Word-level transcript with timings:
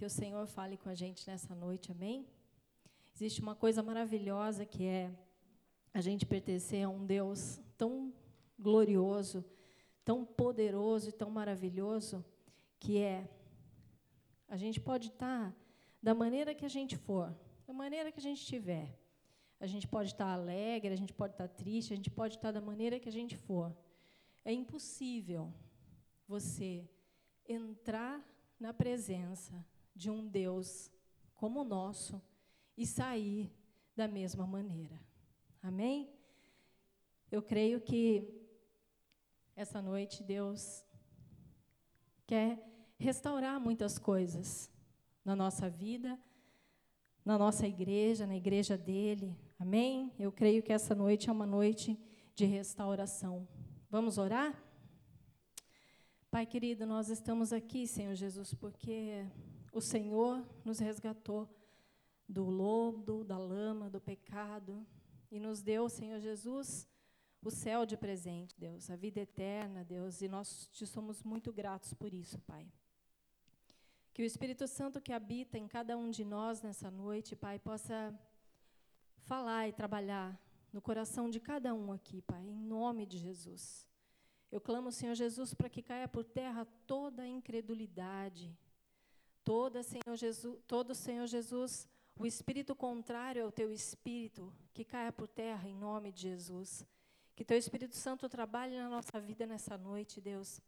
Que 0.00 0.06
o 0.06 0.08
Senhor 0.08 0.46
fale 0.46 0.78
com 0.78 0.88
a 0.88 0.94
gente 0.94 1.28
nessa 1.28 1.54
noite, 1.54 1.92
amém? 1.92 2.26
Existe 3.14 3.42
uma 3.42 3.54
coisa 3.54 3.82
maravilhosa 3.82 4.64
que 4.64 4.86
é 4.86 5.12
a 5.92 6.00
gente 6.00 6.24
pertencer 6.24 6.86
a 6.86 6.88
um 6.88 7.04
Deus 7.04 7.60
tão 7.76 8.10
glorioso, 8.58 9.44
tão 10.02 10.24
poderoso 10.24 11.10
e 11.10 11.12
tão 11.12 11.28
maravilhoso, 11.28 12.24
que 12.78 12.96
é 12.96 13.28
a 14.48 14.56
gente 14.56 14.80
pode 14.80 15.08
estar 15.08 15.54
da 16.02 16.14
maneira 16.14 16.54
que 16.54 16.64
a 16.64 16.70
gente 16.70 16.96
for, 16.96 17.36
da 17.66 17.74
maneira 17.74 18.10
que 18.10 18.20
a 18.20 18.22
gente 18.22 18.40
estiver. 18.40 18.98
A 19.60 19.66
gente 19.66 19.86
pode 19.86 20.12
estar 20.12 20.32
alegre, 20.32 20.94
a 20.94 20.96
gente 20.96 21.12
pode 21.12 21.34
estar 21.34 21.48
triste, 21.48 21.92
a 21.92 21.96
gente 21.96 22.10
pode 22.10 22.36
estar 22.36 22.52
da 22.52 22.60
maneira 22.62 22.98
que 22.98 23.10
a 23.10 23.12
gente 23.12 23.36
for. 23.36 23.70
É 24.46 24.50
impossível 24.50 25.52
você 26.26 26.88
entrar 27.46 28.18
na 28.58 28.72
presença 28.72 29.62
de 30.00 30.10
um 30.10 30.26
Deus 30.26 30.90
como 31.34 31.60
o 31.60 31.64
nosso 31.64 32.22
e 32.74 32.86
sair 32.86 33.52
da 33.94 34.08
mesma 34.08 34.46
maneira. 34.46 34.98
Amém? 35.62 36.10
Eu 37.30 37.42
creio 37.42 37.82
que 37.82 38.26
essa 39.54 39.82
noite 39.82 40.22
Deus 40.22 40.82
quer 42.26 42.66
restaurar 42.98 43.60
muitas 43.60 43.98
coisas 43.98 44.70
na 45.22 45.36
nossa 45.36 45.68
vida, 45.68 46.18
na 47.22 47.36
nossa 47.36 47.66
igreja, 47.66 48.26
na 48.26 48.36
igreja 48.36 48.78
dele. 48.78 49.36
Amém? 49.58 50.10
Eu 50.18 50.32
creio 50.32 50.62
que 50.62 50.72
essa 50.72 50.94
noite 50.94 51.28
é 51.28 51.32
uma 51.32 51.46
noite 51.46 52.00
de 52.34 52.46
restauração. 52.46 53.46
Vamos 53.90 54.16
orar? 54.16 54.58
Pai 56.30 56.46
querido, 56.46 56.86
nós 56.86 57.10
estamos 57.10 57.52
aqui, 57.52 57.86
Senhor 57.86 58.14
Jesus, 58.14 58.54
porque 58.54 59.26
o 59.72 59.80
Senhor 59.80 60.44
nos 60.64 60.78
resgatou 60.78 61.48
do 62.28 62.44
lodo, 62.44 63.24
da 63.24 63.38
lama, 63.38 63.90
do 63.90 64.00
pecado 64.00 64.86
e 65.30 65.38
nos 65.38 65.62
deu, 65.62 65.88
Senhor 65.88 66.20
Jesus, 66.20 66.88
o 67.42 67.50
céu 67.50 67.86
de 67.86 67.96
presente, 67.96 68.58
Deus, 68.58 68.90
a 68.90 68.96
vida 68.96 69.20
eterna, 69.20 69.84
Deus, 69.84 70.20
e 70.20 70.28
nós 70.28 70.68
te 70.72 70.86
somos 70.86 71.22
muito 71.22 71.52
gratos 71.52 71.94
por 71.94 72.12
isso, 72.12 72.38
Pai. 72.40 72.70
Que 74.12 74.22
o 74.22 74.24
Espírito 74.24 74.66
Santo 74.66 75.00
que 75.00 75.12
habita 75.12 75.56
em 75.56 75.66
cada 75.66 75.96
um 75.96 76.10
de 76.10 76.24
nós 76.24 76.60
nessa 76.60 76.90
noite, 76.90 77.34
Pai, 77.34 77.58
possa 77.58 78.14
falar 79.22 79.68
e 79.68 79.72
trabalhar 79.72 80.38
no 80.72 80.80
coração 80.82 81.30
de 81.30 81.40
cada 81.40 81.74
um 81.74 81.92
aqui, 81.92 82.20
Pai, 82.22 82.44
em 82.44 82.56
nome 82.56 83.06
de 83.06 83.18
Jesus. 83.18 83.86
Eu 84.50 84.60
clamo, 84.60 84.90
Senhor 84.90 85.14
Jesus, 85.14 85.54
para 85.54 85.70
que 85.70 85.82
caia 85.82 86.08
por 86.08 86.24
terra 86.24 86.66
toda 86.86 87.22
a 87.22 87.28
incredulidade, 87.28 88.56
toda, 89.50 89.82
Senhor 89.82 90.16
Jesus, 90.16 90.58
todo, 90.64 90.94
Senhor 90.94 91.26
Jesus, 91.26 91.88
o 92.16 92.24
espírito 92.24 92.72
contrário 92.72 93.44
ao 93.44 93.50
teu 93.50 93.72
espírito, 93.72 94.52
que 94.72 94.84
caia 94.84 95.10
por 95.10 95.26
terra 95.26 95.68
em 95.68 95.74
nome 95.74 96.12
de 96.12 96.20
Jesus. 96.20 96.86
Que 97.34 97.44
teu 97.44 97.58
Espírito 97.58 97.96
Santo 97.96 98.28
trabalhe 98.28 98.76
na 98.76 98.88
nossa 98.88 99.18
vida 99.18 99.44
nessa 99.46 99.76
noite, 99.76 100.20
Deus, 100.20 100.60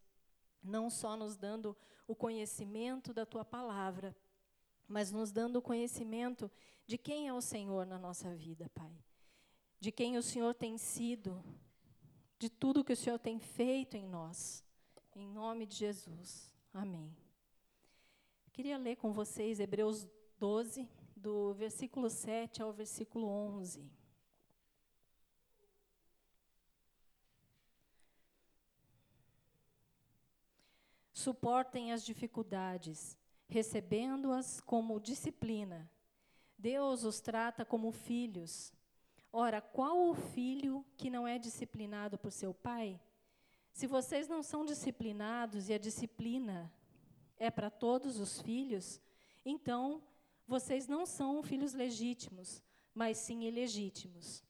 não 0.61 0.91
só 0.91 1.16
nos 1.16 1.36
dando 1.36 1.77
o 2.08 2.16
conhecimento 2.16 3.14
da 3.14 3.24
tua 3.24 3.44
palavra, 3.44 4.16
mas 4.89 5.12
nos 5.12 5.30
dando 5.30 5.56
o 5.61 5.62
conhecimento 5.62 6.50
de 6.84 6.98
quem 6.98 7.28
é 7.28 7.33
o 7.33 7.41
Senhor 7.41 7.86
na 7.86 8.00
nossa 8.00 8.34
vida, 8.34 8.69
Pai. 8.70 8.92
De 9.78 9.92
quem 9.92 10.17
o 10.17 10.22
Senhor 10.22 10.55
tem 10.55 10.77
sido, 10.77 11.44
de 12.36 12.50
tudo 12.50 12.83
que 12.83 12.94
o 12.94 12.96
Senhor 12.96 13.20
tem 13.20 13.39
feito 13.39 13.96
em 13.96 14.08
nós. 14.08 14.64
Em 15.14 15.28
nome 15.28 15.67
de 15.67 15.77
Jesus. 15.77 16.50
Amém. 16.74 17.22
Queria 18.53 18.77
ler 18.77 18.97
com 18.97 19.14
vocês 19.14 19.58
Hebreus 19.58 20.06
12, 20.39 20.86
do 21.17 21.55
versículo 21.55 22.11
7 22.11 22.61
ao 22.61 22.70
versículo 22.70 23.27
11. 23.27 23.91
Suportem 31.14 31.92
as 31.92 32.05
dificuldades, 32.05 33.17
recebendo-as 33.48 34.61
como 34.61 35.01
disciplina. 35.01 35.90
Deus 36.58 37.05
os 37.05 37.20
trata 37.20 37.64
como 37.64 37.90
filhos. 37.90 38.70
Ora, 39.33 39.63
qual 39.63 40.11
o 40.11 40.14
filho 40.14 40.84
que 40.98 41.08
não 41.08 41.27
é 41.27 41.39
disciplinado 41.39 42.19
por 42.19 42.30
seu 42.30 42.52
pai? 42.52 43.01
Se 43.73 43.86
vocês 43.86 44.29
não 44.29 44.42
são 44.42 44.63
disciplinados 44.63 45.70
e 45.70 45.73
a 45.73 45.79
disciplina 45.79 46.70
é 47.39 47.51
para 47.51 47.70
todos 47.70 48.19
os 48.19 48.41
filhos, 48.41 49.01
então 49.45 50.03
vocês 50.47 50.87
não 50.87 51.07
são 51.07 51.43
filhos 51.43 51.73
legítimos, 51.73 52.63
mas 52.95 53.19
sim 53.19 53.45
ilegítimos. 53.45 54.45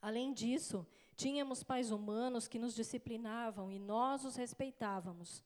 Além 0.00 0.32
disso, 0.32 0.86
tínhamos 1.16 1.62
pais 1.62 1.90
humanos 1.90 2.48
que 2.48 2.58
nos 2.58 2.74
disciplinavam 2.74 3.70
e 3.70 3.78
nós 3.78 4.24
os 4.24 4.36
respeitávamos. 4.36 5.44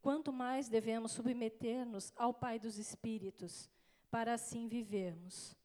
Quanto 0.00 0.32
mais 0.32 0.68
devemos 0.68 1.12
submeter-nos 1.12 2.12
ao 2.16 2.32
Pai 2.32 2.58
dos 2.58 2.78
Espíritos, 2.78 3.68
para 4.10 4.34
assim 4.34 4.68
vivermos. 4.68 5.56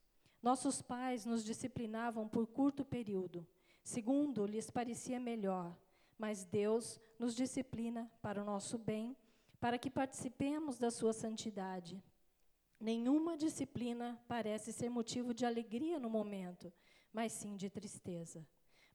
Nossos 0.41 0.81
pais 0.81 1.25
nos 1.25 1.43
disciplinavam 1.45 2.27
por 2.27 2.45
curto 2.47 2.83
período, 2.83 3.47
segundo 3.83 4.45
lhes 4.45 4.69
parecia 4.69 5.19
melhor, 5.19 5.73
mas 6.17 6.43
Deus 6.43 6.99
nos 7.17 7.35
disciplina 7.35 8.11
para 8.21 8.41
o 8.41 8.45
nosso 8.45 8.77
bem, 8.77 9.15
para 9.63 9.77
que 9.77 9.89
participemos 9.89 10.77
da 10.77 10.91
sua 10.91 11.13
santidade. 11.13 12.03
Nenhuma 12.77 13.37
disciplina 13.37 14.21
parece 14.27 14.73
ser 14.73 14.89
motivo 14.89 15.33
de 15.33 15.45
alegria 15.45 15.97
no 15.97 16.09
momento, 16.09 16.69
mas 17.13 17.31
sim 17.31 17.55
de 17.55 17.69
tristeza. 17.69 18.45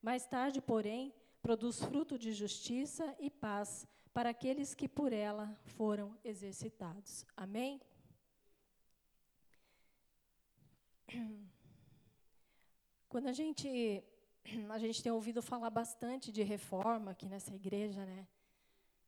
Mais 0.02 0.26
tarde, 0.26 0.60
porém, 0.60 1.14
produz 1.40 1.82
fruto 1.82 2.18
de 2.18 2.34
justiça 2.34 3.16
e 3.18 3.30
paz 3.30 3.88
para 4.12 4.28
aqueles 4.28 4.74
que 4.74 4.86
por 4.86 5.10
ela 5.10 5.58
foram 5.64 6.14
exercitados. 6.22 7.24
Amém? 7.34 7.80
Quando 13.08 13.28
a 13.28 13.32
gente 13.32 14.04
a 14.68 14.78
gente 14.78 15.02
tem 15.02 15.12
ouvido 15.12 15.40
falar 15.40 15.70
bastante 15.70 16.30
de 16.30 16.42
reforma 16.42 17.12
aqui 17.12 17.26
nessa 17.26 17.54
igreja, 17.54 18.04
né? 18.04 18.28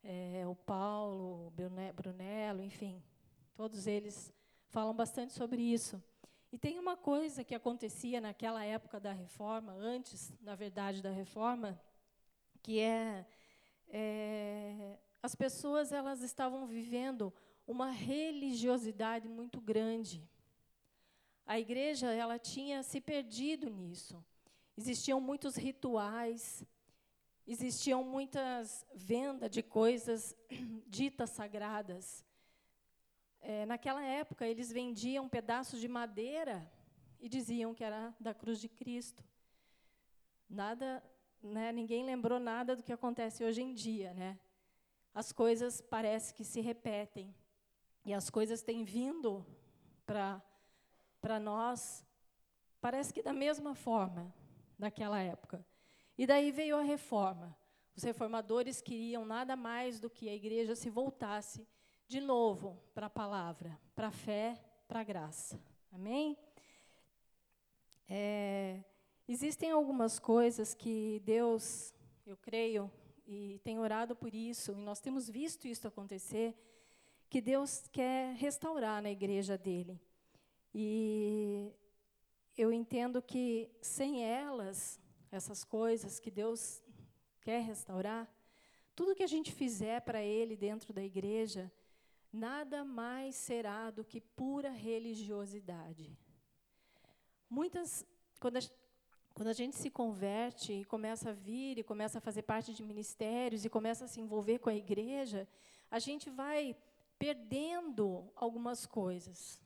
É, 0.02 0.46
o 0.46 0.54
Paulo, 0.54 1.48
o 1.48 1.50
Brunello, 1.94 2.62
enfim, 2.62 3.02
todos 3.54 3.86
eles 3.86 4.32
falam 4.68 4.94
bastante 4.94 5.32
sobre 5.32 5.60
isso. 5.60 6.02
E 6.52 6.58
tem 6.58 6.78
uma 6.78 6.96
coisa 6.96 7.44
que 7.44 7.54
acontecia 7.54 8.20
naquela 8.20 8.64
época 8.64 8.98
da 8.98 9.12
reforma, 9.12 9.72
antes, 9.72 10.32
na 10.40 10.54
verdade, 10.54 11.02
da 11.02 11.10
reforma, 11.10 11.80
que 12.62 12.80
é, 12.80 13.26
é 13.88 14.98
as 15.22 15.34
pessoas 15.34 15.92
elas 15.92 16.22
estavam 16.22 16.66
vivendo 16.66 17.32
uma 17.66 17.90
religiosidade 17.90 19.28
muito 19.28 19.60
grande. 19.60 20.26
A 21.46 21.60
igreja 21.60 22.12
ela 22.12 22.38
tinha 22.38 22.82
se 22.82 23.00
perdido 23.00 23.68
nisso. 23.68 24.24
Existiam 24.76 25.20
muitos 25.20 25.56
rituais, 25.56 26.64
existiam 27.52 28.04
muitas 28.04 28.86
vendas 28.94 29.50
de 29.50 29.62
coisas 29.62 30.36
ditas 30.86 31.30
sagradas. 31.30 32.24
É, 33.40 33.66
naquela 33.66 34.02
época, 34.04 34.46
eles 34.46 34.70
vendiam 34.70 35.28
pedaços 35.28 35.80
de 35.80 35.88
madeira 35.88 36.70
e 37.18 37.28
diziam 37.28 37.74
que 37.74 37.82
era 37.82 38.14
da 38.20 38.32
cruz 38.32 38.60
de 38.60 38.68
Cristo. 38.68 39.24
Nada, 40.48 41.02
né, 41.42 41.72
ninguém 41.72 42.04
lembrou 42.04 42.38
nada 42.38 42.76
do 42.76 42.82
que 42.82 42.92
acontece 42.92 43.44
hoje 43.44 43.62
em 43.62 43.74
dia, 43.74 44.14
né? 44.14 44.38
As 45.14 45.32
coisas 45.32 45.80
parece 45.80 46.32
que 46.34 46.44
se 46.44 46.60
repetem 46.60 47.34
e 48.04 48.14
as 48.14 48.30
coisas 48.30 48.62
têm 48.62 48.84
vindo 48.84 49.44
para 50.06 50.42
para 51.20 51.38
nós, 51.38 52.04
parece 52.80 53.12
que 53.12 53.22
da 53.22 53.32
mesma 53.32 53.74
forma 53.74 54.34
naquela 54.78 55.20
época. 55.20 55.64
E 56.20 56.26
daí 56.26 56.52
veio 56.52 56.76
a 56.76 56.82
reforma. 56.82 57.56
Os 57.96 58.02
reformadores 58.02 58.82
queriam 58.82 59.24
nada 59.24 59.56
mais 59.56 59.98
do 59.98 60.10
que 60.10 60.28
a 60.28 60.34
igreja 60.34 60.76
se 60.76 60.90
voltasse 60.90 61.66
de 62.06 62.20
novo 62.20 62.78
para 62.94 63.06
a 63.06 63.08
palavra, 63.10 63.80
para 63.94 64.08
a 64.08 64.10
fé, 64.10 64.62
para 64.86 65.00
a 65.00 65.02
graça. 65.02 65.58
Amém? 65.90 66.36
É, 68.06 68.84
existem 69.26 69.70
algumas 69.70 70.18
coisas 70.18 70.74
que 70.74 71.22
Deus, 71.24 71.94
eu 72.26 72.36
creio, 72.36 72.92
e 73.26 73.58
tem 73.64 73.78
orado 73.78 74.14
por 74.14 74.34
isso, 74.34 74.72
e 74.72 74.82
nós 74.82 75.00
temos 75.00 75.26
visto 75.26 75.66
isso 75.66 75.88
acontecer, 75.88 76.54
que 77.30 77.40
Deus 77.40 77.88
quer 77.90 78.34
restaurar 78.34 79.00
na 79.00 79.10
igreja 79.10 79.56
dele. 79.56 79.98
E 80.74 81.72
eu 82.58 82.70
entendo 82.70 83.22
que 83.22 83.70
sem 83.80 84.22
elas, 84.22 85.00
essas 85.30 85.64
coisas 85.64 86.18
que 86.18 86.30
Deus 86.30 86.82
quer 87.40 87.62
restaurar, 87.62 88.28
tudo 88.94 89.14
que 89.14 89.22
a 89.22 89.28
gente 89.28 89.52
fizer 89.52 90.00
para 90.00 90.22
Ele 90.22 90.56
dentro 90.56 90.92
da 90.92 91.02
igreja 91.02 91.72
nada 92.32 92.84
mais 92.84 93.34
será 93.34 93.90
do 93.90 94.04
que 94.04 94.20
pura 94.20 94.70
religiosidade. 94.70 96.16
Muitas, 97.48 98.06
quando 98.38 98.58
a, 98.58 98.60
quando 99.34 99.48
a 99.48 99.52
gente 99.52 99.76
se 99.76 99.90
converte 99.90 100.72
e 100.72 100.84
começa 100.84 101.30
a 101.30 101.32
vir 101.32 101.78
e 101.78 101.82
começa 101.82 102.18
a 102.18 102.20
fazer 102.20 102.42
parte 102.42 102.72
de 102.72 102.82
ministérios 102.82 103.64
e 103.64 103.70
começa 103.70 104.04
a 104.04 104.08
se 104.08 104.20
envolver 104.20 104.58
com 104.58 104.70
a 104.70 104.74
igreja, 104.74 105.48
a 105.90 105.98
gente 105.98 106.30
vai 106.30 106.76
perdendo 107.18 108.30
algumas 108.36 108.86
coisas. 108.86 109.60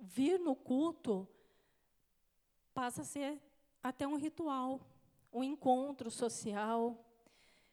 Vir 0.00 0.38
no 0.38 0.54
culto 0.54 1.26
passa 2.74 3.02
a 3.02 3.04
ser 3.04 3.40
até 3.82 4.06
um 4.06 4.16
ritual, 4.16 4.80
um 5.32 5.42
encontro 5.42 6.10
social. 6.10 7.04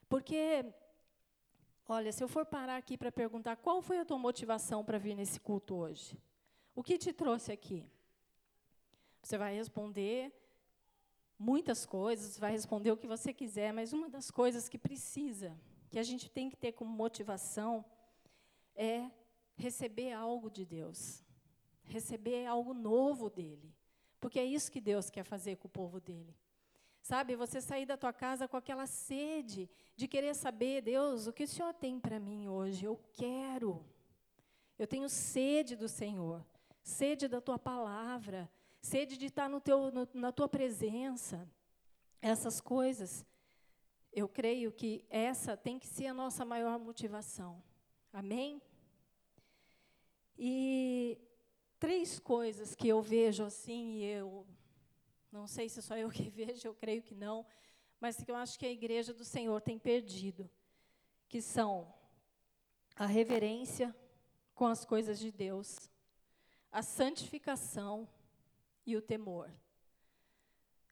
Porque, 0.07 0.65
olha, 1.87 2.11
se 2.11 2.23
eu 2.23 2.27
for 2.27 2.45
parar 2.45 2.77
aqui 2.77 2.97
para 2.97 3.11
perguntar 3.11 3.55
qual 3.57 3.81
foi 3.81 3.99
a 3.99 4.05
tua 4.05 4.17
motivação 4.17 4.83
para 4.83 4.97
vir 4.97 5.15
nesse 5.15 5.39
culto 5.39 5.75
hoje? 5.75 6.17
O 6.75 6.83
que 6.83 6.97
te 6.97 7.13
trouxe 7.13 7.51
aqui? 7.51 7.85
Você 9.21 9.37
vai 9.37 9.55
responder 9.55 10.31
muitas 11.37 11.85
coisas, 11.85 12.37
vai 12.37 12.51
responder 12.51 12.91
o 12.91 12.97
que 12.97 13.07
você 13.07 13.33
quiser, 13.33 13.73
mas 13.73 13.93
uma 13.93 14.09
das 14.09 14.31
coisas 14.31 14.69
que 14.69 14.77
precisa, 14.77 15.57
que 15.89 15.99
a 15.99 16.03
gente 16.03 16.29
tem 16.29 16.49
que 16.49 16.55
ter 16.55 16.73
como 16.73 16.91
motivação, 16.91 17.83
é 18.75 19.09
receber 19.55 20.11
algo 20.11 20.49
de 20.49 20.65
Deus, 20.65 21.23
receber 21.83 22.45
algo 22.45 22.73
novo 22.73 23.29
dele, 23.29 23.73
porque 24.19 24.39
é 24.39 24.45
isso 24.45 24.71
que 24.71 24.81
Deus 24.81 25.09
quer 25.09 25.23
fazer 25.23 25.57
com 25.57 25.67
o 25.67 25.71
povo 25.71 25.99
dele. 25.99 26.35
Sabe, 27.01 27.35
você 27.35 27.61
sair 27.61 27.85
da 27.85 27.95
tua 27.95 28.11
casa 28.11 28.47
com 28.47 28.57
aquela 28.57 28.87
sede 28.87 29.69
de 29.95 30.07
querer 30.07 30.33
saber, 30.33 30.81
Deus, 30.81 31.27
o 31.27 31.33
que 31.33 31.43
o 31.43 31.47
Senhor 31.47 31.71
tem 31.73 31.99
para 31.99 32.19
mim 32.19 32.47
hoje? 32.47 32.85
Eu 32.85 32.99
quero. 33.13 33.85
Eu 34.77 34.87
tenho 34.87 35.07
sede 35.07 35.75
do 35.75 35.87
Senhor, 35.87 36.43
sede 36.81 37.27
da 37.27 37.39
tua 37.39 37.59
palavra, 37.59 38.49
sede 38.81 39.17
de 39.17 39.27
estar 39.27 39.47
no 39.47 39.61
teu, 39.61 39.91
no, 39.91 40.07
na 40.13 40.31
tua 40.31 40.49
presença. 40.49 41.47
Essas 42.21 42.59
coisas, 42.59 43.23
eu 44.11 44.27
creio 44.27 44.71
que 44.71 45.05
essa 45.09 45.55
tem 45.55 45.77
que 45.77 45.87
ser 45.87 46.07
a 46.07 46.13
nossa 46.13 46.43
maior 46.43 46.79
motivação. 46.79 47.61
Amém? 48.11 48.61
E 50.37 51.19
três 52.05 52.19
coisas 52.19 52.75
que 52.75 52.87
eu 52.87 53.01
vejo 53.01 53.43
assim, 53.43 53.95
e 53.95 54.05
eu 54.05 54.45
não 55.31 55.47
sei 55.47 55.67
se 55.67 55.81
só 55.81 55.97
eu 55.97 56.07
que 56.11 56.29
vejo, 56.29 56.67
eu 56.67 56.75
creio 56.75 57.01
que 57.01 57.15
não, 57.15 57.43
mas 57.99 58.23
que 58.23 58.29
eu 58.29 58.35
acho 58.35 58.59
que 58.59 58.65
a 58.67 58.71
igreja 58.71 59.11
do 59.11 59.25
Senhor 59.25 59.59
tem 59.59 59.79
perdido, 59.79 60.47
que 61.27 61.41
são 61.41 61.91
a 62.95 63.07
reverência 63.07 63.95
com 64.53 64.67
as 64.67 64.85
coisas 64.85 65.17
de 65.17 65.31
Deus, 65.31 65.89
a 66.71 66.83
santificação 66.83 68.07
e 68.85 68.95
o 68.95 69.01
temor. 69.01 69.51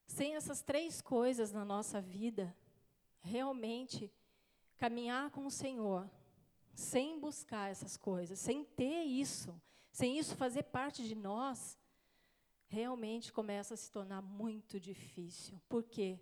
Sem 0.08 0.36
essas 0.36 0.64
três 0.64 1.00
coisas 1.00 1.52
na 1.52 1.64
nossa 1.64 2.02
vida, 2.02 2.56
realmente 3.22 4.12
caminhar 4.80 5.30
com 5.30 5.46
o 5.46 5.52
Senhor, 5.52 6.10
sem 6.74 7.20
buscar 7.20 7.70
essas 7.70 7.96
coisas, 7.98 8.40
sem 8.40 8.66
ter 8.66 9.04
isso, 9.04 9.56
sem 9.94 10.18
isso 10.18 10.36
fazer 10.36 10.64
parte 10.64 11.08
de 11.08 11.14
nós, 11.14 11.78
realmente 12.68 13.32
começa 13.32 13.76
a 13.76 13.78
se 13.78 13.92
tornar 13.92 14.24
muito 14.24 14.80
difícil. 14.80 15.62
Por 15.70 15.84
quê? 15.84 16.20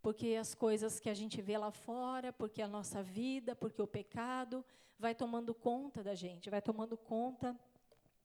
Porque 0.00 0.36
as 0.40 0.54
coisas 0.54 1.00
que 1.00 1.10
a 1.10 1.14
gente 1.14 1.42
vê 1.42 1.58
lá 1.58 1.72
fora, 1.72 2.32
porque 2.32 2.62
a 2.62 2.68
nossa 2.68 3.02
vida, 3.02 3.56
porque 3.56 3.82
o 3.82 3.86
pecado 3.86 4.64
vai 4.96 5.12
tomando 5.12 5.52
conta 5.52 6.04
da 6.04 6.14
gente, 6.14 6.48
vai 6.48 6.62
tomando 6.62 6.96
conta. 6.96 7.58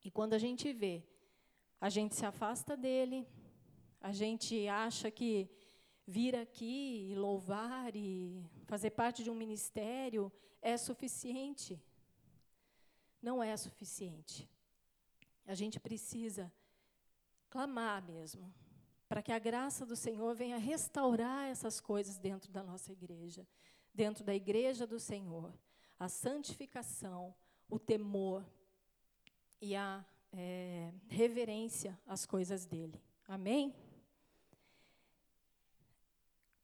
E 0.03 0.11
quando 0.11 0.35
a 0.35 0.37
gente 0.37 0.71
vê, 0.71 1.03
a 1.81 1.89
gente 1.89 2.13
se 2.13 2.23
afasta 2.23 2.77
dele, 2.77 3.27
a 3.99 4.11
gente 4.11 4.67
acha 4.67 5.09
que 5.09 5.49
vir 6.05 6.35
aqui 6.35 7.09
e 7.09 7.15
louvar 7.15 7.95
e 7.95 8.45
fazer 8.65 8.91
parte 8.91 9.23
de 9.23 9.31
um 9.31 9.35
ministério 9.35 10.31
é 10.61 10.77
suficiente. 10.77 11.81
Não 13.19 13.41
é 13.41 13.57
suficiente. 13.57 14.47
A 15.45 15.53
gente 15.53 15.79
precisa 15.79 16.51
clamar 17.49 18.03
mesmo, 18.03 18.53
para 19.07 19.21
que 19.21 19.31
a 19.31 19.39
graça 19.39 19.85
do 19.85 19.95
Senhor 19.95 20.35
venha 20.35 20.57
restaurar 20.57 21.47
essas 21.47 21.79
coisas 21.79 22.17
dentro 22.17 22.51
da 22.51 22.63
nossa 22.63 22.91
igreja, 22.91 23.47
dentro 23.93 24.23
da 24.23 24.33
igreja 24.33 24.85
do 24.85 24.99
Senhor. 24.99 25.53
A 25.97 26.09
santificação, 26.09 27.33
o 27.69 27.79
temor 27.79 28.45
e 29.61 29.75
a 29.75 30.05
é, 30.33 30.91
reverência 31.07 31.97
às 32.05 32.25
coisas 32.25 32.65
dele. 32.65 33.01
Amém? 33.27 33.73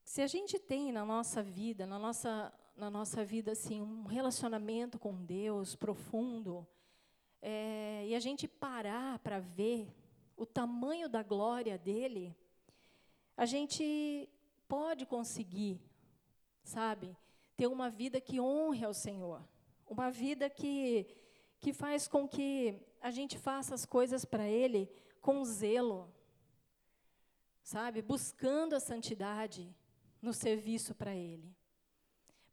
Se 0.04 0.22
a 0.22 0.28
gente 0.28 0.60
tem 0.60 0.92
na 0.92 1.06
nossa 1.06 1.42
vida, 1.42 1.86
na 1.86 1.98
nossa, 1.98 2.54
na 2.76 2.90
nossa 2.90 3.24
vida, 3.24 3.54
assim, 3.54 3.82
um 3.82 4.04
relacionamento 4.04 5.00
com 5.00 5.24
Deus 5.24 5.74
profundo, 5.74 6.68
é, 7.42 8.06
e 8.08 8.16
a 8.16 8.20
gente 8.20 8.48
parar 8.48 9.20
para 9.20 9.40
ver 9.40 9.88
o 10.38 10.46
tamanho 10.46 11.10
da 11.10 11.24
glória 11.24 11.78
dele, 11.78 12.36
a 13.36 13.46
gente 13.46 14.30
pode 14.68 15.06
conseguir, 15.06 15.82
sabe, 16.64 17.16
ter 17.58 17.68
uma 17.68 17.90
vida 17.90 18.22
que 18.22 18.40
honre 18.40 18.86
ao 18.86 18.94
Senhor, 18.94 19.42
uma 19.88 20.10
vida 20.12 20.50
que, 20.50 21.08
que 21.60 21.74
faz 21.74 22.08
com 22.08 22.28
que 22.28 22.80
a 23.02 23.12
gente 23.12 23.38
faça 23.38 23.74
as 23.74 23.86
coisas 23.86 24.24
para 24.24 24.48
Ele 24.48 24.90
com 25.20 25.44
zelo, 25.44 26.14
sabe, 27.64 28.02
buscando 28.02 28.76
a 28.76 28.80
santidade 28.80 29.76
no 30.22 30.34
serviço 30.34 30.94
para 30.94 31.16
Ele. 31.16 31.56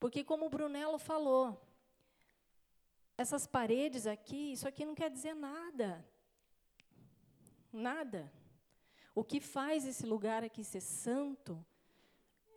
Porque, 0.00 0.24
como 0.24 0.46
o 0.46 0.50
Brunello 0.50 0.98
falou, 0.98 1.60
essas 3.18 3.46
paredes 3.46 4.06
aqui, 4.06 4.52
isso 4.52 4.66
aqui 4.66 4.86
não 4.86 4.94
quer 4.94 5.10
dizer 5.10 5.34
nada. 5.34 6.08
Nada. 7.72 8.32
O 9.14 9.24
que 9.24 9.40
faz 9.40 9.84
esse 9.84 10.06
lugar 10.06 10.44
aqui 10.44 10.62
ser 10.62 10.80
santo 10.80 11.62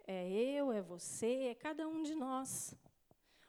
é 0.05 0.29
eu, 0.29 0.71
é 0.71 0.81
você, 0.81 1.47
é 1.47 1.55
cada 1.55 1.87
um 1.87 2.03
de 2.03 2.13
nós. 2.13 2.75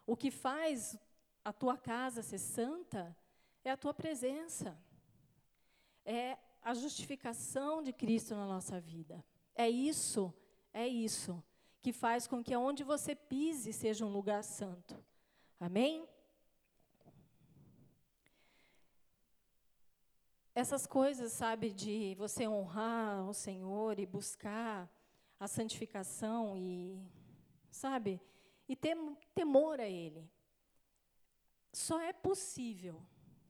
O 0.07 0.17
que 0.17 0.31
faz 0.31 0.99
a 1.45 1.53
tua 1.53 1.77
casa 1.77 2.23
ser 2.23 2.39
santa 2.39 3.15
é 3.63 3.71
a 3.71 3.77
tua 3.77 3.93
presença. 3.93 4.77
É 6.05 6.39
a 6.63 6.73
justificação 6.73 7.83
de 7.83 7.93
Cristo 7.93 8.35
na 8.35 8.47
nossa 8.47 8.81
vida. 8.81 9.23
É 9.55 9.69
isso, 9.69 10.33
é 10.73 10.89
isso 10.89 11.43
que 11.83 11.93
faz 11.93 12.29
com 12.29 12.43
que 12.43 12.55
aonde 12.55 12.85
você 12.85 13.15
pise 13.15 13.73
seja 13.73 14.07
um 14.07 14.13
lugar 14.13 14.43
santo. 14.45 15.05
Amém? 15.59 16.09
Essas 20.55 20.87
coisas, 20.87 21.33
sabe, 21.33 21.71
de 21.71 22.15
você 22.17 22.47
honrar 22.47 23.29
o 23.29 23.33
Senhor 23.33 23.99
e 23.99 24.07
buscar 24.07 24.91
a 25.41 25.49
santificação 25.49 26.57
e, 26.57 27.03
sabe, 27.71 28.21
e 28.69 28.77
ter 28.77 28.97
temor 29.35 29.81
a 29.81 29.89
Ele. 29.89 30.31
Só 31.73 32.01
é 32.01 32.13
possível 32.13 33.03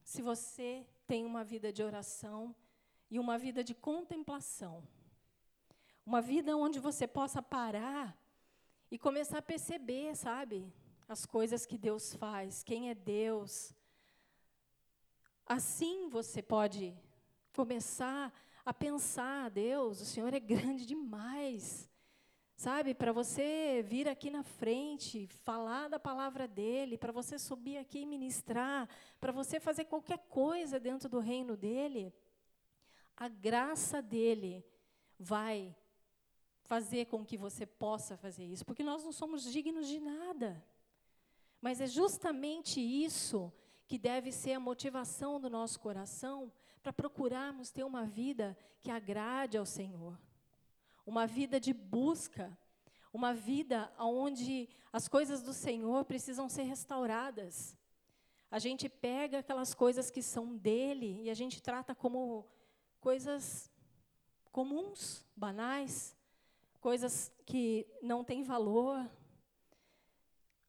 se 0.04 0.22
você 0.22 0.86
tem 1.06 1.26
uma 1.26 1.42
vida 1.42 1.72
de 1.72 1.82
oração 1.82 2.54
e 3.10 3.18
uma 3.18 3.36
vida 3.36 3.64
de 3.64 3.74
contemplação. 3.74 4.86
Uma 6.06 6.20
vida 6.20 6.56
onde 6.56 6.78
você 6.78 7.06
possa 7.06 7.42
parar 7.42 8.16
e 8.90 8.98
começar 8.98 9.38
a 9.38 9.42
perceber, 9.42 10.14
sabe, 10.16 10.72
as 11.08 11.26
coisas 11.26 11.66
que 11.66 11.76
Deus 11.76 12.14
faz, 12.14 12.62
quem 12.62 12.90
é 12.90 12.94
Deus, 12.94 13.74
Assim 15.46 16.08
você 16.08 16.40
pode 16.42 16.96
começar 17.54 18.32
a 18.64 18.72
pensar, 18.72 19.50
Deus, 19.50 20.00
o 20.00 20.04
Senhor 20.04 20.32
é 20.32 20.40
grande 20.40 20.86
demais. 20.86 21.90
Sabe, 22.56 22.94
para 22.94 23.12
você 23.12 23.82
vir 23.84 24.06
aqui 24.06 24.30
na 24.30 24.44
frente, 24.44 25.26
falar 25.26 25.88
da 25.88 25.98
palavra 25.98 26.46
dele, 26.46 26.96
para 26.96 27.10
você 27.10 27.38
subir 27.38 27.76
aqui 27.76 28.00
e 28.00 28.06
ministrar, 28.06 28.88
para 29.20 29.32
você 29.32 29.58
fazer 29.58 29.86
qualquer 29.86 30.18
coisa 30.28 30.78
dentro 30.78 31.08
do 31.08 31.18
reino 31.18 31.56
dele, 31.56 32.14
a 33.16 33.26
graça 33.26 34.00
dele 34.00 34.64
vai 35.18 35.74
fazer 36.62 37.06
com 37.06 37.24
que 37.24 37.36
você 37.36 37.66
possa 37.66 38.16
fazer 38.16 38.44
isso, 38.44 38.64
porque 38.64 38.84
nós 38.84 39.02
não 39.02 39.12
somos 39.12 39.42
dignos 39.42 39.88
de 39.88 39.98
nada. 39.98 40.64
Mas 41.60 41.80
é 41.80 41.86
justamente 41.86 42.80
isso 42.80 43.52
que 43.86 43.98
deve 43.98 44.32
ser 44.32 44.54
a 44.54 44.60
motivação 44.60 45.40
do 45.40 45.50
nosso 45.50 45.78
coração 45.80 46.52
para 46.82 46.92
procurarmos 46.92 47.70
ter 47.70 47.84
uma 47.84 48.04
vida 48.04 48.56
que 48.80 48.90
agrade 48.90 49.56
ao 49.56 49.66
Senhor. 49.66 50.18
Uma 51.06 51.26
vida 51.26 51.60
de 51.60 51.72
busca, 51.72 52.56
uma 53.12 53.32
vida 53.34 53.92
onde 53.98 54.68
as 54.92 55.08
coisas 55.08 55.42
do 55.42 55.52
Senhor 55.52 56.04
precisam 56.04 56.48
ser 56.48 56.62
restauradas. 56.62 57.76
A 58.50 58.58
gente 58.58 58.88
pega 58.88 59.38
aquelas 59.38 59.74
coisas 59.74 60.10
que 60.10 60.22
são 60.22 60.56
dele 60.56 61.20
e 61.22 61.30
a 61.30 61.34
gente 61.34 61.62
trata 61.62 61.94
como 61.94 62.46
coisas 63.00 63.70
comuns, 64.50 65.24
banais, 65.34 66.16
coisas 66.80 67.32
que 67.46 67.86
não 68.02 68.22
têm 68.22 68.42
valor. 68.42 69.08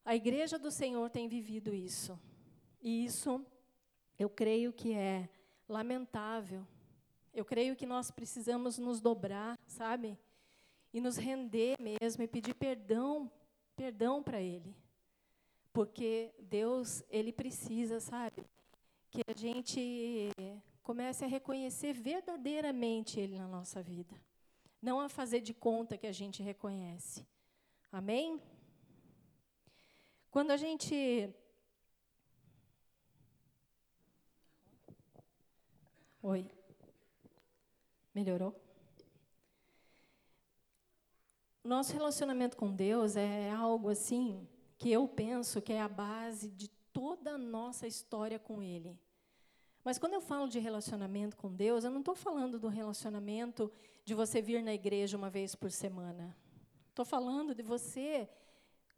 A 0.05 0.15
igreja 0.15 0.57
do 0.57 0.71
Senhor 0.71 1.09
tem 1.09 1.27
vivido 1.27 1.73
isso. 1.73 2.19
E 2.83 3.05
isso 3.05 3.43
eu 4.19 4.29
creio 4.29 4.73
que 4.73 4.93
é 4.93 5.29
lamentável. 5.69 6.67
Eu 7.33 7.45
creio 7.45 7.77
que 7.77 7.85
nós 7.85 8.11
precisamos 8.11 8.77
nos 8.77 8.99
dobrar, 8.99 9.57
sabe? 9.65 10.19
E 10.93 10.99
nos 10.99 11.15
render 11.15 11.77
mesmo 11.79 12.21
e 12.21 12.27
pedir 12.27 12.53
perdão, 12.53 13.31
perdão 13.75 14.21
para 14.21 14.41
ele. 14.41 14.75
Porque 15.71 16.31
Deus, 16.37 17.01
ele 17.09 17.31
precisa, 17.31 18.01
sabe? 18.01 18.45
Que 19.09 19.21
a 19.27 19.35
gente 19.35 20.29
comece 20.83 21.23
a 21.23 21.27
reconhecer 21.27 21.93
verdadeiramente 21.93 23.17
ele 23.17 23.37
na 23.37 23.47
nossa 23.47 23.81
vida. 23.81 24.13
Não 24.81 24.99
a 24.99 25.07
fazer 25.07 25.39
de 25.39 25.53
conta 25.53 25.97
que 25.97 26.05
a 26.05 26.11
gente 26.11 26.43
reconhece. 26.43 27.25
Amém? 27.89 28.41
Quando 30.29 30.51
a 30.51 30.57
gente 30.57 31.33
Oi. 36.25 36.49
Melhorou? 38.15 38.55
Nosso 41.61 41.91
relacionamento 41.91 42.55
com 42.55 42.73
Deus 42.73 43.17
é 43.17 43.51
algo 43.51 43.89
assim 43.89 44.47
que 44.77 44.89
eu 44.89 45.05
penso 45.05 45.61
que 45.61 45.73
é 45.73 45.81
a 45.81 45.89
base 45.89 46.49
de 46.49 46.69
toda 46.93 47.31
a 47.31 47.37
nossa 47.37 47.85
história 47.87 48.39
com 48.39 48.63
Ele. 48.63 48.97
Mas 49.83 49.97
quando 49.97 50.13
eu 50.13 50.21
falo 50.21 50.47
de 50.47 50.59
relacionamento 50.59 51.35
com 51.35 51.53
Deus, 51.53 51.83
eu 51.83 51.91
não 51.91 51.99
estou 51.99 52.15
falando 52.15 52.57
do 52.57 52.69
relacionamento 52.69 53.69
de 54.05 54.13
você 54.13 54.41
vir 54.41 54.63
na 54.63 54.73
igreja 54.73 55.17
uma 55.17 55.29
vez 55.29 55.55
por 55.55 55.71
semana. 55.71 56.33
Estou 56.87 57.03
falando 57.03 57.53
de 57.53 57.61
você, 57.61 58.29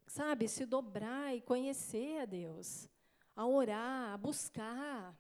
sabe, 0.06 0.48
se 0.48 0.64
dobrar 0.64 1.36
e 1.36 1.42
conhecer 1.42 2.22
a 2.22 2.26
Deus, 2.26 2.88
a 3.36 3.48
orar, 3.48 4.14
a 4.14 4.18
buscar, 4.18 5.18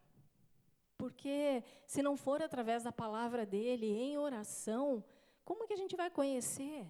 porque 0.98 1.64
se 1.86 2.02
não 2.02 2.16
for 2.16 2.42
através 2.42 2.84
da 2.84 2.92
palavra 2.92 3.46
dele, 3.46 3.88
em 3.88 4.18
oração, 4.18 5.04
como 5.44 5.68
que 5.68 5.74
a 5.74 5.78
gente 5.78 5.96
vai 5.96 6.10
conhecer? 6.10 6.88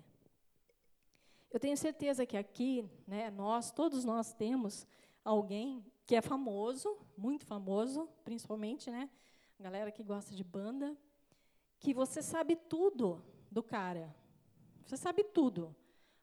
Eu 1.51 1.59
tenho 1.59 1.77
certeza 1.77 2.25
que 2.25 2.37
aqui, 2.37 2.89
né, 3.07 3.29
nós, 3.31 3.71
todos 3.71 4.03
nós 4.03 4.33
temos 4.33 4.85
alguém 5.23 5.85
que 6.05 6.15
é 6.15 6.21
famoso, 6.21 6.97
muito 7.17 7.45
famoso, 7.45 8.07
principalmente, 8.23 8.91
né, 8.91 9.09
a 9.59 9.63
galera 9.63 9.91
que 9.91 10.03
gosta 10.03 10.35
de 10.35 10.43
banda, 10.43 10.95
que 11.79 11.93
você 11.93 12.21
sabe 12.21 12.55
tudo 12.55 13.23
do 13.49 13.63
cara. 13.63 14.13
Você 14.85 14.97
sabe 14.97 15.23
tudo. 15.23 15.75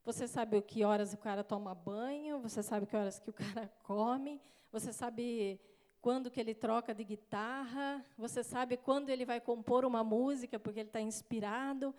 Você 0.04 0.26
sabe 0.26 0.56
o 0.56 0.62
que 0.62 0.84
horas 0.84 1.12
o 1.12 1.16
cara 1.16 1.44
toma 1.44 1.74
banho, 1.74 2.40
você 2.40 2.62
sabe 2.62 2.86
que 2.86 2.96
horas 2.96 3.20
que 3.20 3.30
o 3.30 3.32
cara 3.32 3.72
come, 3.84 4.40
você 4.70 4.92
sabe 4.92 5.60
quando 6.02 6.32
que 6.32 6.40
ele 6.40 6.52
troca 6.52 6.92
de 6.92 7.04
guitarra, 7.04 8.04
você 8.18 8.42
sabe 8.42 8.76
quando 8.76 9.08
ele 9.08 9.24
vai 9.24 9.40
compor 9.40 9.84
uma 9.84 10.02
música 10.02 10.58
porque 10.58 10.80
ele 10.80 10.88
está 10.88 11.00
inspirado. 11.00 11.94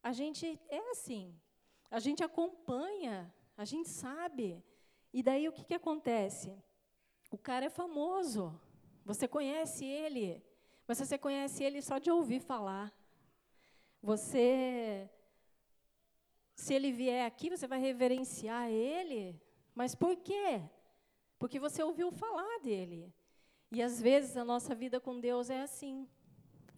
A 0.00 0.12
gente 0.12 0.60
é 0.68 0.90
assim, 0.92 1.34
a 1.90 1.98
gente 1.98 2.22
acompanha, 2.22 3.34
a 3.56 3.64
gente 3.64 3.88
sabe. 3.88 4.62
E 5.12 5.24
daí 5.24 5.48
o 5.48 5.52
que, 5.52 5.64
que 5.64 5.74
acontece? 5.74 6.56
O 7.32 7.36
cara 7.36 7.66
é 7.66 7.68
famoso, 7.68 8.58
você 9.04 9.26
conhece 9.26 9.84
ele, 9.84 10.40
mas 10.86 10.98
você 10.98 11.18
conhece 11.18 11.64
ele 11.64 11.82
só 11.82 11.98
de 11.98 12.12
ouvir 12.12 12.38
falar. 12.38 12.94
Você, 14.00 15.10
se 16.54 16.72
ele 16.74 16.92
vier 16.92 17.26
aqui, 17.26 17.50
você 17.50 17.66
vai 17.66 17.80
reverenciar 17.80 18.70
ele, 18.70 19.42
mas 19.74 19.96
por 19.96 20.14
quê? 20.14 20.62
Porque 21.40 21.58
você 21.58 21.82
ouviu 21.82 22.12
falar 22.12 22.60
dele. 22.60 23.12
E 23.74 23.80
às 23.80 23.98
vezes 24.02 24.36
a 24.36 24.44
nossa 24.44 24.74
vida 24.74 25.00
com 25.00 25.18
Deus 25.18 25.48
é 25.48 25.62
assim. 25.62 26.06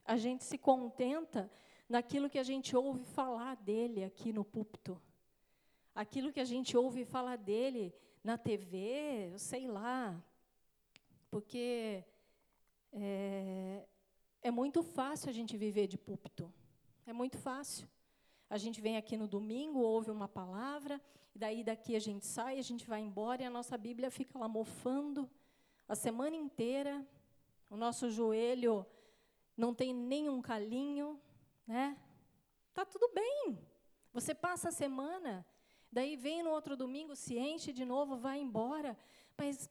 A 0.04 0.16
gente 0.16 0.44
se 0.44 0.56
contenta 0.56 1.50
naquilo 1.88 2.30
que 2.30 2.38
a 2.38 2.44
gente 2.44 2.76
ouve 2.76 3.02
falar 3.02 3.56
dele 3.56 4.04
aqui 4.04 4.32
no 4.32 4.44
púlpito. 4.44 5.02
Aquilo 5.92 6.32
que 6.32 6.38
a 6.38 6.44
gente 6.44 6.76
ouve 6.76 7.04
falar 7.04 7.36
dele 7.36 7.92
na 8.22 8.38
TV, 8.38 9.32
sei 9.36 9.66
lá. 9.66 10.22
Porque 11.32 12.04
é, 12.92 13.88
é 14.40 14.50
muito 14.52 14.80
fácil 14.80 15.28
a 15.30 15.32
gente 15.32 15.56
viver 15.56 15.88
de 15.88 15.98
púlpito. 15.98 16.52
É 17.04 17.12
muito 17.12 17.36
fácil. 17.36 17.88
A 18.48 18.56
gente 18.56 18.80
vem 18.80 18.96
aqui 18.96 19.16
no 19.16 19.26
domingo, 19.26 19.80
ouve 19.80 20.12
uma 20.12 20.28
palavra, 20.28 21.02
e 21.34 21.40
daí 21.40 21.64
daqui 21.64 21.96
a 21.96 22.00
gente 22.00 22.24
sai, 22.24 22.60
a 22.60 22.62
gente 22.62 22.86
vai 22.86 23.00
embora 23.00 23.42
e 23.42 23.44
a 23.44 23.50
nossa 23.50 23.76
Bíblia 23.76 24.12
fica 24.12 24.38
lá 24.38 24.46
mofando 24.46 25.28
a 25.88 25.94
semana 25.94 26.36
inteira, 26.36 27.06
o 27.68 27.76
nosso 27.76 28.10
joelho 28.10 28.86
não 29.56 29.74
tem 29.74 29.92
nenhum 29.94 30.40
calinho, 30.40 31.20
né? 31.66 31.96
Tá 32.72 32.84
tudo 32.84 33.08
bem. 33.14 33.58
Você 34.12 34.34
passa 34.34 34.68
a 34.68 34.72
semana, 34.72 35.46
daí 35.90 36.16
vem 36.16 36.42
no 36.42 36.50
outro 36.50 36.76
domingo, 36.76 37.14
se 37.14 37.38
enche 37.38 37.72
de 37.72 37.84
novo, 37.84 38.16
vai 38.16 38.40
embora. 38.40 38.96
Mas 39.36 39.68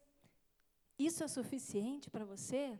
isso 0.97 1.23
é 1.23 1.27
suficiente 1.27 2.09
para 2.09 2.25
você? 2.25 2.79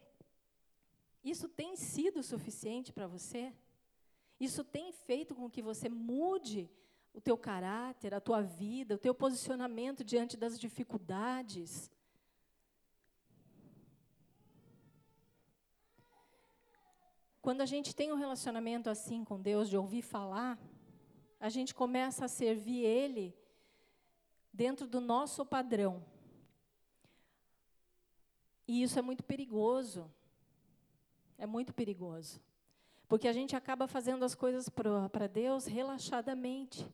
Isso 1.23 1.47
tem 1.47 1.75
sido 1.75 2.21
suficiente 2.21 2.91
para 2.91 3.07
você? 3.07 3.53
Isso 4.39 4.63
tem 4.63 4.91
feito 4.91 5.33
com 5.33 5.49
que 5.49 5.61
você 5.61 5.87
mude 5.87 6.69
o 7.13 7.21
teu 7.21 7.37
caráter, 7.37 8.13
a 8.13 8.19
tua 8.19 8.41
vida, 8.41 8.95
o 8.95 8.99
teu 8.99 9.13
posicionamento 9.15 10.03
diante 10.03 10.35
das 10.35 10.59
dificuldades? 10.59 11.89
Quando 17.43 17.59
a 17.59 17.65
gente 17.65 17.93
tem 17.93 18.09
um 18.09 18.15
relacionamento 18.15 18.89
assim 18.89 19.21
com 19.25 19.37
Deus, 19.37 19.69
de 19.69 19.75
ouvir 19.75 20.01
falar, 20.01 20.57
a 21.37 21.49
gente 21.49 21.75
começa 21.75 22.23
a 22.23 22.29
servir 22.29 22.85
Ele 22.85 23.35
dentro 24.53 24.87
do 24.87 25.01
nosso 25.01 25.45
padrão. 25.45 26.05
E 28.65 28.81
isso 28.81 28.97
é 28.97 29.01
muito 29.01 29.25
perigoso. 29.25 30.09
É 31.37 31.45
muito 31.45 31.73
perigoso. 31.73 32.39
Porque 33.09 33.27
a 33.27 33.33
gente 33.33 33.57
acaba 33.57 33.87
fazendo 33.87 34.23
as 34.23 34.33
coisas 34.33 34.69
para 34.69 35.27
Deus 35.27 35.65
relaxadamente. 35.65 36.89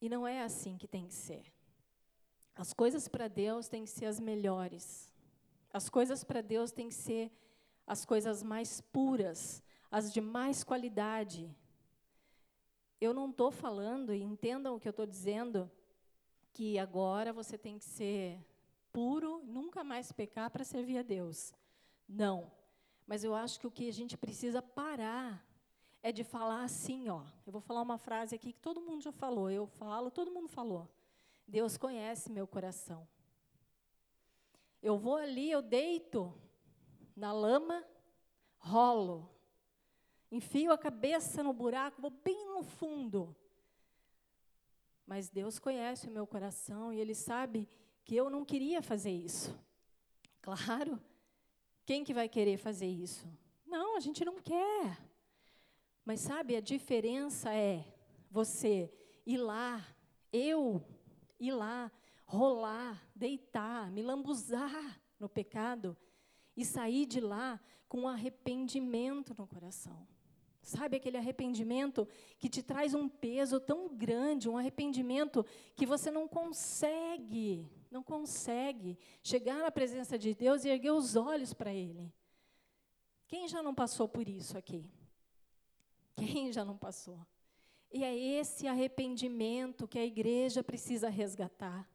E 0.00 0.08
não 0.08 0.26
é 0.26 0.42
assim 0.42 0.76
que 0.76 0.88
tem 0.88 1.06
que 1.06 1.14
ser. 1.14 1.44
As 2.56 2.72
coisas 2.72 3.06
para 3.06 3.28
Deus 3.28 3.68
têm 3.68 3.84
que 3.84 3.90
ser 3.90 4.06
as 4.06 4.18
melhores. 4.18 5.08
As 5.72 5.88
coisas 5.88 6.24
para 6.24 6.40
Deus 6.40 6.72
têm 6.72 6.88
que 6.88 6.96
ser 6.96 7.30
as 7.90 8.04
coisas 8.04 8.40
mais 8.40 8.80
puras, 8.80 9.60
as 9.90 10.12
de 10.12 10.20
mais 10.20 10.62
qualidade. 10.62 11.52
Eu 13.00 13.12
não 13.12 13.28
estou 13.28 13.50
falando, 13.50 14.14
e 14.14 14.22
entendam 14.22 14.76
o 14.76 14.78
que 14.78 14.86
eu 14.86 14.92
estou 14.92 15.04
dizendo, 15.04 15.68
que 16.52 16.78
agora 16.78 17.32
você 17.32 17.58
tem 17.58 17.80
que 17.80 17.84
ser 17.84 18.40
puro, 18.92 19.42
nunca 19.44 19.82
mais 19.82 20.12
pecar 20.12 20.48
para 20.52 20.62
servir 20.62 20.98
a 20.98 21.02
Deus. 21.02 21.52
Não. 22.08 22.52
Mas 23.08 23.24
eu 23.24 23.34
acho 23.34 23.58
que 23.58 23.66
o 23.66 23.72
que 23.72 23.88
a 23.88 23.92
gente 23.92 24.16
precisa 24.16 24.62
parar 24.62 25.44
é 26.00 26.12
de 26.12 26.22
falar 26.22 26.62
assim, 26.62 27.08
ó. 27.08 27.24
Eu 27.44 27.50
vou 27.50 27.60
falar 27.60 27.82
uma 27.82 27.98
frase 27.98 28.36
aqui 28.36 28.52
que 28.52 28.60
todo 28.60 28.80
mundo 28.80 29.02
já 29.02 29.10
falou, 29.10 29.50
eu 29.50 29.66
falo, 29.66 30.12
todo 30.12 30.30
mundo 30.30 30.46
falou. 30.46 30.88
Deus 31.44 31.76
conhece 31.76 32.30
meu 32.30 32.46
coração. 32.46 33.04
Eu 34.80 34.96
vou 34.96 35.16
ali, 35.16 35.50
eu 35.50 35.60
deito 35.60 36.32
na 37.16 37.32
lama, 37.32 37.84
rolo. 38.58 39.28
Enfio 40.30 40.72
a 40.72 40.78
cabeça 40.78 41.42
no 41.42 41.52
buraco, 41.52 42.00
vou 42.00 42.10
bem 42.10 42.46
no 42.46 42.62
fundo. 42.62 43.34
Mas 45.06 45.28
Deus 45.28 45.58
conhece 45.58 46.08
o 46.08 46.12
meu 46.12 46.26
coração 46.26 46.92
e 46.92 47.00
Ele 47.00 47.14
sabe 47.14 47.68
que 48.04 48.14
eu 48.14 48.30
não 48.30 48.44
queria 48.44 48.80
fazer 48.80 49.10
isso. 49.10 49.58
Claro, 50.40 51.00
quem 51.84 52.04
que 52.04 52.14
vai 52.14 52.28
querer 52.28 52.56
fazer 52.56 52.86
isso? 52.86 53.26
Não, 53.66 53.96
a 53.96 54.00
gente 54.00 54.24
não 54.24 54.36
quer. 54.36 54.98
Mas 56.04 56.20
sabe, 56.20 56.56
a 56.56 56.60
diferença 56.60 57.52
é 57.52 57.84
você 58.30 58.92
ir 59.26 59.36
lá, 59.36 59.84
eu 60.32 60.82
ir 61.38 61.52
lá, 61.52 61.90
rolar, 62.24 63.02
deitar, 63.14 63.90
me 63.90 64.02
lambuzar 64.02 65.00
no 65.18 65.28
pecado 65.28 65.96
e 66.56 66.64
sair 66.64 67.06
de 67.06 67.20
lá 67.20 67.60
com 67.88 68.08
arrependimento 68.08 69.34
no 69.36 69.46
coração. 69.46 70.06
Sabe 70.62 70.96
aquele 70.96 71.16
arrependimento 71.16 72.06
que 72.38 72.48
te 72.48 72.62
traz 72.62 72.94
um 72.94 73.08
peso 73.08 73.58
tão 73.58 73.88
grande, 73.88 74.48
um 74.48 74.58
arrependimento 74.58 75.44
que 75.74 75.86
você 75.86 76.10
não 76.10 76.28
consegue 76.28 77.68
não 77.90 78.02
consegue 78.02 78.96
chegar 79.22 79.58
na 79.58 79.70
presença 79.70 80.16
de 80.16 80.34
Deus 80.34 80.64
e 80.64 80.68
erguer 80.68 80.92
os 80.92 81.16
olhos 81.16 81.52
para 81.52 81.74
Ele. 81.74 82.12
Quem 83.26 83.48
já 83.48 83.62
não 83.62 83.74
passou 83.74 84.08
por 84.08 84.28
isso 84.28 84.56
aqui? 84.56 84.88
Quem 86.14 86.52
já 86.52 86.64
não 86.64 86.76
passou? 86.76 87.18
E 87.92 88.04
é 88.04 88.16
esse 88.16 88.68
arrependimento 88.68 89.88
que 89.88 89.98
a 89.98 90.04
igreja 90.04 90.62
precisa 90.62 91.08
resgatar. 91.08 91.88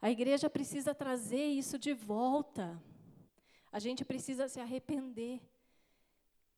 A 0.00 0.10
igreja 0.10 0.50
precisa 0.50 0.94
trazer 0.94 1.46
isso 1.46 1.78
de 1.78 1.94
volta. 1.94 2.82
A 3.72 3.78
gente 3.78 4.04
precisa 4.04 4.46
se 4.46 4.60
arrepender. 4.60 5.40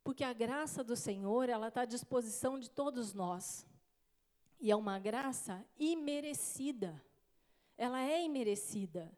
Porque 0.03 0.25
a 0.25 0.33
graça 0.33 0.85
do 0.85 0.97
Senhor, 0.97 1.49
ela 1.49 1.69
está 1.69 1.83
à 1.83 1.87
disposição 1.87 2.59
de 2.59 2.69
todos 2.69 3.15
nós. 3.15 3.67
E 4.61 4.71
é 4.71 4.77
uma 4.77 4.99
graça 4.99 5.65
imerecida. 5.79 7.01
Ela 7.79 8.03
é 8.03 8.23
imerecida. 8.23 9.11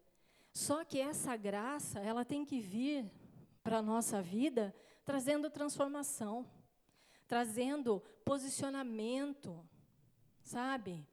Só 0.53 0.85
que 0.85 0.99
essa 0.99 1.35
graça, 1.35 1.99
ela 1.99 2.23
tem 2.23 2.45
que 2.45 2.59
vir 2.59 3.11
para 3.61 3.79
a 3.79 3.81
nossa 3.81 4.21
vida 4.21 4.73
trazendo 5.03 5.49
transformação, 5.49 6.49
trazendo 7.27 8.01
posicionamento, 8.23 9.67
sabe? 10.41 11.05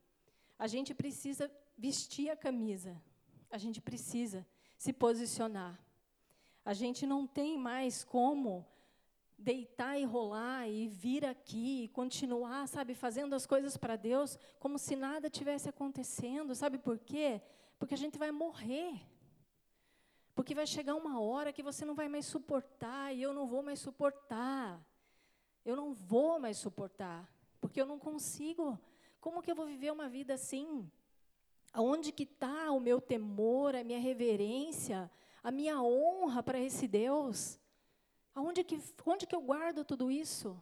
A 0.58 0.66
gente 0.66 0.94
precisa 0.94 1.50
vestir 1.76 2.30
a 2.30 2.36
camisa, 2.36 3.00
a 3.50 3.58
gente 3.58 3.80
precisa 3.80 4.46
se 4.76 4.92
posicionar. 4.92 5.78
A 6.64 6.72
gente 6.72 7.06
não 7.06 7.26
tem 7.26 7.58
mais 7.58 8.02
como 8.02 8.66
deitar 9.36 9.98
e 9.98 10.04
rolar 10.04 10.68
e 10.68 10.88
vir 10.88 11.24
aqui 11.26 11.84
e 11.84 11.88
continuar, 11.88 12.66
sabe, 12.66 12.94
fazendo 12.94 13.34
as 13.34 13.46
coisas 13.46 13.76
para 13.76 13.96
Deus 13.96 14.38
como 14.58 14.78
se 14.78 14.96
nada 14.96 15.28
tivesse 15.28 15.68
acontecendo. 15.68 16.54
Sabe 16.54 16.78
por 16.78 16.98
quê? 16.98 17.42
Porque 17.78 17.94
a 17.94 17.98
gente 17.98 18.18
vai 18.18 18.30
morrer. 18.30 19.00
Porque 20.34 20.54
vai 20.54 20.66
chegar 20.66 20.94
uma 20.94 21.20
hora 21.20 21.52
que 21.52 21.62
você 21.62 21.84
não 21.84 21.94
vai 21.94 22.08
mais 22.08 22.26
suportar 22.26 23.14
e 23.14 23.22
eu 23.22 23.32
não 23.32 23.46
vou 23.46 23.62
mais 23.62 23.78
suportar. 23.78 24.82
Eu 25.64 25.76
não 25.76 25.92
vou 25.92 26.38
mais 26.38 26.58
suportar, 26.58 27.26
porque 27.60 27.80
eu 27.80 27.86
não 27.86 27.98
consigo. 27.98 28.78
Como 29.20 29.40
que 29.42 29.50
eu 29.50 29.54
vou 29.54 29.66
viver 29.66 29.92
uma 29.92 30.08
vida 30.08 30.34
assim? 30.34 30.90
Aonde 31.72 32.12
que 32.12 32.24
está 32.24 32.70
o 32.70 32.80
meu 32.80 33.00
temor, 33.00 33.74
a 33.74 33.82
minha 33.82 33.98
reverência, 33.98 35.10
a 35.44 35.52
minha 35.52 35.80
honra 35.82 36.42
para 36.42 36.58
esse 36.58 36.88
Deus? 36.88 37.60
Aonde 38.34 38.64
que, 38.64 38.82
onde 39.04 39.26
que 39.26 39.34
eu 39.36 39.42
guardo 39.42 39.84
tudo 39.84 40.10
isso? 40.10 40.58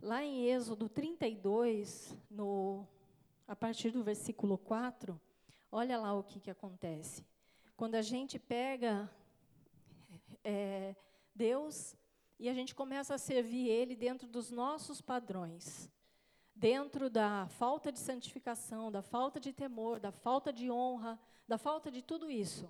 Lá 0.00 0.22
em 0.22 0.46
Êxodo 0.46 0.88
32, 0.88 2.16
no, 2.30 2.86
a 3.48 3.56
partir 3.56 3.90
do 3.90 4.04
versículo 4.04 4.56
4, 4.56 5.20
olha 5.72 5.98
lá 5.98 6.14
o 6.14 6.22
que, 6.22 6.38
que 6.38 6.50
acontece. 6.50 7.26
Quando 7.76 7.96
a 7.96 8.02
gente 8.02 8.38
pega 8.38 9.10
é, 10.44 10.94
Deus 11.34 11.96
e 12.38 12.48
a 12.48 12.54
gente 12.54 12.76
começa 12.76 13.12
a 13.12 13.18
servir 13.18 13.68
Ele 13.68 13.96
dentro 13.96 14.28
dos 14.28 14.52
nossos 14.52 15.00
padrões 15.00 15.90
dentro 16.56 17.10
da 17.10 17.46
falta 17.48 17.92
de 17.92 17.98
santificação, 17.98 18.90
da 18.90 19.02
falta 19.02 19.38
de 19.38 19.52
temor, 19.52 20.00
da 20.00 20.10
falta 20.10 20.50
de 20.50 20.70
honra, 20.70 21.20
da 21.46 21.58
falta 21.58 21.90
de 21.90 22.02
tudo 22.02 22.30
isso. 22.30 22.68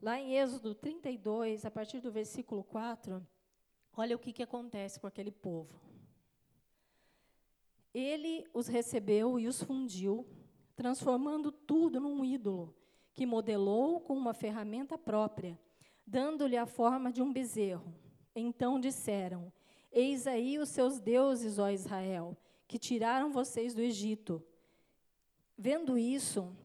Lá 0.00 0.18
em 0.18 0.34
Êxodo 0.36 0.74
32, 0.74 1.66
a 1.66 1.70
partir 1.70 2.00
do 2.00 2.10
versículo 2.10 2.64
4, 2.64 3.24
olha 3.94 4.16
o 4.16 4.18
que, 4.18 4.32
que 4.32 4.42
acontece 4.42 4.98
com 4.98 5.06
aquele 5.06 5.30
povo. 5.30 5.78
Ele 7.92 8.46
os 8.54 8.66
recebeu 8.66 9.38
e 9.38 9.46
os 9.46 9.62
fundiu, 9.62 10.26
transformando 10.74 11.52
tudo 11.52 12.00
num 12.00 12.24
ídolo, 12.24 12.74
que 13.12 13.26
modelou 13.26 14.00
com 14.00 14.16
uma 14.16 14.32
ferramenta 14.32 14.96
própria, 14.96 15.60
dando-lhe 16.06 16.56
a 16.56 16.64
forma 16.64 17.12
de 17.12 17.20
um 17.20 17.30
bezerro. 17.30 17.94
Então 18.34 18.80
disseram: 18.80 19.52
Eis 19.92 20.26
aí 20.26 20.58
os 20.58 20.70
seus 20.70 20.98
deuses, 20.98 21.58
ó 21.58 21.68
Israel, 21.68 22.36
que 22.70 22.78
tiraram 22.78 23.32
vocês 23.32 23.74
do 23.74 23.82
Egito. 23.82 24.40
Vendo 25.58 25.98
isso, 25.98 26.56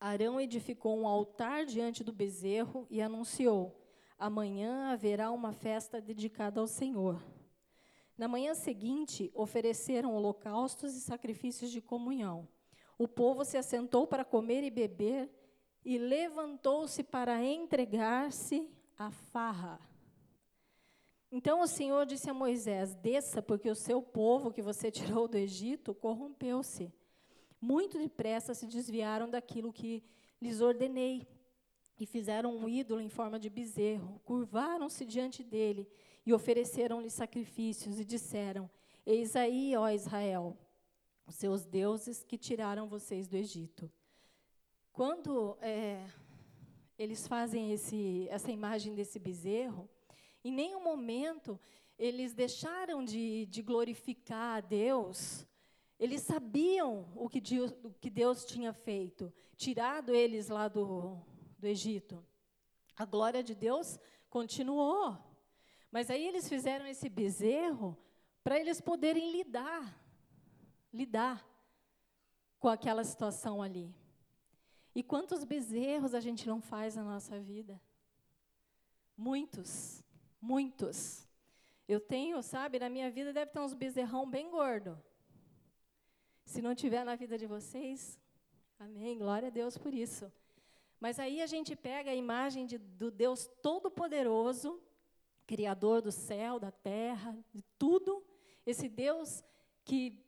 Arão 0.00 0.40
edificou 0.40 0.98
um 0.98 1.06
altar 1.06 1.66
diante 1.66 2.02
do 2.02 2.10
bezerro 2.10 2.86
e 2.88 3.02
anunciou: 3.02 3.84
Amanhã 4.18 4.90
haverá 4.90 5.30
uma 5.30 5.52
festa 5.52 6.00
dedicada 6.00 6.58
ao 6.58 6.66
Senhor. 6.66 7.22
Na 8.16 8.26
manhã 8.26 8.54
seguinte, 8.54 9.30
ofereceram 9.34 10.14
holocaustos 10.14 10.96
e 10.96 11.02
sacrifícios 11.02 11.70
de 11.70 11.82
comunhão. 11.82 12.48
O 12.96 13.06
povo 13.06 13.44
se 13.44 13.58
assentou 13.58 14.06
para 14.06 14.24
comer 14.24 14.64
e 14.64 14.70
beber 14.70 15.30
e 15.84 15.98
levantou-se 15.98 17.02
para 17.02 17.44
entregar-se 17.44 18.66
à 18.96 19.10
farra. 19.10 19.89
Então 21.32 21.60
o 21.60 21.66
Senhor 21.66 22.04
disse 22.06 22.28
a 22.28 22.34
Moisés: 22.34 22.94
Desça, 22.96 23.40
porque 23.40 23.70
o 23.70 23.74
seu 23.74 24.02
povo 24.02 24.50
que 24.50 24.62
você 24.62 24.90
tirou 24.90 25.28
do 25.28 25.36
Egito 25.36 25.94
corrompeu-se. 25.94 26.92
Muito 27.60 27.98
depressa 27.98 28.54
se 28.54 28.66
desviaram 28.66 29.28
daquilo 29.28 29.72
que 29.72 30.02
lhes 30.40 30.60
ordenei 30.60 31.28
e 31.98 32.06
fizeram 32.06 32.56
um 32.56 32.68
ídolo 32.68 33.00
em 33.00 33.10
forma 33.10 33.38
de 33.38 33.50
bezerro. 33.50 34.20
Curvaram-se 34.24 35.04
diante 35.04 35.44
dele 35.44 35.86
e 36.24 36.32
ofereceram-lhe 36.32 37.10
sacrifícios 37.10 38.00
e 38.00 38.04
disseram: 38.04 38.68
Eis 39.06 39.36
aí, 39.36 39.76
ó 39.76 39.88
Israel, 39.88 40.56
os 41.26 41.36
seus 41.36 41.64
deuses 41.64 42.24
que 42.24 42.38
tiraram 42.38 42.88
vocês 42.88 43.28
do 43.28 43.36
Egito. 43.36 43.90
Quando 44.92 45.56
é, 45.60 46.04
eles 46.98 47.28
fazem 47.28 47.72
esse, 47.72 48.26
essa 48.30 48.50
imagem 48.50 48.94
desse 48.94 49.18
bezerro, 49.18 49.88
em 50.44 50.52
nenhum 50.52 50.82
momento 50.82 51.58
eles 51.98 52.32
deixaram 52.32 53.04
de, 53.04 53.46
de 53.46 53.62
glorificar 53.62 54.56
a 54.56 54.60
Deus. 54.60 55.46
Eles 55.98 56.22
sabiam 56.22 57.06
o 57.14 57.28
que, 57.28 57.40
Deus, 57.40 57.72
o 57.84 57.92
que 57.92 58.08
Deus 58.08 58.44
tinha 58.46 58.72
feito, 58.72 59.30
tirado 59.54 60.14
eles 60.14 60.48
lá 60.48 60.66
do, 60.66 61.18
do 61.58 61.66
Egito. 61.66 62.24
A 62.96 63.04
glória 63.04 63.42
de 63.42 63.54
Deus 63.54 63.98
continuou. 64.30 65.18
Mas 65.92 66.08
aí 66.08 66.26
eles 66.26 66.48
fizeram 66.48 66.86
esse 66.86 67.08
bezerro 67.08 67.96
para 68.42 68.58
eles 68.58 68.80
poderem 68.80 69.30
lidar, 69.30 70.02
lidar 70.92 71.46
com 72.58 72.68
aquela 72.68 73.04
situação 73.04 73.62
ali. 73.62 73.94
E 74.94 75.02
quantos 75.02 75.44
bezerros 75.44 76.14
a 76.14 76.20
gente 76.20 76.46
não 76.46 76.60
faz 76.60 76.96
na 76.96 77.02
nossa 77.02 77.38
vida? 77.38 77.80
Muitos. 79.16 80.02
Muitos. 80.40 81.26
Eu 81.86 82.00
tenho, 82.00 82.42
sabe, 82.42 82.78
na 82.78 82.88
minha 82.88 83.10
vida 83.10 83.32
deve 83.32 83.50
ter 83.50 83.60
uns 83.60 83.74
bezerrão 83.74 84.28
bem 84.28 84.50
gordo. 84.50 85.00
Se 86.44 86.62
não 86.62 86.74
tiver 86.74 87.04
na 87.04 87.14
vida 87.14 87.36
de 87.36 87.46
vocês, 87.46 88.18
amém, 88.78 89.18
glória 89.18 89.48
a 89.48 89.50
Deus 89.50 89.76
por 89.76 89.92
isso. 89.92 90.32
Mas 90.98 91.18
aí 91.18 91.40
a 91.40 91.46
gente 91.46 91.74
pega 91.74 92.10
a 92.10 92.14
imagem 92.14 92.66
de, 92.66 92.78
do 92.78 93.10
Deus 93.10 93.48
Todo-Poderoso, 93.62 94.80
Criador 95.46 96.00
do 96.00 96.12
céu, 96.12 96.60
da 96.60 96.70
terra, 96.70 97.36
de 97.52 97.62
tudo, 97.78 98.24
esse 98.64 98.88
Deus 98.88 99.42
que 99.84 100.22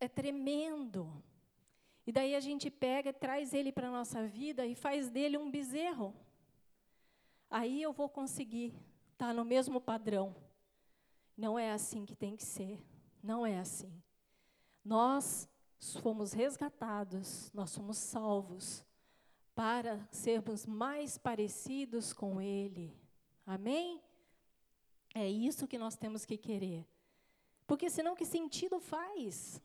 é 0.00 0.08
tremendo. 0.08 1.22
E 2.06 2.12
daí 2.12 2.34
a 2.34 2.40
gente 2.40 2.70
pega, 2.70 3.12
traz 3.12 3.52
ele 3.52 3.70
para 3.70 3.88
a 3.88 3.92
nossa 3.92 4.26
vida 4.26 4.64
e 4.64 4.74
faz 4.74 5.10
dele 5.10 5.36
um 5.36 5.50
bezerro. 5.50 6.14
Aí 7.50 7.82
eu 7.82 7.92
vou 7.92 8.08
conseguir 8.08 8.72
está 9.18 9.34
no 9.34 9.44
mesmo 9.44 9.80
padrão. 9.80 10.32
Não 11.36 11.58
é 11.58 11.72
assim 11.72 12.06
que 12.06 12.14
tem 12.14 12.36
que 12.36 12.44
ser. 12.44 12.80
Não 13.20 13.44
é 13.44 13.58
assim. 13.58 13.92
Nós 14.84 15.48
fomos 16.00 16.32
resgatados, 16.32 17.50
nós 17.52 17.70
somos 17.70 17.98
salvos 17.98 18.84
para 19.56 20.06
sermos 20.12 20.64
mais 20.66 21.18
parecidos 21.18 22.12
com 22.12 22.40
Ele. 22.40 22.96
Amém? 23.44 24.00
É 25.12 25.28
isso 25.28 25.66
que 25.66 25.78
nós 25.78 25.96
temos 25.96 26.24
que 26.24 26.38
querer. 26.38 26.86
Porque 27.66 27.90
senão, 27.90 28.14
que 28.14 28.24
sentido 28.24 28.78
faz? 28.78 29.60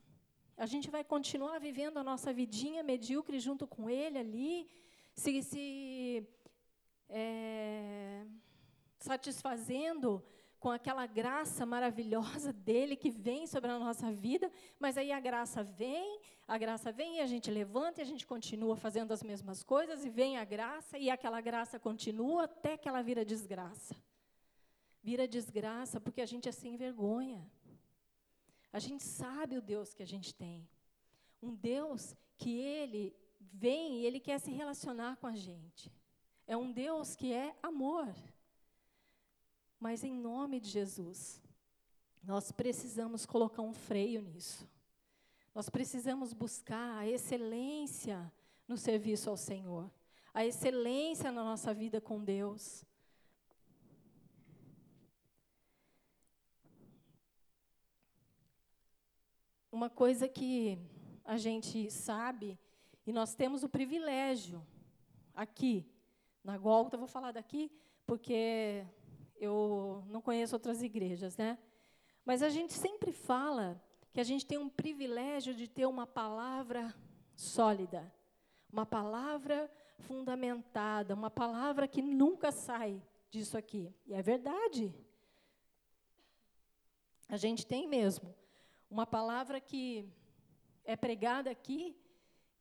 A 0.58 0.66
gente 0.66 0.90
vai 0.90 1.04
continuar 1.04 1.60
vivendo 1.60 1.98
a 1.98 2.04
nossa 2.04 2.34
vidinha 2.34 2.82
medíocre 2.82 3.40
junto 3.40 3.68
com 3.68 3.88
Ele 3.88 4.18
ali, 4.18 4.68
se, 5.14 5.44
se 5.44 6.28
é, 7.08 8.26
satisfazendo 9.04 10.24
com 10.60 10.72
aquela 10.72 11.06
graça 11.06 11.66
maravilhosa 11.66 12.54
dele 12.54 12.96
que 12.96 13.12
vem 13.12 13.46
sobre 13.46 13.70
a 13.70 13.78
nossa 13.78 14.10
vida, 14.14 14.50
mas 14.80 14.98
aí 14.98 15.12
a 15.12 15.20
graça 15.20 15.62
vem, 15.62 16.22
a 16.48 16.58
graça 16.58 16.90
vem 16.90 17.18
e 17.18 17.20
a 17.20 17.28
gente 17.28 17.52
levanta 17.52 18.00
e 18.00 18.02
a 18.02 18.06
gente 18.06 18.26
continua 18.26 18.78
fazendo 18.78 19.12
as 19.12 19.22
mesmas 19.22 19.62
coisas 19.62 20.06
e 20.06 20.10
vem 20.10 20.38
a 20.38 20.46
graça 20.46 20.98
e 20.98 21.10
aquela 21.10 21.42
graça 21.42 21.78
continua 21.78 22.46
até 22.46 22.78
que 22.78 22.88
ela 22.88 23.02
vira 23.02 23.26
desgraça. 23.26 23.94
Vira 25.02 25.28
desgraça 25.28 26.00
porque 26.00 26.22
a 26.22 26.26
gente 26.26 26.48
é 26.48 26.54
sem 26.54 26.78
vergonha. 26.78 27.46
A 28.72 28.80
gente 28.80 29.04
sabe 29.04 29.58
o 29.58 29.62
Deus 29.62 29.94
que 29.94 30.02
a 30.02 30.08
gente 30.08 30.34
tem. 30.34 30.66
Um 31.42 31.54
Deus 31.54 32.16
que 32.38 32.58
ele 32.58 33.14
vem 33.38 34.00
e 34.00 34.06
ele 34.06 34.22
quer 34.22 34.40
se 34.40 34.52
relacionar 34.52 35.18
com 35.18 35.28
a 35.28 35.36
gente. 35.36 35.92
É 36.48 36.56
um 36.56 36.72
Deus 36.72 37.18
que 37.18 37.34
é 37.34 37.54
amor. 37.62 38.08
Mas 39.84 40.02
em 40.02 40.14
nome 40.14 40.62
de 40.62 40.70
Jesus, 40.70 41.42
nós 42.24 42.54
precisamos 42.54 43.26
colocar 43.26 43.62
um 43.62 43.74
freio 43.74 44.22
nisso. 44.22 44.66
Nós 45.54 45.68
precisamos 45.70 46.32
buscar 46.32 47.00
a 47.00 47.06
excelência 47.06 48.32
no 48.66 48.78
serviço 48.78 49.30
ao 49.30 49.36
Senhor, 49.36 49.92
a 50.34 50.46
excelência 50.46 51.34
na 51.34 51.44
nossa 51.44 51.74
vida 51.74 52.00
com 52.00 52.24
Deus. 52.24 52.86
Uma 59.70 59.90
coisa 59.90 60.30
que 60.30 60.80
a 61.26 61.36
gente 61.36 61.92
sabe, 61.92 62.58
e 63.06 63.12
nós 63.12 63.36
temos 63.36 63.66
o 63.66 63.70
privilégio 63.70 64.66
aqui, 65.36 65.86
na 66.42 66.58
Gólgota, 66.58 66.96
vou 66.96 67.06
falar 67.06 67.34
daqui, 67.34 67.70
porque 68.06 68.86
eu 69.44 70.04
não 70.08 70.22
conheço 70.22 70.56
outras 70.56 70.82
igrejas, 70.82 71.36
né? 71.38 71.58
Mas 72.26 72.42
a 72.42 72.50
gente 72.50 72.74
sempre 72.74 73.12
fala 73.12 73.82
que 74.14 74.20
a 74.20 74.24
gente 74.24 74.46
tem 74.46 74.58
um 74.58 74.70
privilégio 74.70 75.54
de 75.54 75.68
ter 75.68 75.86
uma 75.86 76.08
palavra 76.08 76.94
sólida, 77.36 78.12
uma 78.72 78.86
palavra 78.86 79.70
fundamentada, 80.00 81.14
uma 81.14 81.30
palavra 81.30 81.88
que 81.88 82.02
nunca 82.02 82.52
sai 82.52 83.02
disso 83.30 83.58
aqui. 83.58 83.94
E 84.06 84.14
é 84.14 84.22
verdade. 84.22 84.94
A 87.28 87.38
gente 87.38 87.66
tem 87.66 87.88
mesmo 87.88 88.34
uma 88.90 89.06
palavra 89.06 89.60
que 89.60 90.08
é 90.86 90.96
pregada 90.96 91.50
aqui, 91.50 91.96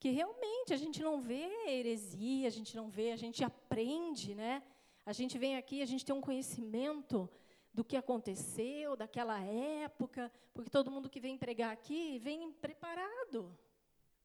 que 0.01 0.11
realmente 0.11 0.73
a 0.73 0.77
gente 0.77 1.03
não 1.03 1.21
vê 1.21 1.49
heresia, 1.69 2.49
a 2.49 2.51
gente 2.51 2.75
não 2.75 2.89
vê, 2.89 3.13
a 3.13 3.17
gente 3.17 3.45
aprende, 3.45 4.35
né? 4.35 4.63
A 5.05 5.13
gente 5.13 5.37
vem 5.37 5.57
aqui, 5.57 5.83
a 5.83 5.87
gente 5.87 6.05
tem 6.05 6.15
um 6.15 6.21
conhecimento 6.21 7.29
do 7.73 7.85
que 7.85 7.97
aconteceu, 7.97 8.97
daquela 8.97 9.41
época, 9.41 10.31
porque 10.53 10.71
todo 10.71 10.91
mundo 10.91 11.09
que 11.09 11.21
vem 11.21 11.39
pregar 11.39 11.73
aqui 11.73 12.19
vem 12.19 12.53
preparado. 12.53 13.57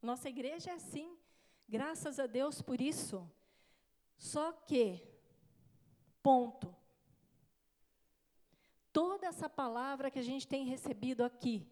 Nossa 0.02 0.30
igreja 0.30 0.72
é 0.72 0.74
assim. 0.74 1.18
Graças 1.68 2.20
a 2.20 2.28
Deus 2.28 2.62
por 2.62 2.80
isso. 2.80 3.30
Só 4.18 4.52
que, 4.52 5.02
ponto. 6.22 6.76
Toda 8.92 9.28
essa 9.28 9.50
palavra 9.50 10.12
que 10.12 10.20
a 10.20 10.24
gente 10.24 10.48
tem 10.48 10.66
recebido 10.66 11.24
aqui, 11.24 11.68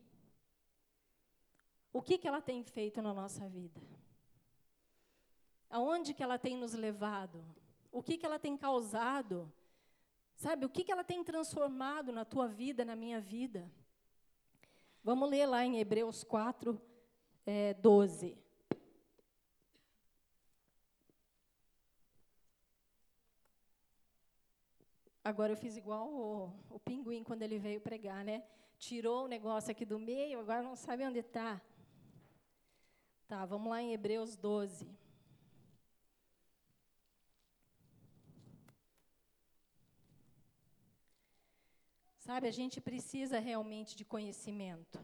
o 1.91 2.01
que, 2.01 2.17
que 2.17 2.27
ela 2.27 2.41
tem 2.41 2.63
feito 2.63 3.01
na 3.01 3.13
nossa 3.13 3.47
vida? 3.47 3.81
Aonde 5.69 6.13
que 6.13 6.21
ela 6.23 6.37
tem 6.37 6.55
nos 6.55 6.73
levado? 6.73 7.43
O 7.95 8.03
que, 8.03 8.17
que 8.17 8.25
ela 8.25 8.37
tem 8.37 8.57
causado? 8.57 9.49
Sabe, 10.35 10.65
o 10.65 10.69
que, 10.69 10.83
que 10.83 10.91
ela 10.91 11.01
tem 11.01 11.23
transformado 11.23 12.11
na 12.11 12.25
tua 12.25 12.45
vida, 12.45 12.83
na 12.83 12.93
minha 12.93 13.21
vida? 13.21 13.71
Vamos 15.01 15.29
ler 15.29 15.45
lá 15.45 15.65
em 15.65 15.79
Hebreus 15.79 16.21
4, 16.21 16.77
é, 17.45 17.73
12. 17.75 18.37
Agora 25.23 25.53
eu 25.53 25.57
fiz 25.57 25.77
igual 25.77 26.09
o, 26.09 26.53
o 26.69 26.77
pinguim 26.77 27.23
quando 27.23 27.43
ele 27.43 27.57
veio 27.57 27.79
pregar, 27.79 28.25
né? 28.25 28.43
Tirou 28.77 29.23
o 29.23 29.29
negócio 29.29 29.71
aqui 29.71 29.85
do 29.85 29.97
meio, 29.97 30.41
agora 30.41 30.61
não 30.61 30.75
sabe 30.75 31.05
onde 31.05 31.19
está. 31.19 31.61
Tá, 33.25 33.45
vamos 33.45 33.69
lá 33.69 33.81
em 33.81 33.93
Hebreus 33.93 34.35
12. 34.35 35.04
Sabe, 42.25 42.47
a 42.47 42.51
gente 42.51 42.81
precisa 42.81 43.37
realmente 43.37 43.95
de 43.95 44.03
conhecimento. 44.03 44.97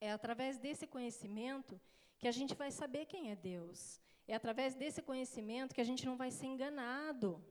É 0.00 0.12
através 0.12 0.56
desse 0.56 0.86
conhecimento 0.86 1.80
que 2.20 2.28
a 2.28 2.30
gente 2.30 2.54
vai 2.54 2.70
saber 2.70 3.06
quem 3.06 3.32
é 3.32 3.34
Deus. 3.34 4.00
É 4.28 4.32
através 4.36 4.76
desse 4.76 5.02
conhecimento 5.02 5.74
que 5.74 5.80
a 5.80 5.88
gente 5.90 6.06
não 6.06 6.16
vai 6.16 6.30
ser 6.30 6.46
enganado. 6.46 7.44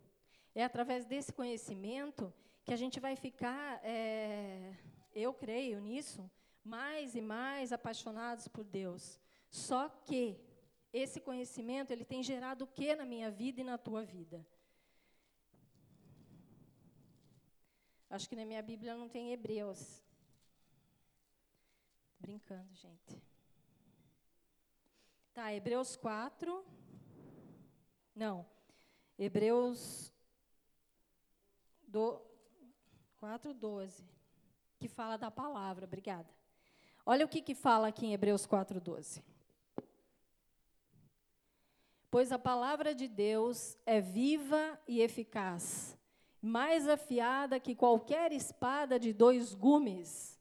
É 0.55 0.63
através 0.63 1.03
desse 1.03 1.33
conhecimento 1.33 2.33
que 2.63 2.71
a 2.71 2.77
gente 2.77 3.01
vai 3.01 3.17
ficar, 3.17 3.81
é, 3.83 4.73
eu 5.13 5.33
creio 5.33 5.81
nisso, 5.81 6.31
mais 6.63 7.15
e 7.15 7.21
mais 7.21 7.73
apaixonados 7.73 8.47
por 8.47 8.63
Deus. 8.63 9.19
Só 9.49 9.89
que 9.89 10.39
esse 10.93 11.19
conhecimento 11.19 11.91
ele 11.91 12.05
tem 12.05 12.23
gerado 12.23 12.63
o 12.63 12.67
que 12.67 12.95
na 12.95 13.05
minha 13.05 13.29
vida 13.29 13.59
e 13.59 13.65
na 13.65 13.77
tua 13.77 14.05
vida? 14.05 14.47
Acho 18.09 18.29
que 18.29 18.35
na 18.35 18.45
minha 18.45 18.61
Bíblia 18.61 18.95
não 18.95 19.09
tem 19.09 19.33
Hebreus. 19.33 20.01
Brincando, 22.19 22.73
gente. 22.73 23.21
Tá, 25.33 25.53
Hebreus 25.53 25.95
4. 25.97 26.65
Não. 28.15 28.45
Hebreus 29.19 30.13
do 31.85 32.21
4, 33.17 33.53
12. 33.53 34.03
Que 34.79 34.87
fala 34.87 35.17
da 35.17 35.29
palavra. 35.29 35.85
Obrigada. 35.85 36.29
Olha 37.05 37.25
o 37.25 37.29
que, 37.29 37.41
que 37.41 37.53
fala 37.53 37.89
aqui 37.89 38.05
em 38.05 38.13
Hebreus 38.13 38.45
4, 38.45 38.79
12. 38.79 39.23
Pois 42.09 42.31
a 42.31 42.39
palavra 42.39 42.95
de 42.95 43.07
Deus 43.07 43.77
é 43.85 43.99
viva 43.99 44.79
e 44.87 45.01
eficaz 45.01 45.97
mais 46.41 46.87
afiada 46.87 47.59
que 47.59 47.75
qualquer 47.75 48.31
espada 48.31 48.99
de 48.99 49.13
dois 49.13 49.53
gumes. 49.53 50.39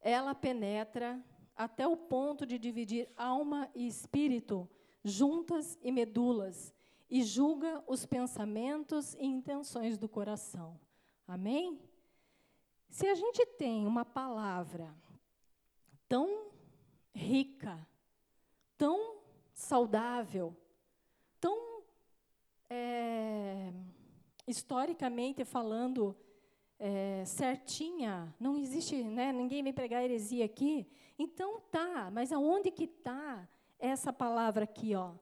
Ela 0.00 0.34
penetra 0.34 1.22
até 1.56 1.86
o 1.86 1.96
ponto 1.96 2.44
de 2.44 2.58
dividir 2.58 3.08
alma 3.16 3.70
e 3.74 3.86
espírito, 3.86 4.68
juntas 5.02 5.78
e 5.82 5.90
medulas, 5.90 6.74
e 7.08 7.22
julga 7.22 7.82
os 7.86 8.04
pensamentos 8.04 9.14
e 9.14 9.24
intenções 9.24 9.96
do 9.96 10.08
coração. 10.08 10.78
Amém? 11.26 11.80
Se 12.88 13.06
a 13.06 13.14
gente 13.14 13.44
tem 13.44 13.86
uma 13.86 14.04
palavra 14.04 14.94
tão 16.08 16.50
rica, 17.14 17.86
tão 18.76 19.18
saudável, 19.52 20.56
tão 21.40 21.82
é, 22.68 23.72
historicamente 24.46 25.44
falando, 25.44 26.16
é, 26.78 27.24
certinha, 27.24 28.34
não 28.38 28.56
existe, 28.56 29.02
né, 29.02 29.32
ninguém 29.32 29.62
vem 29.62 29.72
pregar 29.72 30.04
heresia 30.04 30.44
aqui. 30.44 30.86
Então 31.18 31.60
tá, 31.70 32.10
mas 32.12 32.32
aonde 32.32 32.70
que 32.70 32.84
está 32.84 33.48
essa 33.78 34.12
palavra 34.12 34.64
aqui, 34.64 34.94
ó? 34.94 35.14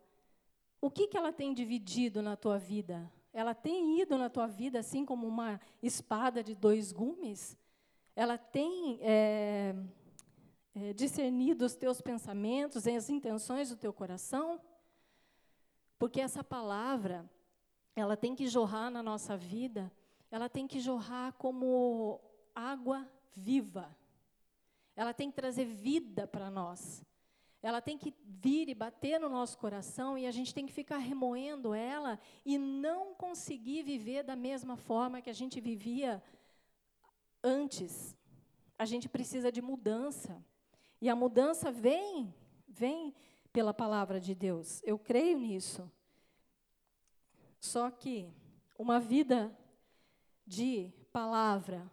O 0.81 0.91
que, 0.91 1.07
que 1.07 1.17
ela 1.17 1.33
tem 1.33 1.55
dividido 1.55 2.21
na 2.21 2.37
tua 2.37 2.59
vida? 2.59 3.11
Ela 3.33 3.55
tem 3.55 4.01
ido 4.01 4.19
na 4.19 4.29
tua 4.29 4.47
vida 4.47 4.79
assim 4.79 5.05
como 5.05 5.27
uma 5.27 5.61
espada 5.83 6.43
de 6.43 6.55
dois 6.55 6.93
gumes? 6.93 7.57
Ela 8.15 8.37
tem 8.37 8.99
é, 9.01 9.75
é, 10.75 10.93
discernido 10.93 11.65
os 11.65 11.75
teus 11.75 12.01
pensamentos 12.01 12.87
e 12.87 12.91
as 12.91 13.09
intenções 13.09 13.71
do 13.71 13.77
teu 13.77 13.93
coração? 13.93 14.61
Porque 15.99 16.21
essa 16.21 16.45
palavra, 16.45 17.29
ela 17.95 18.17
tem 18.17 18.35
que 18.35 18.47
jorrar 18.47 18.91
na 18.91 19.03
nossa 19.03 19.37
vida, 19.37 19.93
ela 20.31 20.49
tem 20.49 20.67
que 20.67 20.81
jorrar 20.81 21.33
como 21.35 22.21
água 22.55 23.09
viva. 23.35 23.97
Ela 24.97 25.13
tem 25.13 25.31
que 25.31 25.37
trazer 25.37 25.65
vida 25.65 26.27
para 26.27 26.51
nós. 26.51 27.05
Ela 27.63 27.81
tem 27.81 27.97
que 27.97 28.15
vir 28.25 28.69
e 28.69 28.75
bater 28.75 29.19
no 29.19 29.29
nosso 29.29 29.57
coração 29.57 30.19
e 30.19 30.27
a 30.27 30.31
gente 30.31 30.53
tem 30.53 30.67
que 30.67 30.73
ficar 30.73 30.99
remoendo 30.99 31.73
ela 31.73 32.21
e 32.45 32.59
não 32.59 33.15
conseguir 33.15 33.83
viver 33.83 34.23
da 34.23 34.37
mesma 34.37 34.77
forma 34.77 35.23
que 35.23 35.31
a 35.31 35.35
gente 35.35 35.61
vivia 35.61 36.23
antes. 37.43 38.15
A 38.79 38.85
gente 38.85 39.09
precisa 39.09 39.51
de 39.51 39.63
mudança. 39.63 40.45
E 41.01 41.09
a 41.09 41.17
mudança 41.17 41.73
vem, 41.73 42.35
vem 42.69 43.15
pela 43.53 43.73
palavra 43.73 44.21
de 44.21 44.35
Deus. 44.35 44.83
Eu 44.85 44.99
creio 44.99 45.39
nisso. 45.39 45.91
Só 47.65 47.91
que 47.91 48.31
uma 48.79 49.01
vida 49.01 49.51
de 50.47 50.93
palavra, 51.11 51.91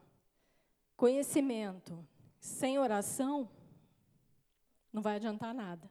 conhecimento, 0.97 2.05
sem 2.41 2.77
oração, 2.77 3.49
não 4.91 5.01
vai 5.01 5.15
adiantar 5.15 5.53
nada. 5.53 5.89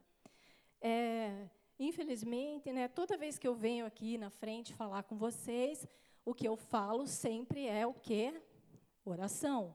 É, 0.83 1.49
infelizmente, 1.79 2.71
né, 2.71 2.89
toda 2.89 3.17
vez 3.17 3.39
que 3.39 3.49
eu 3.49 3.55
venho 3.55 3.87
aqui 3.87 4.19
na 4.19 4.29
frente 4.29 4.75
falar 4.75 5.05
com 5.05 5.17
vocês, 5.17 5.89
o 6.27 6.35
que 6.35 6.47
eu 6.47 6.57
falo 6.57 7.07
sempre 7.07 7.67
é 7.67 7.87
o 7.87 7.95
quê? 7.95 8.39
Oração. 9.03 9.75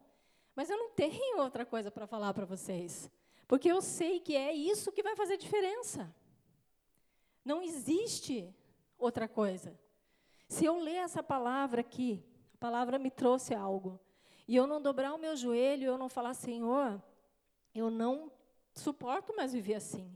Mas 0.56 0.70
eu 0.70 0.78
não 0.78 0.92
tenho 0.92 1.40
outra 1.42 1.66
coisa 1.66 1.90
para 1.90 2.06
falar 2.06 2.32
para 2.32 2.46
vocês. 2.46 3.10
Porque 3.48 3.72
eu 3.72 3.82
sei 3.82 4.20
que 4.20 4.36
é 4.36 4.54
isso 4.54 4.92
que 4.92 5.02
vai 5.02 5.16
fazer 5.16 5.36
diferença. 5.36 6.16
Não 7.44 7.64
existe 7.64 8.54
outra 9.00 9.28
coisa. 9.28 9.84
Se 10.48 10.66
eu 10.66 10.78
ler 10.78 10.98
essa 10.98 11.24
palavra 11.24 11.82
aqui, 11.82 12.24
a 12.54 12.58
palavra 12.58 13.00
me 13.00 13.10
trouxe 13.10 13.54
algo, 13.54 14.00
e 14.48 14.56
eu 14.56 14.68
não 14.68 14.82
dobrar 14.82 15.14
o 15.14 15.18
meu 15.18 15.36
joelho, 15.36 15.86
eu 15.86 15.98
não 15.98 16.08
falar, 16.08 16.34
Senhor, 16.34 17.02
eu 17.74 17.90
não 17.90 18.32
suporto 18.74 19.36
mais 19.36 19.54
viver 19.54 19.76
assim. 19.76 20.16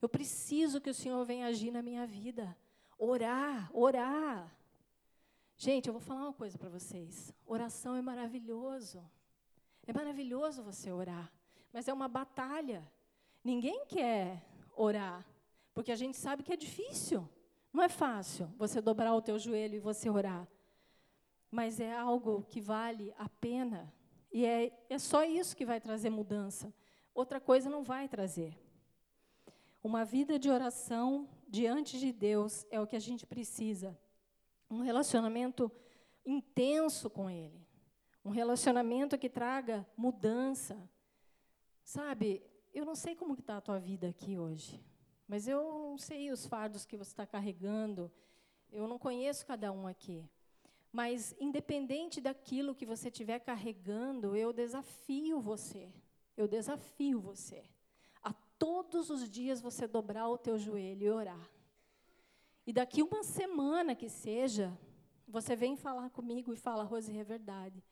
Eu 0.00 0.08
preciso 0.08 0.80
que 0.80 0.90
o 0.90 0.94
Senhor 0.94 1.24
venha 1.24 1.46
agir 1.46 1.70
na 1.70 1.82
minha 1.82 2.06
vida. 2.06 2.56
Orar, 2.98 3.70
orar. 3.72 4.54
Gente, 5.56 5.88
eu 5.88 5.92
vou 5.92 6.00
falar 6.00 6.22
uma 6.22 6.32
coisa 6.32 6.56
para 6.56 6.68
vocês. 6.68 7.32
Oração 7.46 7.96
é 7.96 8.02
maravilhoso. 8.02 9.04
É 9.86 9.92
maravilhoso 9.92 10.62
você 10.62 10.92
orar, 10.92 11.32
mas 11.72 11.88
é 11.88 11.92
uma 11.92 12.08
batalha. 12.08 12.86
Ninguém 13.42 13.86
quer 13.86 14.44
orar, 14.76 15.26
porque 15.72 15.90
a 15.90 15.96
gente 15.96 16.16
sabe 16.16 16.42
que 16.42 16.52
é 16.52 16.56
difícil. 16.56 17.28
Não 17.72 17.82
é 17.82 17.88
fácil 17.88 18.46
você 18.56 18.80
dobrar 18.80 19.14
o 19.14 19.22
teu 19.22 19.38
joelho 19.38 19.76
e 19.76 19.80
você 19.80 20.08
orar. 20.08 20.48
Mas 21.50 21.80
é 21.80 21.96
algo 21.96 22.42
que 22.44 22.60
vale 22.60 23.14
a 23.18 23.28
pena. 23.28 23.92
E 24.32 24.44
é, 24.44 24.86
é 24.88 24.98
só 24.98 25.24
isso 25.24 25.56
que 25.56 25.64
vai 25.64 25.80
trazer 25.80 26.10
mudança. 26.10 26.72
Outra 27.14 27.40
coisa 27.40 27.70
não 27.70 27.82
vai 27.82 28.08
trazer. 28.08 28.58
Uma 29.82 30.04
vida 30.04 30.38
de 30.38 30.50
oração 30.50 31.28
diante 31.48 31.98
de 31.98 32.12
Deus 32.12 32.66
é 32.70 32.80
o 32.80 32.86
que 32.86 32.96
a 32.96 33.00
gente 33.00 33.26
precisa. 33.26 33.98
Um 34.70 34.80
relacionamento 34.80 35.70
intenso 36.26 37.08
com 37.08 37.30
Ele. 37.30 37.66
Um 38.24 38.30
relacionamento 38.30 39.16
que 39.16 39.28
traga 39.28 39.86
mudança. 39.96 40.76
Sabe, 41.82 42.42
eu 42.74 42.84
não 42.84 42.94
sei 42.94 43.14
como 43.14 43.34
está 43.34 43.56
a 43.56 43.62
tua 43.62 43.78
vida 43.78 44.08
aqui 44.08 44.36
hoje, 44.36 44.78
mas 45.28 45.46
eu 45.46 45.62
não 45.62 45.98
sei 45.98 46.32
os 46.32 46.46
fardos 46.46 46.86
que 46.86 46.96
você 46.96 47.10
está 47.10 47.26
carregando. 47.26 48.10
Eu 48.72 48.88
não 48.88 48.98
conheço 48.98 49.46
cada 49.46 49.70
um 49.70 49.86
aqui. 49.86 50.24
Mas, 50.90 51.36
independente 51.38 52.18
daquilo 52.18 52.74
que 52.74 52.86
você 52.86 53.08
estiver 53.08 53.38
carregando, 53.38 54.34
eu 54.34 54.52
desafio 54.52 55.38
você. 55.38 55.92
Eu 56.34 56.48
desafio 56.48 57.20
você 57.20 57.62
a 58.22 58.32
todos 58.58 59.10
os 59.10 59.28
dias 59.28 59.60
você 59.60 59.86
dobrar 59.86 60.28
o 60.28 60.38
teu 60.38 60.58
joelho 60.58 61.04
e 61.04 61.10
orar. 61.10 61.50
E 62.66 62.72
daqui 62.72 63.02
uma 63.02 63.22
semana 63.22 63.94
que 63.94 64.08
seja, 64.08 64.76
você 65.26 65.54
vem 65.54 65.76
falar 65.76 66.10
comigo 66.10 66.52
e 66.52 66.56
fala, 66.56 66.84
Rose, 66.84 67.16
é 67.16 67.24
verdade. 67.24 67.82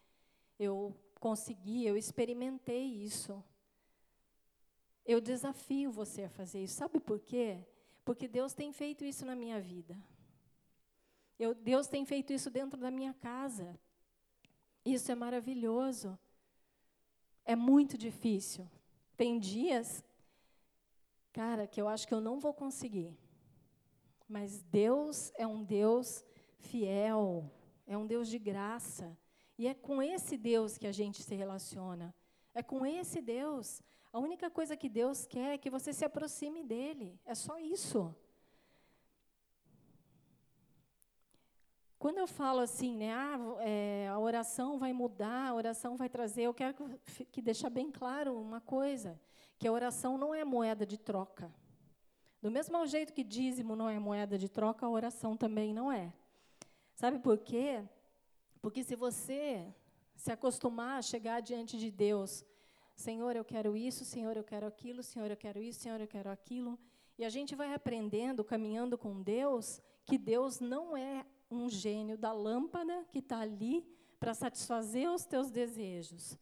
Eu 0.59 0.95
consegui, 1.21 1.85
eu 1.85 1.97
experimentei 1.97 2.85
isso. 2.85 3.43
Eu 5.07 5.21
desafio 5.21 5.91
você 5.91 6.25
a 6.25 6.29
fazer 6.29 6.65
isso. 6.65 6.75
Sabe 6.75 6.99
por 6.99 7.21
quê? 7.21 7.65
Porque 8.05 8.27
Deus 8.27 8.53
tem 8.53 8.73
feito 8.73 9.05
isso 9.05 9.25
na 9.25 9.37
minha 9.37 9.61
vida. 9.61 9.97
Eu, 11.39 11.55
Deus 11.55 11.87
tem 11.87 12.05
feito 12.05 12.33
isso 12.33 12.51
dentro 12.51 12.79
da 12.79 12.91
minha 12.91 13.15
casa. 13.15 13.79
Isso 14.85 15.13
é 15.13 15.15
maravilhoso. 15.15 16.19
É 17.45 17.55
muito 17.55 17.97
difícil. 17.97 18.69
Tem 19.17 19.39
dias, 19.39 20.05
cara, 21.33 21.67
que 21.67 21.81
eu 21.81 21.89
acho 21.89 22.07
que 22.09 22.15
eu 22.15 22.21
não 22.21 22.41
vou 22.41 22.53
conseguir. 22.53 23.17
Mas 24.29 24.63
Deus 24.63 25.33
é 25.37 25.47
um 25.47 25.63
Deus 25.63 26.25
fiel, 26.59 27.49
é 27.87 27.97
um 27.97 28.07
Deus 28.07 28.29
de 28.29 28.39
graça. 28.39 29.17
E 29.57 29.69
é 29.69 29.75
com 29.75 30.03
esse 30.03 30.37
Deus 30.37 30.77
que 30.77 30.87
a 30.87 30.93
gente 30.93 31.23
se 31.23 31.35
relaciona. 31.35 32.15
É 32.53 32.63
com 32.63 32.85
esse 32.85 33.23
Deus. 33.23 33.83
A 34.17 34.19
única 34.19 34.49
coisa 34.49 34.79
que 34.79 34.89
Deus 34.89 35.27
quer 35.27 35.53
é 35.53 35.59
que 35.59 35.69
você 35.69 35.93
se 35.93 36.03
aproxime 36.03 36.65
dele. 36.65 37.21
É 37.27 37.35
só 37.35 37.59
isso. 37.59 38.17
Quando 41.99 42.17
eu 42.17 42.27
falo 42.27 42.61
assim, 42.61 42.97
né, 42.97 43.13
ah, 43.13 43.39
é, 43.61 44.09
a 44.09 44.19
oração 44.19 44.79
vai 44.79 44.95
mudar, 44.95 45.49
a 45.49 45.55
oração 45.55 45.99
vai 45.99 46.09
trazer, 46.09 46.45
eu 46.45 46.55
quero 46.55 46.73
que, 46.73 47.27
que 47.27 47.43
deixar 47.43 47.69
bem 47.69 47.91
claro 47.91 48.35
uma 48.41 48.59
coisa, 48.59 49.21
que 49.59 49.69
a 49.69 49.73
oração 49.73 50.17
não 50.17 50.35
é 50.35 50.47
moeda 50.47 50.87
de 50.87 50.97
troca. 50.97 51.55
Do 52.41 52.51
mesmo 52.51 52.87
jeito 52.87 53.13
que 53.13 53.23
dízimo 53.23 53.77
não 53.77 53.87
é 53.87 53.99
moeda 53.99 54.39
de 54.39 54.49
troca, 54.49 54.87
a 54.87 54.89
oração 54.89 55.37
também 55.37 55.75
não 55.75 55.93
é. 55.93 56.11
Sabe 56.95 57.19
por 57.19 57.37
quê? 57.37 57.85
Porque 58.63 58.83
se 58.83 58.97
você 58.97 59.71
se 60.15 60.33
acostumar 60.33 61.01
a 61.01 61.03
chegar 61.03 61.41
diante 61.41 61.77
de 61.77 61.91
Deus, 61.91 62.47
Senhor, 62.97 63.37
eu 63.37 63.45
quero 63.45 63.77
isso, 63.77 64.05
Senhor, 64.05 64.37
eu 64.37 64.43
quero 64.43 64.67
aquilo, 64.67 65.03
Senhor, 65.03 65.31
eu 65.31 65.37
quero 65.37 65.63
isso, 65.63 65.81
Senhor, 65.81 66.01
eu 66.01 66.09
quero 66.09 66.31
aquilo, 66.31 66.79
e 67.19 67.25
a 67.25 67.29
gente 67.29 67.55
vai 67.55 67.73
aprendendo, 67.73 68.43
caminhando 68.43 68.97
com 68.97 69.23
Deus, 69.23 69.81
que 70.05 70.17
Deus 70.17 70.61
não 70.61 70.97
é 70.97 71.25
um 71.51 71.69
gênio 71.69 72.17
da 72.17 72.33
lâmpada 72.33 73.07
que 73.13 73.19
está 73.19 73.41
ali 73.41 73.87
para 74.19 74.35
satisfazer 74.35 75.11
os 75.11 75.25
teus 75.25 75.51
desejos. 75.51 76.39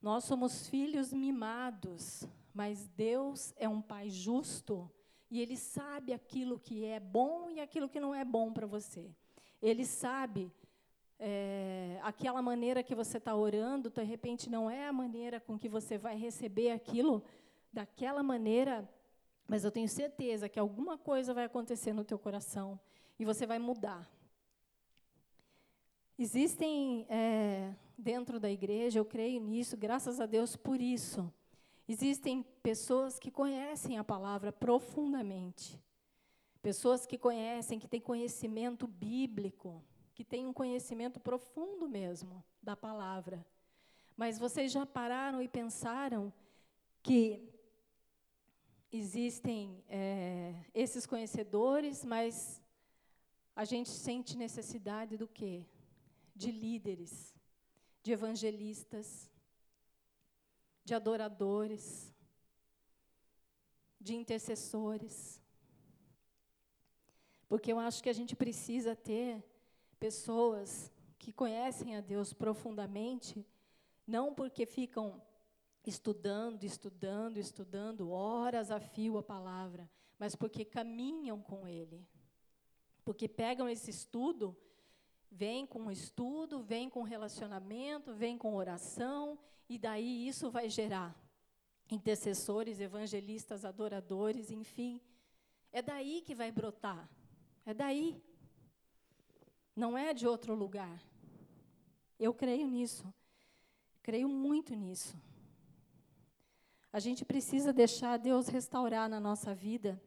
Nós 0.00 0.24
somos 0.24 0.68
filhos 0.68 1.12
mimados, 1.12 2.24
mas 2.52 2.86
Deus 2.88 3.52
é 3.56 3.68
um 3.68 3.80
Pai 3.80 4.10
justo 4.10 4.90
e 5.30 5.40
ele 5.40 5.56
sabe 5.56 6.12
aquilo 6.12 6.58
que 6.58 6.84
é 6.84 7.00
bom 7.00 7.50
e 7.50 7.58
aquilo 7.58 7.88
que 7.88 7.98
não 7.98 8.14
é 8.14 8.24
bom 8.24 8.52
para 8.52 8.66
você. 8.66 9.10
Ele 9.60 9.84
sabe 9.84 10.52
é, 11.18 11.98
aquela 12.02 12.42
maneira 12.42 12.82
que 12.82 12.94
você 12.94 13.18
está 13.18 13.34
orando, 13.34 13.90
de 13.90 14.02
repente 14.02 14.50
não 14.50 14.70
é 14.70 14.86
a 14.86 14.92
maneira 14.92 15.40
com 15.40 15.58
que 15.58 15.68
você 15.68 15.96
vai 15.96 16.16
receber 16.16 16.70
aquilo 16.70 17.22
daquela 17.72 18.22
maneira, 18.22 18.88
mas 19.46 19.64
eu 19.64 19.70
tenho 19.70 19.88
certeza 19.88 20.48
que 20.48 20.58
alguma 20.58 20.98
coisa 20.98 21.32
vai 21.32 21.44
acontecer 21.44 21.92
no 21.92 22.04
teu 22.04 22.18
coração 22.18 22.78
e 23.18 23.24
você 23.24 23.46
vai 23.46 23.58
mudar. 23.58 24.10
Existem 26.18 27.06
é, 27.08 27.74
dentro 27.96 28.40
da 28.40 28.50
igreja, 28.50 28.98
eu 28.98 29.04
creio 29.04 29.40
nisso, 29.40 29.76
graças 29.76 30.20
a 30.20 30.26
Deus 30.26 30.56
por 30.56 30.80
isso. 30.80 31.32
Existem 31.88 32.42
pessoas 32.62 33.18
que 33.18 33.30
conhecem 33.30 33.98
a 33.98 34.04
palavra 34.04 34.50
profundamente. 34.50 35.80
Pessoas 36.60 37.06
que 37.06 37.16
conhecem, 37.16 37.78
que 37.78 37.86
têm 37.86 38.00
conhecimento 38.00 38.86
bíblico, 38.86 39.84
que 40.16 40.24
têm 40.24 40.46
um 40.46 40.52
conhecimento 40.52 41.20
profundo 41.20 41.86
mesmo 41.86 42.42
da 42.62 42.74
palavra. 42.74 43.46
Mas 44.16 44.38
vocês 44.38 44.72
já 44.72 44.86
pararam 44.86 45.42
e 45.42 45.46
pensaram 45.46 46.32
que 47.02 47.52
existem 48.90 49.84
é, 49.90 50.54
esses 50.72 51.04
conhecedores, 51.04 52.02
mas 52.02 52.62
a 53.54 53.66
gente 53.66 53.90
sente 53.90 54.38
necessidade 54.38 55.18
do 55.18 55.28
quê? 55.28 55.66
De 56.34 56.50
líderes, 56.50 57.34
de 58.02 58.12
evangelistas, 58.12 59.30
de 60.82 60.94
adoradores, 60.94 62.10
de 64.00 64.14
intercessores. 64.14 65.42
Porque 67.46 67.70
eu 67.70 67.78
acho 67.78 68.02
que 68.02 68.08
a 68.08 68.14
gente 68.14 68.34
precisa 68.34 68.96
ter 68.96 69.44
pessoas 70.06 70.92
que 71.18 71.32
conhecem 71.32 71.96
a 71.96 72.00
Deus 72.00 72.32
profundamente, 72.32 73.44
não 74.06 74.32
porque 74.32 74.64
ficam 74.64 75.20
estudando, 75.84 76.62
estudando, 76.62 77.38
estudando 77.38 78.10
horas 78.12 78.70
a 78.70 78.78
fio 78.78 79.18
a 79.18 79.22
palavra, 79.24 79.90
mas 80.16 80.36
porque 80.36 80.64
caminham 80.64 81.42
com 81.42 81.66
Ele. 81.66 82.06
Porque 83.04 83.26
pegam 83.26 83.68
esse 83.68 83.90
estudo, 83.90 84.56
vem 85.28 85.66
com 85.66 85.90
estudo, 85.90 86.60
vem 86.60 86.88
com 86.88 87.02
relacionamento, 87.02 88.14
vem 88.14 88.38
com 88.38 88.54
oração 88.54 89.36
e 89.68 89.76
daí 89.76 90.28
isso 90.28 90.52
vai 90.52 90.68
gerar 90.68 91.20
intercessores, 91.90 92.78
evangelistas, 92.78 93.64
adoradores, 93.64 94.52
enfim. 94.52 95.00
É 95.72 95.82
daí 95.82 96.22
que 96.22 96.32
vai 96.32 96.52
brotar. 96.52 97.10
É 97.64 97.74
daí. 97.74 98.22
Não 99.76 99.96
é 99.96 100.14
de 100.14 100.26
outro 100.26 100.54
lugar. 100.54 100.98
Eu 102.18 102.32
creio 102.32 102.66
nisso. 102.66 103.12
Creio 104.02 104.28
muito 104.28 104.74
nisso. 104.74 105.14
A 106.90 106.98
gente 106.98 107.26
precisa 107.26 107.74
deixar 107.74 108.16
Deus 108.16 108.48
restaurar 108.48 109.06
na 109.06 109.20
nossa 109.20 109.54
vida, 109.54 110.00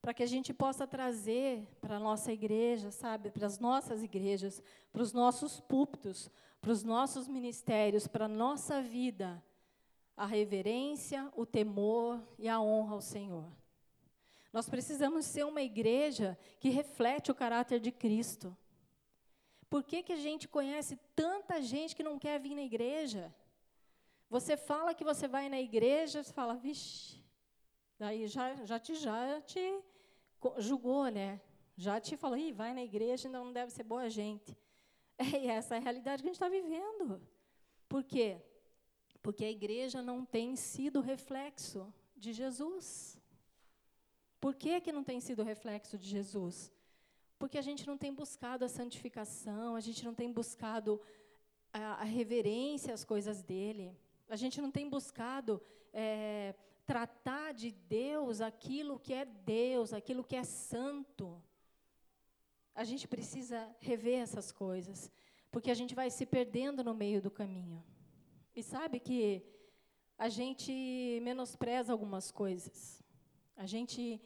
para 0.00 0.14
que 0.14 0.22
a 0.22 0.26
gente 0.26 0.54
possa 0.54 0.86
trazer 0.86 1.66
para 1.80 1.96
a 1.96 1.98
nossa 1.98 2.32
igreja, 2.32 2.92
sabe, 2.92 3.30
para 3.30 3.46
as 3.46 3.58
nossas 3.58 4.04
igrejas, 4.04 4.62
para 4.92 5.02
os 5.02 5.12
nossos 5.12 5.58
púlpitos, 5.58 6.30
para 6.60 6.70
os 6.70 6.84
nossos 6.84 7.26
ministérios, 7.26 8.06
para 8.06 8.26
a 8.26 8.28
nossa 8.28 8.80
vida, 8.80 9.42
a 10.16 10.24
reverência, 10.24 11.28
o 11.34 11.44
temor 11.44 12.22
e 12.38 12.48
a 12.48 12.60
honra 12.60 12.94
ao 12.94 13.00
Senhor. 13.00 13.50
Nós 14.56 14.70
precisamos 14.70 15.26
ser 15.26 15.44
uma 15.44 15.60
igreja 15.60 16.34
que 16.60 16.70
reflete 16.70 17.30
o 17.30 17.34
caráter 17.34 17.78
de 17.78 17.92
Cristo. 17.92 18.56
Por 19.68 19.84
que, 19.84 20.02
que 20.02 20.14
a 20.14 20.16
gente 20.16 20.48
conhece 20.48 20.98
tanta 21.14 21.60
gente 21.60 21.94
que 21.94 22.02
não 22.02 22.18
quer 22.18 22.40
vir 22.40 22.54
na 22.54 22.62
igreja? 22.62 23.34
Você 24.30 24.56
fala 24.56 24.94
que 24.94 25.04
você 25.04 25.28
vai 25.28 25.50
na 25.50 25.60
igreja, 25.60 26.22
você 26.22 26.32
fala, 26.32 26.54
vixe, 26.54 27.22
daí 27.98 28.26
já, 28.26 28.54
já 28.64 28.78
te, 28.78 28.94
já 28.94 29.42
te 29.42 29.60
julgou, 30.56 31.08
né? 31.08 31.38
Já 31.76 32.00
te 32.00 32.16
falou, 32.16 32.38
Ih, 32.38 32.50
vai 32.50 32.72
na 32.72 32.82
igreja, 32.82 33.28
não 33.28 33.52
deve 33.52 33.70
ser 33.70 33.82
boa 33.82 34.08
gente. 34.08 34.56
É, 35.18 35.48
essa 35.48 35.74
é 35.74 35.78
a 35.78 35.82
realidade 35.82 36.22
que 36.22 36.28
a 36.28 36.32
gente 36.32 36.36
está 36.36 36.48
vivendo. 36.48 37.20
Por 37.86 38.02
quê? 38.04 38.40
Porque 39.22 39.44
a 39.44 39.50
igreja 39.50 40.00
não 40.00 40.24
tem 40.24 40.56
sido 40.56 41.02
reflexo 41.02 41.92
de 42.16 42.32
Jesus. 42.32 43.18
Por 44.46 44.54
que, 44.54 44.80
que 44.80 44.92
não 44.92 45.02
tem 45.02 45.18
sido 45.18 45.42
reflexo 45.42 45.98
de 45.98 46.08
Jesus? 46.08 46.72
Porque 47.36 47.58
a 47.58 47.62
gente 47.68 47.84
não 47.84 47.98
tem 47.98 48.14
buscado 48.14 48.64
a 48.64 48.68
santificação, 48.68 49.74
a 49.74 49.80
gente 49.80 50.04
não 50.04 50.14
tem 50.14 50.32
buscado 50.32 51.00
a, 51.72 51.94
a 51.94 52.04
reverência 52.04 52.94
às 52.94 53.04
coisas 53.04 53.42
dele, 53.42 53.92
a 54.28 54.36
gente 54.36 54.60
não 54.60 54.70
tem 54.70 54.88
buscado 54.88 55.60
é, 55.92 56.54
tratar 56.84 57.54
de 57.54 57.72
Deus 57.72 58.40
aquilo 58.40 59.00
que 59.00 59.12
é 59.12 59.24
Deus, 59.24 59.92
aquilo 59.92 60.22
que 60.22 60.36
é 60.36 60.44
santo. 60.44 61.42
A 62.72 62.84
gente 62.84 63.08
precisa 63.08 63.68
rever 63.80 64.20
essas 64.20 64.52
coisas, 64.52 65.10
porque 65.50 65.72
a 65.72 65.74
gente 65.74 65.92
vai 65.92 66.08
se 66.08 66.24
perdendo 66.24 66.84
no 66.84 66.94
meio 66.94 67.20
do 67.20 67.32
caminho. 67.32 67.82
E 68.54 68.62
sabe 68.62 69.00
que 69.00 69.42
a 70.16 70.28
gente 70.28 71.18
menospreza 71.20 71.92
algumas 71.92 72.30
coisas. 72.30 73.02
A 73.56 73.66
gente 73.66 74.20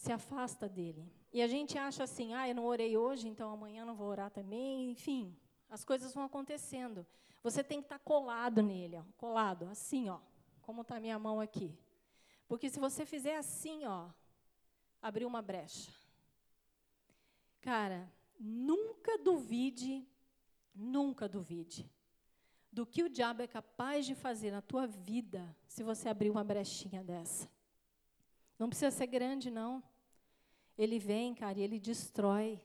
se 0.00 0.10
afasta 0.10 0.66
dele. 0.66 1.12
E 1.30 1.42
a 1.42 1.46
gente 1.46 1.76
acha 1.76 2.04
assim, 2.04 2.32
ah, 2.32 2.48
eu 2.48 2.54
não 2.54 2.64
orei 2.64 2.96
hoje, 2.96 3.28
então 3.28 3.52
amanhã 3.52 3.84
não 3.84 3.94
vou 3.94 4.08
orar 4.08 4.30
também. 4.30 4.90
Enfim, 4.90 5.36
as 5.68 5.84
coisas 5.84 6.14
vão 6.14 6.24
acontecendo. 6.24 7.06
Você 7.42 7.62
tem 7.62 7.80
que 7.80 7.84
estar 7.84 7.98
colado 7.98 8.62
nele, 8.62 8.96
ó, 8.96 9.02
colado, 9.18 9.66
assim, 9.66 10.08
ó, 10.08 10.18
como 10.62 10.80
está 10.80 10.98
minha 10.98 11.18
mão 11.18 11.38
aqui. 11.38 11.78
Porque 12.48 12.70
se 12.70 12.80
você 12.80 13.04
fizer 13.04 13.36
assim, 13.36 13.84
ó, 13.84 14.08
abrir 15.02 15.26
uma 15.26 15.42
brecha. 15.42 15.92
Cara, 17.60 18.10
nunca 18.38 19.18
duvide, 19.18 20.08
nunca 20.74 21.28
duvide 21.28 21.90
do 22.72 22.86
que 22.86 23.02
o 23.02 23.08
diabo 23.10 23.42
é 23.42 23.46
capaz 23.46 24.06
de 24.06 24.14
fazer 24.14 24.50
na 24.50 24.62
tua 24.62 24.86
vida 24.86 25.54
se 25.68 25.82
você 25.82 26.08
abrir 26.08 26.30
uma 26.30 26.42
brechinha 26.42 27.04
dessa. 27.04 27.50
Não 28.58 28.70
precisa 28.70 28.90
ser 28.90 29.06
grande, 29.06 29.50
não. 29.50 29.82
Ele 30.80 30.98
vem, 30.98 31.34
cara, 31.34 31.58
e 31.58 31.62
ele 31.62 31.78
destrói. 31.78 32.58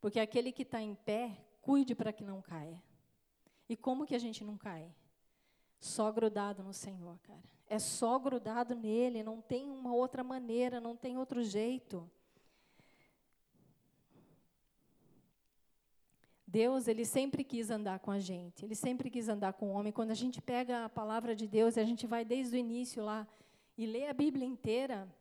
Porque 0.00 0.20
aquele 0.20 0.52
que 0.52 0.62
está 0.62 0.80
em 0.80 0.94
pé, 0.94 1.36
cuide 1.60 1.92
para 1.92 2.12
que 2.12 2.22
não 2.22 2.40
caia. 2.40 2.80
E 3.68 3.76
como 3.76 4.06
que 4.06 4.14
a 4.14 4.18
gente 4.20 4.44
não 4.44 4.56
cai? 4.56 4.88
Só 5.80 6.12
grudado 6.12 6.62
no 6.62 6.72
Senhor, 6.72 7.18
cara. 7.24 7.42
É 7.68 7.80
só 7.80 8.16
grudado 8.16 8.76
nele, 8.76 9.24
não 9.24 9.40
tem 9.40 9.68
uma 9.68 9.92
outra 9.92 10.22
maneira, 10.22 10.80
não 10.80 10.96
tem 10.96 11.18
outro 11.18 11.42
jeito. 11.42 12.08
Deus, 16.46 16.86
ele 16.86 17.04
sempre 17.04 17.42
quis 17.42 17.70
andar 17.70 17.98
com 17.98 18.12
a 18.12 18.20
gente, 18.20 18.64
ele 18.64 18.76
sempre 18.76 19.10
quis 19.10 19.28
andar 19.28 19.54
com 19.54 19.70
o 19.70 19.72
homem. 19.72 19.92
Quando 19.92 20.12
a 20.12 20.14
gente 20.14 20.40
pega 20.40 20.84
a 20.84 20.88
palavra 20.88 21.34
de 21.34 21.48
Deus 21.48 21.76
e 21.76 21.80
a 21.80 21.84
gente 21.84 22.06
vai 22.06 22.24
desde 22.24 22.54
o 22.54 22.58
início 22.58 23.04
lá 23.04 23.26
e 23.76 23.84
lê 23.84 24.06
a 24.06 24.12
Bíblia 24.12 24.46
inteira, 24.46 25.12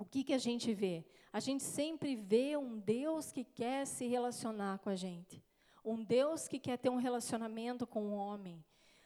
o 0.00 0.04
que, 0.04 0.24
que 0.24 0.32
a 0.32 0.38
gente 0.38 0.72
vê? 0.72 1.04
A 1.30 1.38
gente 1.38 1.62
sempre 1.62 2.16
vê 2.16 2.56
um 2.56 2.78
Deus 2.78 3.30
que 3.30 3.44
quer 3.44 3.86
se 3.86 4.06
relacionar 4.06 4.78
com 4.78 4.88
a 4.88 4.96
gente, 4.96 5.44
um 5.84 6.02
Deus 6.02 6.48
que 6.48 6.58
quer 6.58 6.78
ter 6.78 6.88
um 6.88 6.96
relacionamento 6.96 7.86
com 7.86 8.06
o 8.06 8.14
homem. 8.14 8.64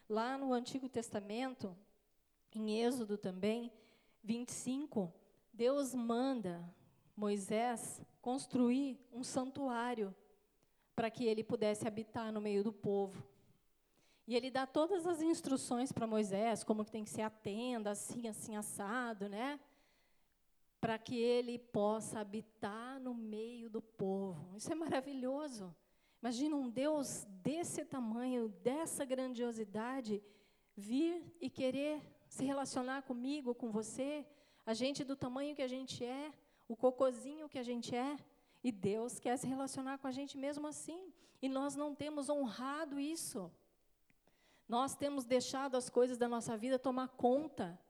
Lá 0.08 0.38
no 0.38 0.52
Antigo 0.52 0.88
Testamento, 0.88 1.76
em 2.54 2.80
Êxodo 2.80 3.18
também, 3.18 3.72
25, 4.22 5.12
Deus 5.52 5.94
manda 5.94 6.64
Moisés 7.16 8.00
construir 8.22 8.98
um 9.12 9.24
santuário 9.24 10.14
para 10.94 11.10
que 11.10 11.24
ele 11.24 11.42
pudesse 11.42 11.88
habitar 11.88 12.32
no 12.32 12.40
meio 12.40 12.62
do 12.62 12.72
povo. 12.72 13.26
E 14.28 14.36
ele 14.36 14.48
dá 14.48 14.64
todas 14.64 15.06
as 15.06 15.20
instruções 15.20 15.90
para 15.90 16.06
Moisés, 16.06 16.62
como 16.62 16.84
que 16.84 16.92
tem 16.92 17.04
que 17.04 17.10
ser 17.10 17.22
a 17.22 17.30
tenda, 17.30 17.90
assim, 17.90 18.28
assim, 18.28 18.56
assado, 18.56 19.28
né? 19.28 19.58
Para 20.84 20.98
que 20.98 21.16
ele 21.16 21.58
possa 21.58 22.20
habitar 22.20 23.00
no 23.00 23.14
meio 23.14 23.70
do 23.70 23.80
povo. 23.80 24.54
Isso 24.54 24.70
é 24.70 24.74
maravilhoso. 24.74 25.74
Imagina 26.20 26.54
um 26.56 26.68
Deus 26.68 27.24
desse 27.42 27.86
tamanho, 27.86 28.50
dessa 28.62 29.02
grandiosidade, 29.02 30.22
vir 30.76 31.24
e 31.40 31.48
querer 31.48 32.02
se 32.28 32.44
relacionar 32.44 33.00
comigo, 33.00 33.54
com 33.54 33.70
você, 33.70 34.26
a 34.66 34.74
gente 34.74 35.04
do 35.04 35.16
tamanho 35.16 35.56
que 35.56 35.62
a 35.62 35.66
gente 35.66 36.04
é, 36.04 36.30
o 36.68 36.76
cocozinho 36.76 37.48
que 37.48 37.58
a 37.58 37.62
gente 37.62 37.96
é. 37.96 38.18
E 38.62 38.70
Deus 38.70 39.18
quer 39.18 39.38
se 39.38 39.46
relacionar 39.46 39.96
com 39.96 40.06
a 40.06 40.12
gente 40.12 40.36
mesmo 40.36 40.66
assim. 40.66 41.14
E 41.40 41.48
nós 41.48 41.74
não 41.74 41.94
temos 41.94 42.28
honrado 42.28 43.00
isso. 43.00 43.50
Nós 44.68 44.94
temos 44.94 45.24
deixado 45.24 45.78
as 45.78 45.88
coisas 45.88 46.18
da 46.18 46.28
nossa 46.28 46.58
vida 46.58 46.78
tomar 46.78 47.08
conta. 47.08 47.80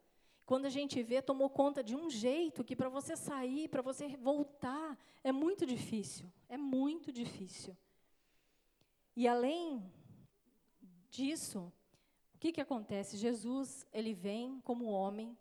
Quando 0.47 0.67
a 0.67 0.71
gente 0.71 1.03
vê, 1.03 1.23
tomou 1.23 1.49
conta 1.49 1.83
de 1.83 1.97
um 1.97 2.11
jeito 2.11 2.63
que 2.63 2.77
para 2.77 2.89
você 2.89 3.17
sair, 3.17 3.69
para 3.69 3.81
você 3.81 4.09
voltar, 4.17 4.99
é 5.23 5.33
muito 5.33 5.65
difícil. 5.65 6.31
É 6.49 6.57
muito 6.57 7.11
difícil. 7.11 7.77
E 9.17 9.27
além 9.27 9.83
disso, 11.09 11.73
o 12.35 12.39
que, 12.39 12.53
que 12.53 12.61
acontece? 12.61 13.17
Jesus, 13.17 13.87
ele 13.93 14.13
vem 14.13 14.61
como 14.61 14.87
homem, 14.87 15.37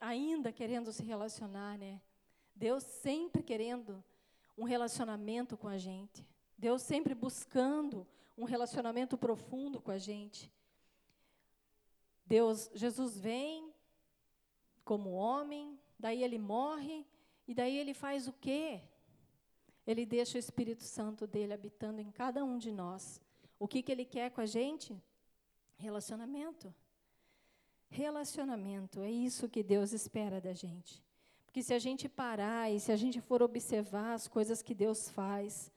ainda 0.00 0.52
querendo 0.52 0.92
se 0.92 1.04
relacionar, 1.04 1.78
né? 1.78 2.00
Deus 2.54 2.82
sempre 2.82 3.42
querendo 3.42 4.02
um 4.56 4.64
relacionamento 4.64 5.56
com 5.56 5.68
a 5.68 5.78
gente. 5.78 6.26
Deus 6.56 6.82
sempre 6.82 7.14
buscando 7.14 8.04
um 8.36 8.44
relacionamento 8.44 9.16
profundo 9.16 9.80
com 9.80 9.92
a 9.92 9.98
gente. 9.98 10.52
Deus, 12.26 12.68
Jesus 12.74 13.18
vem 13.18 13.67
como 14.88 15.10
homem, 15.10 15.78
daí 15.98 16.24
ele 16.24 16.38
morre 16.38 17.06
e 17.46 17.52
daí 17.54 17.76
ele 17.76 17.92
faz 17.92 18.26
o 18.26 18.32
quê? 18.32 18.80
Ele 19.86 20.06
deixa 20.06 20.38
o 20.38 20.44
Espírito 20.44 20.82
Santo 20.82 21.26
dele 21.26 21.52
habitando 21.52 22.00
em 22.00 22.10
cada 22.10 22.42
um 22.42 22.56
de 22.56 22.72
nós. 22.72 23.20
O 23.58 23.68
que 23.68 23.82
que 23.82 23.92
ele 23.92 24.06
quer 24.06 24.30
com 24.30 24.40
a 24.40 24.46
gente? 24.46 24.98
Relacionamento. 25.76 26.74
Relacionamento, 27.90 29.02
é 29.02 29.10
isso 29.10 29.46
que 29.46 29.62
Deus 29.62 29.92
espera 29.92 30.40
da 30.40 30.54
gente. 30.54 31.02
Porque 31.44 31.62
se 31.62 31.74
a 31.74 31.78
gente 31.78 32.08
parar 32.08 32.70
e 32.72 32.80
se 32.80 32.90
a 32.90 32.96
gente 32.96 33.20
for 33.20 33.42
observar 33.42 34.14
as 34.14 34.26
coisas 34.26 34.62
que 34.62 34.74
Deus 34.74 35.10
faz, 35.10 35.70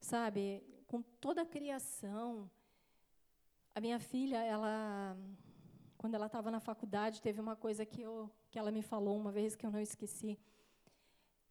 sabe, 0.00 0.62
com 0.86 1.02
toda 1.02 1.42
a 1.42 1.46
criação, 1.46 2.48
a 3.74 3.80
minha 3.80 3.98
filha, 3.98 4.40
ela, 4.44 5.16
quando 5.98 6.14
ela 6.14 6.26
estava 6.26 6.48
na 6.48 6.60
faculdade, 6.60 7.22
teve 7.22 7.40
uma 7.40 7.56
coisa 7.56 7.84
que, 7.84 8.02
eu, 8.02 8.30
que 8.52 8.58
ela 8.60 8.70
me 8.70 8.82
falou 8.82 9.16
uma 9.16 9.32
vez 9.32 9.56
que 9.56 9.66
eu 9.66 9.70
não 9.72 9.80
esqueci. 9.80 10.38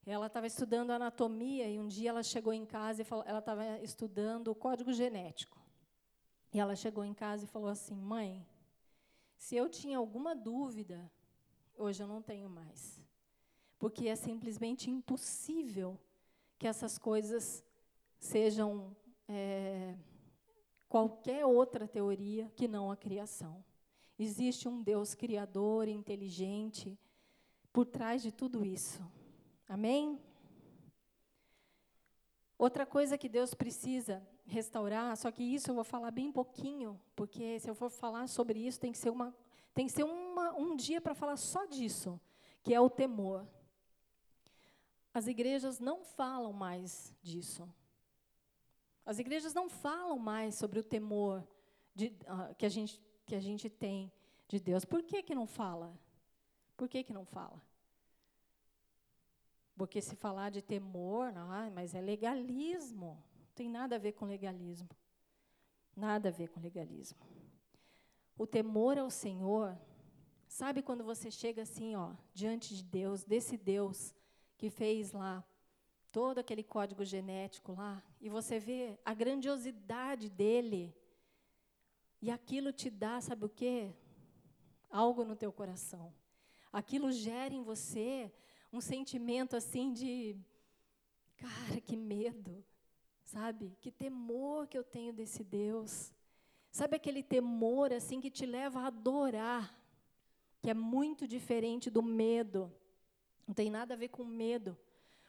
Ela 0.05 0.27
estava 0.27 0.47
estudando 0.47 0.91
anatomia 0.91 1.69
e 1.69 1.77
um 1.77 1.89
dia 1.89 2.11
ela 2.11 2.23
chegou 2.23 2.53
em 2.53 2.65
casa 2.65 3.01
e 3.01 3.05
falou, 3.05 3.25
ela 3.27 3.39
estava 3.39 3.65
estudando 3.79 4.47
o 4.47 4.55
código 4.55 4.93
genético. 4.93 5.59
E 6.53 6.59
ela 6.61 6.77
chegou 6.77 7.03
em 7.03 7.13
casa 7.13 7.43
e 7.43 7.47
falou 7.47 7.67
assim: 7.69 7.95
"Mãe, 7.95 8.47
se 9.35 9.57
eu 9.57 9.67
tinha 9.67 9.97
alguma 9.97 10.33
dúvida, 10.33 11.11
hoje 11.77 12.01
eu 12.01 12.07
não 12.07 12.21
tenho 12.21 12.49
mais 12.49 13.01
porque 13.81 14.07
é 14.07 14.15
simplesmente 14.15 14.91
impossível 14.91 15.99
que 16.59 16.67
essas 16.67 16.99
coisas 16.99 17.65
sejam 18.19 18.95
é, 19.27 19.95
qualquer 20.87 21.47
outra 21.47 21.87
teoria 21.87 22.47
que 22.55 22.67
não 22.67 22.91
a 22.91 22.95
criação. 22.95 23.65
Existe 24.23 24.67
um 24.67 24.83
Deus 24.83 25.15
criador, 25.15 25.87
inteligente, 25.87 26.95
por 27.73 27.87
trás 27.87 28.21
de 28.21 28.31
tudo 28.31 28.63
isso. 28.63 29.01
Amém? 29.67 30.19
Outra 32.55 32.85
coisa 32.85 33.17
que 33.17 33.27
Deus 33.27 33.55
precisa 33.55 34.21
restaurar, 34.45 35.17
só 35.17 35.31
que 35.31 35.41
isso 35.41 35.71
eu 35.71 35.75
vou 35.75 35.83
falar 35.83 36.11
bem 36.11 36.31
pouquinho, 36.31 37.01
porque 37.15 37.59
se 37.59 37.67
eu 37.67 37.73
for 37.73 37.89
falar 37.89 38.27
sobre 38.27 38.59
isso, 38.59 38.79
tem 38.79 38.91
que 38.91 38.99
ser, 38.99 39.09
uma, 39.09 39.35
tem 39.73 39.87
que 39.87 39.91
ser 39.91 40.03
uma, 40.03 40.53
um 40.53 40.75
dia 40.75 41.01
para 41.01 41.15
falar 41.15 41.37
só 41.37 41.65
disso, 41.65 42.21
que 42.61 42.75
é 42.75 42.79
o 42.79 42.91
temor. 42.91 43.47
As 45.11 45.25
igrejas 45.25 45.79
não 45.79 46.03
falam 46.03 46.53
mais 46.53 47.11
disso. 47.23 47.67
As 49.03 49.17
igrejas 49.17 49.55
não 49.55 49.67
falam 49.67 50.19
mais 50.19 50.53
sobre 50.53 50.79
o 50.79 50.83
temor 50.83 51.43
de, 51.95 52.15
uh, 52.27 52.53
que, 52.55 52.67
a 52.67 52.69
gente, 52.69 53.01
que 53.31 53.35
a 53.35 53.39
gente 53.39 53.69
tem 53.69 54.11
de 54.45 54.59
Deus. 54.59 54.83
Por 54.83 55.01
que, 55.01 55.23
que 55.23 55.33
não 55.33 55.47
fala? 55.47 55.97
Por 56.75 56.89
que, 56.89 57.01
que 57.01 57.13
não 57.13 57.23
fala? 57.23 57.63
Porque 59.73 60.01
se 60.01 60.17
falar 60.17 60.49
de 60.49 60.61
temor, 60.61 61.31
ah, 61.37 61.71
mas 61.73 61.95
é 61.95 62.01
legalismo. 62.01 63.17
Não 63.39 63.53
tem 63.55 63.69
nada 63.69 63.95
a 63.95 63.99
ver 63.99 64.11
com 64.11 64.25
legalismo. 64.25 64.89
Nada 65.95 66.27
a 66.27 66.31
ver 66.31 66.49
com 66.49 66.59
legalismo. 66.59 67.25
o 68.37 68.45
temor 68.45 68.97
ao 68.97 69.09
Senhor, 69.09 69.79
sabe 70.45 70.81
quando 70.81 71.05
você 71.05 71.31
chega 71.31 71.61
assim, 71.61 71.95
ó, 71.95 72.13
diante 72.33 72.75
de 72.75 72.83
Deus, 72.83 73.23
desse 73.23 73.55
Deus 73.55 74.13
que 74.57 74.69
fez 74.69 75.13
lá 75.13 75.41
todo 76.11 76.39
aquele 76.39 76.63
código 76.63 77.05
genético 77.05 77.71
lá, 77.71 78.03
e 78.19 78.27
você 78.27 78.59
vê 78.59 78.99
a 79.05 79.13
grandiosidade 79.13 80.29
dele, 80.29 80.93
e 82.21 82.29
aquilo 82.29 82.71
te 82.71 82.89
dá, 82.89 83.19
sabe 83.19 83.45
o 83.45 83.49
quê? 83.49 83.91
Algo 84.89 85.25
no 85.25 85.35
teu 85.35 85.51
coração. 85.51 86.13
Aquilo 86.71 87.11
gera 87.11 87.53
em 87.53 87.63
você 87.63 88.31
um 88.71 88.79
sentimento 88.79 89.55
assim 89.55 89.91
de, 89.91 90.37
cara, 91.35 91.81
que 91.81 91.97
medo, 91.97 92.63
sabe? 93.23 93.75
Que 93.81 93.91
temor 93.91 94.67
que 94.67 94.77
eu 94.77 94.83
tenho 94.83 95.11
desse 95.11 95.43
Deus. 95.43 96.13
Sabe 96.71 96.95
aquele 96.95 97.23
temor 97.23 97.91
assim 97.91 98.21
que 98.21 98.29
te 98.29 98.45
leva 98.45 98.81
a 98.81 98.87
adorar, 98.87 99.77
que 100.61 100.69
é 100.69 100.73
muito 100.73 101.27
diferente 101.27 101.89
do 101.89 102.01
medo. 102.01 102.71
Não 103.47 103.53
tem 103.53 103.69
nada 103.69 103.95
a 103.95 103.97
ver 103.97 104.09
com 104.09 104.23
medo. 104.23 104.77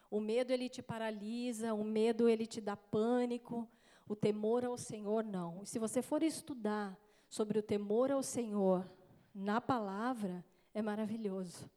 O 0.09 0.19
medo 0.19 0.53
ele 0.53 0.69
te 0.69 0.81
paralisa, 0.81 1.73
o 1.73 1.83
medo 1.83 2.29
ele 2.29 2.45
te 2.45 2.61
dá 2.61 2.77
pânico, 2.77 3.67
o 4.07 4.15
temor 4.15 4.65
ao 4.65 4.77
Senhor 4.77 5.23
não. 5.23 5.65
Se 5.65 5.79
você 5.79 6.01
for 6.01 6.23
estudar 6.23 6.97
sobre 7.29 7.57
o 7.57 7.63
temor 7.63 8.11
ao 8.11 8.21
Senhor 8.21 8.89
na 9.33 9.59
palavra, 9.61 10.43
é 10.73 10.81
maravilhoso. 10.81 11.69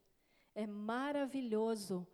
É 0.53 0.67
maravilhoso 0.67 2.05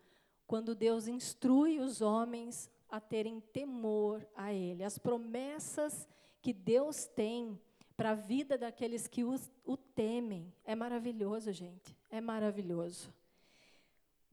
quando 0.45 0.76
Deus 0.76 1.07
instrui 1.07 1.80
os 1.80 2.01
homens 2.01 2.70
a 2.89 2.99
terem 2.99 3.39
temor 3.39 4.26
a 4.36 4.53
Ele. 4.53 4.84
As 4.84 4.97
promessas 4.97 6.07
que 6.41 6.53
Deus 6.53 7.05
tem 7.05 7.59
para 7.95 8.11
a 8.11 8.16
vida 8.16 8.57
daqueles 8.57 9.07
que 9.07 9.24
os, 9.24 9.51
o 9.66 9.78
temem 9.78 10.53
é 10.64 10.76
maravilhoso, 10.76 11.51
gente. 11.51 11.95
É 12.09 12.20
maravilhoso. 12.20 13.14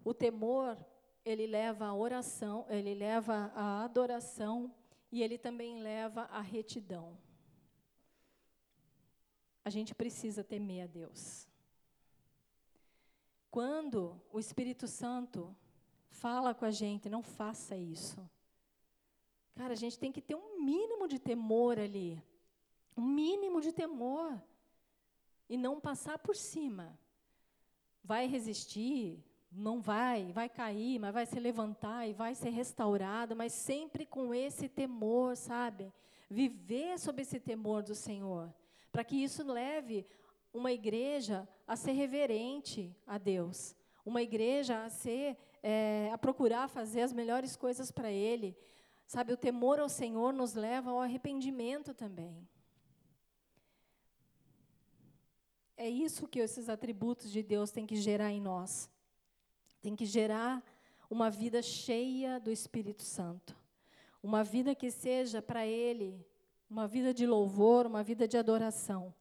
O 0.05 0.13
temor 0.13 0.77
ele 1.25 1.47
leva 1.47 1.87
à 1.87 1.95
oração, 1.95 2.65
ele 2.69 2.95
leva 2.95 3.53
à 3.55 3.85
adoração 3.85 4.73
e 5.11 5.23
ele 5.23 5.37
também 5.39 5.81
leva 5.81 6.23
à 6.23 6.41
retidão. 6.41 7.19
A 9.65 9.71
gente 9.71 9.95
precisa 9.95 10.43
temer 10.43 10.85
a 10.85 10.87
Deus. 10.87 11.49
Quando 13.51 14.21
o 14.33 14.39
Espírito 14.39 14.87
Santo 14.87 15.55
fala 16.09 16.55
com 16.55 16.65
a 16.65 16.71
gente, 16.71 17.09
não 17.09 17.23
faça 17.23 17.77
isso. 17.77 18.29
Cara, 19.55 19.73
a 19.73 19.77
gente 19.77 19.99
tem 19.99 20.13
que 20.13 20.23
ter 20.23 20.35
um 20.35 20.63
mínimo 20.65 21.09
de 21.09 21.19
temor 21.19 21.79
ali. 21.79 22.23
Um 22.97 23.03
mínimo 23.03 23.61
de 23.61 23.73
temor. 23.73 24.41
E 25.49 25.57
não 25.57 25.81
passar 25.81 26.19
por 26.19 26.37
cima. 26.37 26.99
Vai 28.03 28.27
resistir, 28.27 29.23
não 29.51 29.81
vai, 29.81 30.33
vai 30.33 30.49
cair, 30.49 30.99
mas 30.99 31.13
vai 31.13 31.27
se 31.27 31.41
levantar 31.41 32.07
e 32.07 32.13
vai 32.13 32.35
ser 32.35 32.51
restaurado, 32.51 33.35
mas 33.35 33.53
sempre 33.53 34.07
com 34.07 34.33
esse 34.33 34.69
temor, 34.69 35.37
sabe? 35.37 35.93
Viver 36.29 36.99
sob 36.99 37.21
esse 37.21 37.41
temor 37.41 37.83
do 37.83 37.95
Senhor, 37.95 38.53
para 38.93 39.03
que 39.03 39.17
isso 39.17 39.45
leve 39.45 40.07
uma 40.53 40.73
igreja 40.73 41.49
a 41.67 41.75
ser 41.77 41.93
reverente 41.93 42.95
a 43.07 43.19
Deus, 43.19 43.75
uma 44.05 44.23
igreja 44.23 44.85
a 44.85 44.89
ser, 44.89 45.37
é, 45.63 46.11
a 46.13 46.19
procurar 46.19 46.69
fazer 46.69 47.03
as 47.03 47.13
melhores 47.13 47.57
coisas 47.57 47.91
para 47.91 48.11
Ele, 48.11 48.57
sabe? 49.07 49.33
O 49.33 49.37
temor 49.37 49.81
ao 49.81 49.89
Senhor 49.89 50.33
nos 50.33 50.55
leva 50.55 50.91
ao 50.91 51.01
arrependimento 51.01 51.93
também. 51.93 52.49
É 55.77 55.89
isso 55.89 56.29
que 56.29 56.39
esses 56.39 56.69
atributos 56.69 57.33
de 57.33 57.43
Deus 57.43 57.71
têm 57.71 57.87
que 57.87 57.97
gerar 57.97 58.31
em 58.31 58.41
nós. 58.41 58.91
Tem 59.81 59.97
que 59.97 60.05
gerar 60.05 60.63
uma 61.09 61.31
vida 61.31 61.63
cheia 61.63 62.39
do 62.39 62.51
Espírito 62.51 63.03
Santo. 63.03 63.57
Uma 64.23 64.45
vida 64.45 64.75
que 64.75 64.91
seja 64.91 65.41
para 65.41 65.67
Ele 65.67 66.25
uma 66.71 66.87
vida 66.87 67.13
de 67.13 67.27
louvor, 67.27 67.85
uma 67.85 68.03
vida 68.05 68.29
de 68.29 68.39
adoração. 68.39 69.13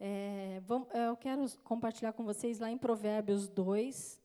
É, 0.00 0.60
vamos, 0.66 0.90
é, 0.90 1.06
eu 1.06 1.16
quero 1.16 1.46
compartilhar 1.62 2.12
com 2.12 2.24
vocês 2.24 2.58
lá 2.58 2.68
em 2.68 2.76
Provérbios 2.76 3.48
2, 3.48 4.20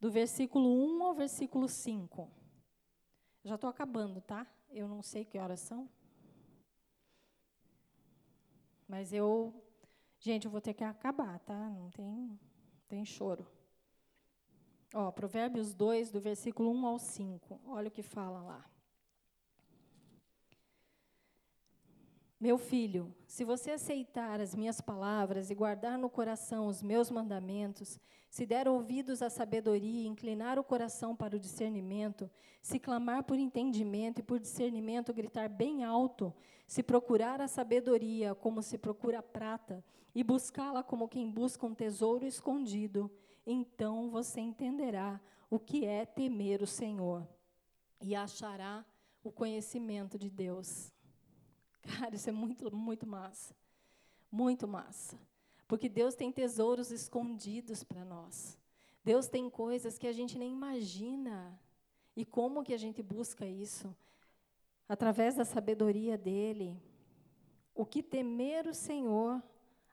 do 0.00 0.08
versículo 0.08 0.68
1 0.68 1.02
ao 1.02 1.12
versículo 1.12 1.68
5. 1.68 2.30
Já 3.42 3.56
estou 3.56 3.68
acabando, 3.68 4.20
tá? 4.20 4.46
Eu 4.70 4.86
não 4.86 5.02
sei 5.02 5.24
que 5.24 5.36
horas 5.36 5.58
são. 5.58 5.88
Mas 8.86 9.12
eu. 9.12 9.52
Gente, 10.20 10.44
eu 10.44 10.52
vou 10.52 10.60
ter 10.60 10.74
que 10.74 10.84
acabar, 10.84 11.40
tá? 11.40 11.68
Não 11.70 11.90
tem, 11.90 12.38
tem 12.88 13.04
choro. 13.04 13.44
Ó, 14.94 15.10
Provérbios 15.10 15.74
2, 15.74 16.10
do 16.10 16.20
versículo 16.20 16.70
1 16.70 16.86
ao 16.86 16.98
5. 16.98 17.60
Olha 17.66 17.88
o 17.88 17.90
que 17.90 18.02
fala 18.02 18.42
lá. 18.42 18.64
Meu 22.38 22.58
filho, 22.58 23.14
se 23.26 23.44
você 23.44 23.70
aceitar 23.70 24.40
as 24.40 24.54
minhas 24.54 24.80
palavras 24.80 25.48
e 25.48 25.54
guardar 25.54 25.96
no 25.96 26.10
coração 26.10 26.66
os 26.66 26.82
meus 26.82 27.08
mandamentos, 27.10 27.98
se 28.28 28.44
der 28.44 28.66
ouvidos 28.68 29.22
à 29.22 29.30
sabedoria 29.30 30.02
e 30.02 30.06
inclinar 30.08 30.58
o 30.58 30.64
coração 30.64 31.14
para 31.14 31.36
o 31.36 31.38
discernimento, 31.38 32.28
se 32.60 32.78
clamar 32.78 33.22
por 33.22 33.38
entendimento 33.38 34.18
e 34.18 34.22
por 34.24 34.40
discernimento 34.40 35.14
gritar 35.14 35.48
bem 35.48 35.84
alto, 35.84 36.34
se 36.66 36.82
procurar 36.82 37.40
a 37.40 37.46
sabedoria 37.46 38.34
como 38.34 38.60
se 38.60 38.76
procura 38.76 39.22
prata 39.22 39.82
e 40.14 40.24
buscá-la 40.24 40.82
como 40.82 41.08
quem 41.08 41.30
busca 41.30 41.64
um 41.64 41.74
tesouro 41.74 42.26
escondido, 42.26 43.10
então 43.46 44.10
você 44.10 44.40
entenderá 44.40 45.20
o 45.50 45.58
que 45.58 45.84
é 45.84 46.06
temer 46.06 46.62
o 46.62 46.66
Senhor 46.66 47.26
e 48.00 48.14
achará 48.14 48.84
o 49.22 49.30
conhecimento 49.30 50.18
de 50.18 50.30
Deus. 50.30 50.92
Cara, 51.82 52.14
isso 52.14 52.28
é 52.28 52.32
muito, 52.32 52.74
muito 52.74 53.06
massa. 53.06 53.54
Muito 54.30 54.66
massa. 54.66 55.18
Porque 55.66 55.88
Deus 55.88 56.14
tem 56.14 56.30
tesouros 56.30 56.90
escondidos 56.90 57.82
para 57.82 58.04
nós. 58.04 58.58
Deus 59.04 59.28
tem 59.28 59.50
coisas 59.50 59.98
que 59.98 60.06
a 60.06 60.12
gente 60.12 60.38
nem 60.38 60.52
imagina. 60.52 61.58
E 62.16 62.24
como 62.24 62.62
que 62.62 62.74
a 62.74 62.78
gente 62.78 63.02
busca 63.02 63.46
isso? 63.46 63.94
Através 64.88 65.34
da 65.34 65.44
sabedoria 65.44 66.16
dele. 66.16 66.80
O 67.74 67.84
que 67.84 68.02
temer 68.02 68.66
o 68.66 68.74
Senhor 68.74 69.42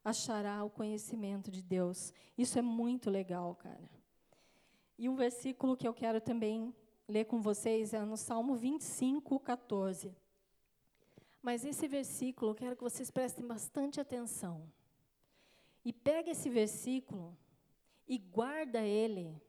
achará 0.04 0.64
o 0.64 0.70
conhecimento 0.70 1.52
de 1.52 1.62
Deus. 1.62 2.14
Isso 2.38 2.58
é 2.58 2.62
muito 2.62 3.10
legal, 3.10 3.56
cara. 3.56 3.90
E 4.98 5.08
um 5.08 5.16
versículo 5.16 5.78
que 5.78 5.88
eu 5.88 5.94
quero 5.94 6.20
também 6.20 6.74
ler 7.08 7.26
com 7.26 7.42
vocês 7.42 7.94
é 7.94 8.04
no 8.04 8.18
Salmo 8.18 8.56
25, 8.56 9.40
14. 9.40 10.16
Mas 11.42 11.64
esse 11.64 11.88
versículo, 11.88 12.52
eu 12.52 12.56
quero 12.56 12.76
que 12.76 12.84
vocês 12.84 13.10
prestem 13.10 13.46
bastante 13.46 14.00
atenção. 14.00 14.70
E 15.84 15.94
pega 15.94 16.32
esse 16.32 16.50
versículo 16.50 17.38
e 18.08 18.18
guarda 18.18 18.82
ele, 18.82 19.42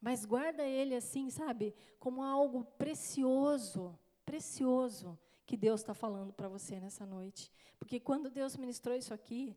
mas 0.00 0.24
guarda 0.24 0.64
ele 0.64 0.94
assim, 0.94 1.30
sabe, 1.30 1.74
como 1.98 2.22
algo 2.22 2.64
precioso, 2.76 3.98
precioso 4.24 5.18
que 5.46 5.56
Deus 5.56 5.80
está 5.80 5.94
falando 5.94 6.32
para 6.32 6.48
você 6.48 6.80
nessa 6.80 7.06
noite. 7.06 7.52
Porque 7.78 8.00
quando 8.00 8.30
Deus 8.30 8.56
ministrou 8.56 8.96
isso 8.96 9.14
aqui, 9.14 9.56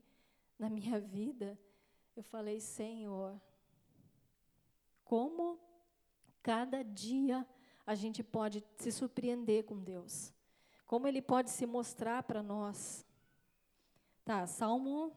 na 0.59 0.69
minha 0.69 0.99
vida, 0.99 1.57
eu 2.15 2.21
falei, 2.21 2.59
Senhor, 2.59 3.39
como 5.03 5.57
cada 6.43 6.83
dia 6.83 7.47
a 7.85 7.95
gente 7.95 8.21
pode 8.21 8.63
se 8.75 8.91
surpreender 8.91 9.63
com 9.63 9.79
Deus. 9.79 10.31
Como 10.85 11.07
Ele 11.07 11.21
pode 11.21 11.49
se 11.49 11.65
mostrar 11.65 12.21
para 12.21 12.43
nós. 12.43 13.03
Tá, 14.23 14.45
Salmo 14.45 15.11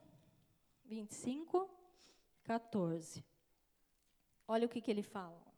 25, 0.86 1.68
14. 2.44 3.24
Olha 4.48 4.66
o 4.66 4.68
que, 4.68 4.80
que 4.80 4.90
ele 4.90 5.02
fala. 5.02 5.51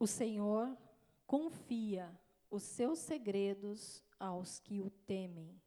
O 0.00 0.06
Senhor 0.06 0.74
confia 1.26 2.10
os 2.50 2.62
seus 2.62 2.98
segredos 3.00 4.02
aos 4.18 4.58
que 4.58 4.80
o 4.80 4.88
temem 4.88 5.60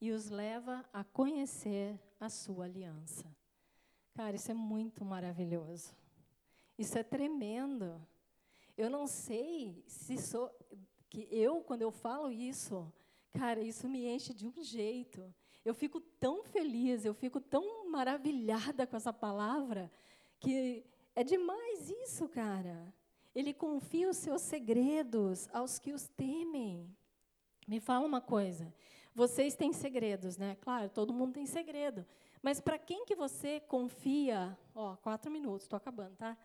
e 0.00 0.12
os 0.12 0.30
leva 0.30 0.88
a 0.92 1.02
conhecer 1.02 1.98
a 2.20 2.28
sua 2.28 2.66
aliança. 2.66 3.26
Cara, 4.14 4.36
isso 4.36 4.52
é 4.52 4.54
muito 4.54 5.04
maravilhoso. 5.04 5.96
Isso 6.78 6.96
é 6.96 7.02
tremendo. 7.02 8.00
Eu 8.76 8.88
não 8.88 9.08
sei 9.08 9.82
se 9.88 10.16
sou 10.16 10.48
que 11.10 11.26
eu 11.32 11.60
quando 11.62 11.82
eu 11.82 11.90
falo 11.90 12.30
isso, 12.30 12.90
cara, 13.32 13.60
isso 13.60 13.88
me 13.88 14.06
enche 14.06 14.32
de 14.32 14.46
um 14.46 14.62
jeito. 14.62 15.34
Eu 15.64 15.74
fico 15.74 16.00
tão 16.00 16.44
feliz, 16.44 17.04
eu 17.04 17.14
fico 17.14 17.40
tão 17.40 17.90
maravilhada 17.90 18.86
com 18.86 18.96
essa 18.96 19.12
palavra 19.12 19.90
que 20.38 20.84
é 21.16 21.24
demais 21.24 21.90
isso, 21.90 22.28
cara. 22.28 22.94
Ele 23.34 23.54
confia 23.54 24.10
os 24.10 24.16
seus 24.16 24.42
segredos 24.42 25.48
aos 25.52 25.78
que 25.78 25.92
os 25.92 26.08
temem. 26.08 26.94
Me 27.66 27.80
fala 27.80 28.06
uma 28.06 28.20
coisa. 28.20 28.72
Vocês 29.14 29.54
têm 29.54 29.72
segredos, 29.72 30.36
né? 30.36 30.56
Claro, 30.60 30.88
todo 30.88 31.12
mundo 31.12 31.34
tem 31.34 31.46
segredo. 31.46 32.04
Mas 32.42 32.60
para 32.60 32.78
quem 32.78 33.04
que 33.04 33.14
você 33.14 33.60
confia? 33.60 34.58
Ó, 34.74 34.96
quatro 34.96 35.30
minutos, 35.30 35.64
estou 35.64 35.76
acabando, 35.76 36.16
tá? 36.16 36.36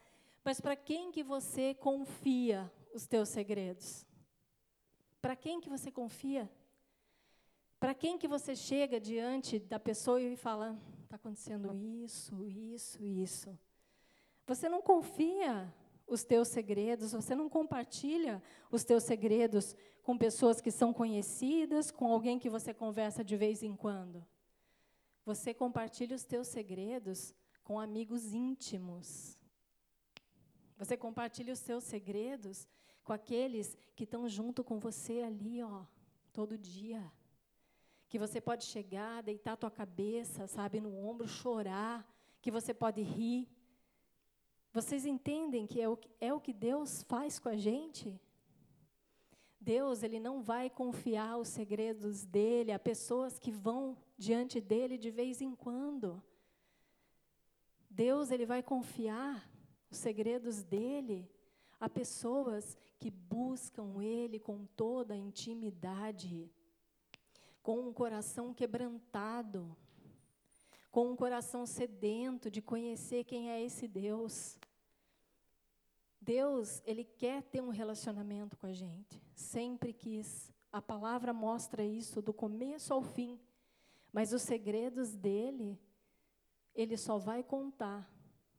Mas 0.43 0.61
para 0.61 0.75
quem 0.75 1.11
que 1.11 1.23
você 1.23 1.73
confia 1.73 2.71
os 2.93 3.05
teus 3.05 3.29
segredos? 3.29 4.05
Para 5.21 5.35
quem 5.35 5.59
que 5.59 5.69
você 5.69 5.91
confia? 5.91 6.49
Para 7.79 7.93
quem 7.93 8.17
que 8.17 8.27
você 8.27 8.55
chega 8.55 8.99
diante 8.99 9.59
da 9.59 9.79
pessoa 9.79 10.21
e 10.21 10.35
fala, 10.35 10.79
está 11.03 11.15
acontecendo 11.15 11.75
isso, 11.75 12.43
isso, 12.43 13.03
isso? 13.03 13.59
Você 14.45 14.69
não 14.69 14.81
confia 14.81 15.73
os 16.07 16.23
teus 16.23 16.47
segredos, 16.47 17.11
você 17.11 17.35
não 17.35 17.49
compartilha 17.49 18.41
os 18.71 18.83
teus 18.83 19.03
segredos 19.03 19.75
com 20.01 20.17
pessoas 20.17 20.61
que 20.61 20.71
são 20.71 20.93
conhecidas, 20.93 21.91
com 21.91 22.07
alguém 22.07 22.39
que 22.39 22.49
você 22.49 22.73
conversa 22.73 23.23
de 23.23 23.35
vez 23.35 23.61
em 23.61 23.75
quando. 23.75 24.25
Você 25.25 25.53
compartilha 25.53 26.15
os 26.15 26.23
teus 26.23 26.47
segredos 26.47 27.35
com 27.61 27.77
amigos 27.77 28.33
íntimos. 28.33 29.37
Você 30.77 30.95
compartilha 30.95 31.51
os 31.51 31.59
seus 31.59 31.83
segredos 31.83 32.65
com 33.03 33.11
aqueles 33.11 33.77
que 33.93 34.05
estão 34.05 34.29
junto 34.29 34.63
com 34.63 34.79
você 34.79 35.21
ali, 35.21 35.61
ó, 35.61 35.83
todo 36.31 36.57
dia. 36.57 37.11
Que 38.07 38.17
você 38.17 38.39
pode 38.39 38.63
chegar, 38.63 39.21
deitar 39.21 39.57
tua 39.57 39.69
cabeça, 39.69 40.47
sabe, 40.47 40.79
no 40.79 40.97
ombro, 40.97 41.27
chorar, 41.27 42.09
que 42.41 42.49
você 42.49 42.73
pode 42.73 43.01
rir, 43.01 43.49
vocês 44.73 45.05
entendem 45.05 45.65
que 45.65 45.81
é 45.81 45.89
o, 45.89 45.97
é 46.19 46.33
o 46.33 46.39
que 46.39 46.53
Deus 46.53 47.03
faz 47.03 47.39
com 47.39 47.49
a 47.49 47.57
gente? 47.57 48.19
Deus, 49.59 50.03
ele 50.03 50.19
não 50.19 50.41
vai 50.41 50.69
confiar 50.69 51.37
os 51.37 51.47
segredos 51.49 52.23
dele 52.23 52.71
a 52.71 52.79
pessoas 52.79 53.39
que 53.39 53.51
vão 53.51 53.97
diante 54.17 54.61
dele 54.61 54.97
de 54.97 55.11
vez 55.11 55.41
em 55.41 55.55
quando. 55.55 56.23
Deus, 57.89 58.31
ele 58.31 58.45
vai 58.45 58.61
confiar 58.61 59.49
os 59.89 59.97
segredos 59.97 60.63
dele 60.63 61.29
a 61.79 61.89
pessoas 61.89 62.77
que 62.99 63.09
buscam 63.09 64.01
ele 64.01 64.39
com 64.39 64.65
toda 64.65 65.13
a 65.13 65.17
intimidade, 65.17 66.49
com 67.61 67.79
um 67.81 67.93
coração 67.93 68.53
quebrantado, 68.53 69.75
com 70.91 71.11
um 71.11 71.15
coração 71.15 71.65
sedento 71.65 72.49
de 72.49 72.61
conhecer 72.61 73.23
quem 73.23 73.49
é 73.49 73.63
esse 73.63 73.87
Deus. 73.87 74.57
Deus, 76.19 76.81
ele 76.85 77.03
quer 77.03 77.43
ter 77.43 77.61
um 77.61 77.69
relacionamento 77.69 78.57
com 78.57 78.67
a 78.67 78.73
gente, 78.73 79.21
sempre 79.33 79.93
quis. 79.93 80.51
A 80.71 80.81
palavra 80.81 81.33
mostra 81.33 81.83
isso 81.83 82.21
do 82.21 82.33
começo 82.33 82.93
ao 82.93 83.01
fim. 83.01 83.39
Mas 84.11 84.33
os 84.33 84.41
segredos 84.41 85.15
dele, 85.15 85.79
ele 86.73 86.97
só 86.97 87.17
vai 87.17 87.43
contar 87.43 88.11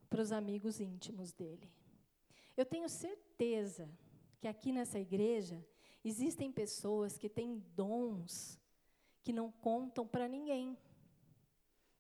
para 0.09 0.23
os 0.23 0.33
amigos 0.33 0.81
íntimos 0.81 1.33
dele. 1.33 1.71
Eu 2.57 2.65
tenho 2.65 2.89
certeza 2.89 3.89
que 4.41 4.49
aqui 4.49 4.73
nessa 4.73 4.99
igreja 4.99 5.65
existem 6.05 6.51
pessoas 6.51 7.19
que 7.19 7.29
têm 7.29 7.63
dons 7.75 8.59
que 9.23 9.33
não 9.33 9.51
contam 9.51 10.07
para 10.07 10.27
ninguém, 10.27 10.77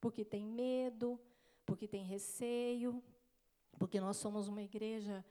porque 0.00 0.24
tem 0.24 0.44
medo, 0.44 1.20
porque 1.66 1.86
tem 1.86 2.04
receio, 2.04 3.02
porque 3.78 4.00
nós 4.00 4.16
somos 4.16 4.48
uma 4.48 4.62
igreja 4.62 5.24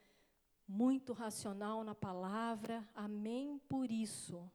muito 0.68 1.14
racional 1.14 1.84
na 1.84 1.96
palavra, 1.96 2.88
amém 2.94 3.60
por 3.70 3.90
isso. 3.90 4.52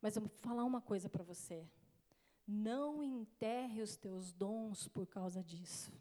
Mas 0.00 0.16
eu 0.16 0.22
vou 0.22 0.30
falar 0.40 0.64
uma 0.64 0.80
coisa 0.80 1.08
para 1.08 1.24
você. 1.24 1.68
Não 2.46 3.02
enterre 3.02 3.82
os 3.82 3.96
teus 3.96 4.32
dons 4.32 4.86
por 4.88 5.06
causa 5.06 5.42
disso. 5.42 5.92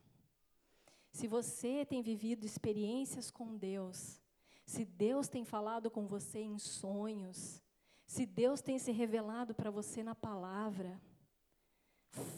Se 1.11 1.28
você 1.28 1.86
tem 1.86 2.01
vivido 2.01 2.45
experiências 2.45 3.32
com 3.32 3.57
Deus, 3.57 4.22
se 4.66 4.84
Deus 4.84 5.28
tem 5.28 5.43
falado 5.43 5.89
com 5.89 6.05
você 6.05 6.39
em 6.39 6.59
sonhos, 6.59 7.63
se 8.05 8.26
Deus 8.26 8.61
tem 8.61 8.78
se 8.78 8.91
revelado 8.91 9.55
para 9.55 9.72
você 9.72 10.03
na 10.03 10.13
palavra, 10.13 11.01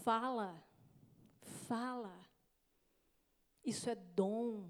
fala, 0.03 0.63
fala. 1.68 2.13
Isso 3.63 3.89
é 3.89 3.95
dom, 3.95 4.70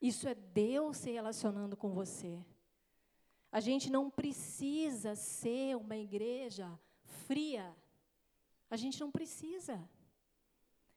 isso 0.00 0.28
é 0.28 0.34
Deus 0.34 0.96
se 0.96 1.10
relacionando 1.10 1.76
com 1.76 1.90
você. 1.90 2.44
A 3.50 3.60
gente 3.60 3.90
não 3.90 4.10
precisa 4.10 5.14
ser 5.14 5.76
uma 5.76 5.96
igreja 5.96 6.78
fria. 7.26 7.74
A 8.70 8.76
gente 8.76 9.00
não 9.00 9.10
precisa. 9.10 9.88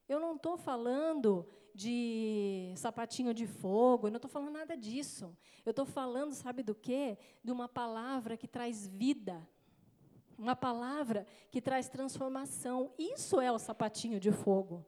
Eu 0.08 0.20
não 0.20 0.36
estou 0.36 0.58
falando 0.58 1.48
de 1.74 2.74
sapatinho 2.76 3.34
de 3.34 3.48
fogo, 3.48 4.08
eu 4.08 4.12
não 4.12 4.18
estou 4.18 4.30
falando 4.30 4.52
nada 4.52 4.76
disso. 4.76 5.36
Eu 5.66 5.70
estou 5.72 5.86
falando, 5.86 6.34
sabe 6.34 6.64
do 6.64 6.76
quê? 6.76 7.18
De 7.44 7.52
uma 7.52 7.70
palavra 7.70 8.36
que 8.36 8.48
traz 8.48 8.86
vida. 8.86 9.48
Uma 10.38 10.56
palavra 10.56 11.26
que 11.50 11.62
traz 11.62 11.88
transformação. 11.88 12.92
Isso 12.98 13.40
é 13.40 13.52
o 13.52 13.60
sapatinho 13.60 14.20
de 14.20 14.32
fogo. 14.32 14.86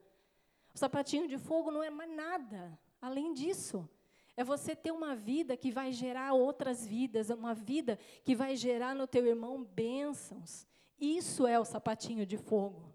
O 0.74 0.78
sapatinho 0.78 1.28
de 1.28 1.38
fogo 1.38 1.72
não 1.72 1.84
é 1.84 1.90
mais 1.90 2.10
nada 2.10 2.78
além 3.02 3.34
disso. 3.34 3.88
É 4.36 4.44
você 4.44 4.76
ter 4.76 4.92
uma 4.92 5.16
vida 5.16 5.56
que 5.56 5.72
vai 5.72 5.92
gerar 5.92 6.34
outras 6.34 6.86
vidas, 6.86 7.30
uma 7.30 7.54
vida 7.54 8.00
que 8.24 8.36
vai 8.36 8.56
gerar 8.56 8.96
no 8.96 9.06
teu 9.06 9.26
irmão 9.28 9.64
bênçãos. 9.64 10.66
Isso 11.00 11.46
é 11.46 11.60
o 11.60 11.66
sapatinho 11.66 12.26
de 12.26 12.38
fogo. 12.38 12.92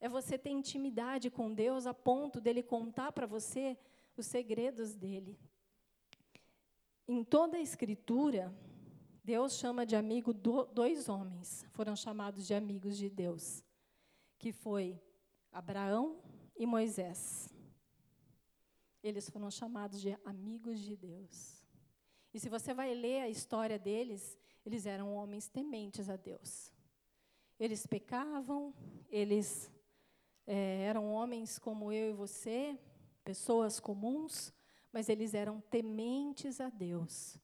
É 0.00 0.08
você 0.08 0.36
ter 0.36 0.50
intimidade 0.50 1.30
com 1.30 1.54
Deus 1.54 1.86
a 1.86 1.94
ponto 1.94 2.40
dele 2.40 2.62
contar 2.62 3.12
para 3.12 3.26
você 3.26 3.78
os 4.16 4.26
segredos 4.26 4.94
dele. 4.94 5.38
Em 7.06 7.22
toda 7.22 7.56
a 7.56 7.60
Escritura, 7.60 8.52
Deus 9.22 9.52
chama 9.52 9.86
de 9.86 9.94
amigo 9.94 10.32
do, 10.32 10.64
dois 10.64 11.08
homens, 11.08 11.64
foram 11.70 11.94
chamados 11.94 12.46
de 12.46 12.54
amigos 12.54 12.96
de 12.96 13.08
Deus, 13.08 13.62
que 14.38 14.50
foi 14.50 15.00
Abraão 15.52 16.16
e 16.62 16.66
Moisés. 16.66 17.52
Eles 19.02 19.28
foram 19.28 19.50
chamados 19.50 20.00
de 20.00 20.16
amigos 20.24 20.78
de 20.78 20.94
Deus. 20.96 21.60
E 22.32 22.38
se 22.38 22.48
você 22.48 22.72
vai 22.72 22.94
ler 22.94 23.22
a 23.22 23.28
história 23.28 23.76
deles, 23.76 24.38
eles 24.64 24.86
eram 24.86 25.12
homens 25.12 25.48
tementes 25.48 26.08
a 26.08 26.14
Deus. 26.14 26.72
Eles 27.58 27.84
pecavam, 27.84 28.72
eles 29.10 29.72
é, 30.46 30.82
eram 30.84 31.10
homens 31.10 31.58
como 31.58 31.92
eu 31.92 32.10
e 32.10 32.12
você, 32.12 32.78
pessoas 33.24 33.80
comuns, 33.80 34.54
mas 34.92 35.08
eles 35.08 35.34
eram 35.34 35.60
tementes 35.62 36.60
a 36.60 36.70
Deus. 36.70 37.36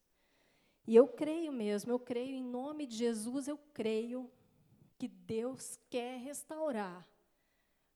E 0.87 0.95
eu 0.95 1.09
creio 1.09 1.51
mesmo, 1.51 1.91
eu 1.91 1.99
creio 1.99 2.37
em 2.37 2.45
nome 2.45 2.87
de 2.87 2.95
Jesus, 2.95 3.49
eu 3.49 3.59
creio 3.75 4.31
que 4.97 5.09
Deus 5.09 5.77
quer 5.91 6.21
restaurar 6.21 7.05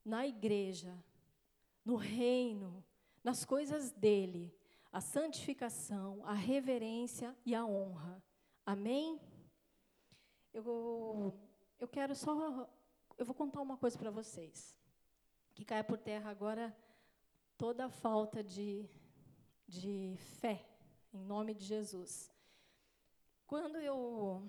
na 0.04 0.26
igreja, 0.26 0.92
no 1.84 1.96
reino, 1.96 2.84
nas 3.22 3.44
coisas 3.44 3.90
dele, 3.92 4.54
a 4.92 5.00
santificação, 5.00 6.20
a 6.24 6.34
reverência 6.34 7.36
e 7.44 7.54
a 7.54 7.64
honra. 7.64 8.22
Amém? 8.64 9.20
Eu, 10.52 11.34
eu 11.80 11.88
quero 11.88 12.14
só. 12.14 12.68
Eu 13.16 13.24
vou 13.24 13.34
contar 13.34 13.60
uma 13.60 13.76
coisa 13.76 13.98
para 13.98 14.10
vocês. 14.10 14.78
Que 15.54 15.64
caia 15.64 15.82
por 15.82 15.98
terra 15.98 16.30
agora 16.30 16.76
toda 17.56 17.86
a 17.86 17.90
falta 17.90 18.42
de, 18.42 18.88
de 19.66 20.14
fé, 20.40 20.66
em 21.12 21.24
nome 21.24 21.54
de 21.54 21.64
Jesus. 21.64 22.30
Quando 23.46 23.76
eu. 23.78 24.42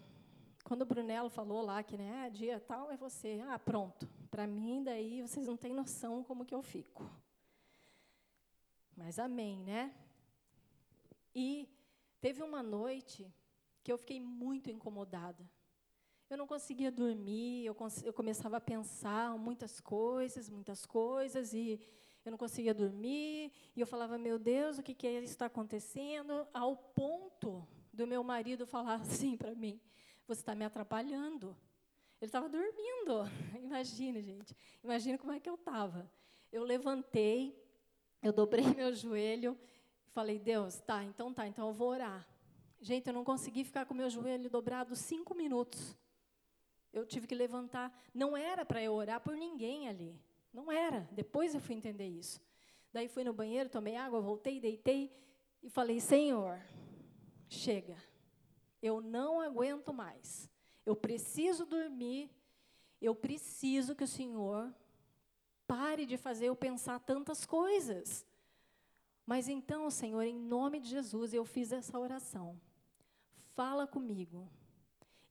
Quando 0.64 0.84
o 0.84 0.86
Brunello 0.86 1.30
falou 1.30 1.62
lá 1.62 1.84
que 1.84 1.98
né, 1.98 2.30
dia 2.30 2.60
tal 2.60 2.90
é 2.90 2.96
você, 2.96 3.44
ah, 3.50 3.60
pronto. 3.60 4.08
Para 4.32 4.48
mim, 4.48 4.82
daí 4.82 5.22
vocês 5.22 5.46
não 5.46 5.58
têm 5.58 5.74
noção 5.74 6.24
como 6.24 6.46
que 6.46 6.56
eu 6.56 6.62
fico. 6.62 7.04
Mas 8.96 9.20
amém, 9.20 9.60
né? 9.60 9.94
E 11.34 11.68
teve 12.22 12.44
uma 12.44 12.62
noite 12.62 13.32
que 13.84 13.92
eu 13.92 13.98
fiquei 13.98 14.20
muito 14.20 14.70
incomodada. 14.70 15.50
Eu 16.30 16.38
não 16.38 16.48
conseguia 16.48 16.92
dormir, 16.92 17.66
eu, 17.66 17.76
eu 18.04 18.14
começava 18.14 18.58
a 18.58 18.62
pensar 18.62 19.38
muitas 19.38 19.80
coisas, 19.80 20.50
muitas 20.50 20.86
coisas, 20.86 21.54
e 21.54 21.80
eu 22.26 22.32
não 22.32 22.38
conseguia 22.38 22.74
dormir, 22.74 23.52
e 23.76 23.82
eu 23.82 23.86
falava, 23.86 24.18
meu 24.18 24.40
Deus, 24.40 24.78
o 24.78 24.84
que, 24.84 24.94
que 24.96 25.06
é 25.06 25.20
isso 25.20 25.34
está 25.34 25.48
acontecendo? 25.48 26.48
Ao 26.54 26.76
ponto 26.76 27.68
do 27.92 28.08
meu 28.08 28.24
marido 28.24 28.66
falar 28.66 28.96
assim 29.02 29.36
para 29.36 29.54
mim, 29.54 29.80
você 30.26 30.42
está 30.42 30.56
me 30.56 30.66
atrapalhando. 30.66 31.56
Ele 32.22 32.30
estava 32.30 32.48
dormindo. 32.48 33.30
Imagina, 33.62 34.22
gente. 34.22 34.56
Imagina 34.82 35.18
como 35.18 35.34
é 35.34 35.40
que 35.40 35.50
eu 35.50 35.56
estava. 35.56 36.10
eu 36.52 36.64
levantei, 36.64 37.63
eu 38.24 38.32
dobrei 38.32 38.64
meu 38.74 38.94
joelho 38.96 39.58
e 40.08 40.10
falei: 40.12 40.40
Deus, 40.40 40.80
tá, 40.80 41.04
então 41.04 41.34
tá, 41.34 41.46
então 41.46 41.68
eu 41.68 41.74
vou 41.74 41.90
orar. 41.90 42.28
Gente, 42.82 43.08
eu 43.08 43.14
não 43.14 43.24
consegui 43.24 43.64
ficar 43.64 43.86
com 43.86 43.94
meu 43.94 44.10
joelho 44.10 44.50
dobrado 44.50 44.96
cinco 44.96 45.36
minutos. 45.36 45.96
Eu 46.92 47.06
tive 47.06 47.28
que 47.28 47.36
levantar. 47.36 47.94
Não 48.14 48.36
era 48.36 48.66
para 48.66 48.82
eu 48.82 48.94
orar 48.94 49.20
por 49.22 49.36
ninguém 49.36 49.88
ali. 49.88 50.20
Não 50.54 50.72
era. 50.72 51.08
Depois 51.12 51.54
eu 51.54 51.62
fui 51.62 51.76
entender 51.76 52.08
isso. 52.08 52.42
Daí 52.92 53.08
fui 53.08 53.24
no 53.24 53.34
banheiro, 53.34 53.70
tomei 53.70 53.96
água, 53.96 54.22
voltei, 54.22 54.60
deitei 54.60 55.12
e 55.62 55.70
falei: 55.70 56.00
Senhor, 56.00 56.60
chega. 57.50 57.98
Eu 58.82 59.02
não 59.02 59.40
aguento 59.40 59.94
mais. 59.94 60.50
Eu 60.86 60.96
preciso 60.96 61.66
dormir. 61.66 62.30
Eu 63.02 63.16
preciso 63.16 63.96
que 63.96 64.04
o 64.04 64.08
Senhor 64.08 64.74
pare 65.74 66.06
de 66.06 66.18
fazer 66.18 66.46
eu 66.46 66.56
pensar 66.56 67.00
tantas 67.00 67.48
coisas. 67.48 68.24
Mas 69.26 69.50
então, 69.50 69.90
Senhor, 69.90 70.22
em 70.22 70.38
nome 70.38 70.80
de 70.80 70.88
Jesus, 70.88 71.34
eu 71.34 71.44
fiz 71.44 71.72
essa 71.72 71.98
oração. 71.98 72.62
Fala 73.56 73.88
comigo 73.88 74.48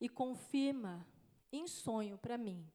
e 0.01 0.09
confirma 0.09 1.07
em 1.49 1.65
sonho 1.65 2.17
para 2.17 2.37
mim 2.37 2.69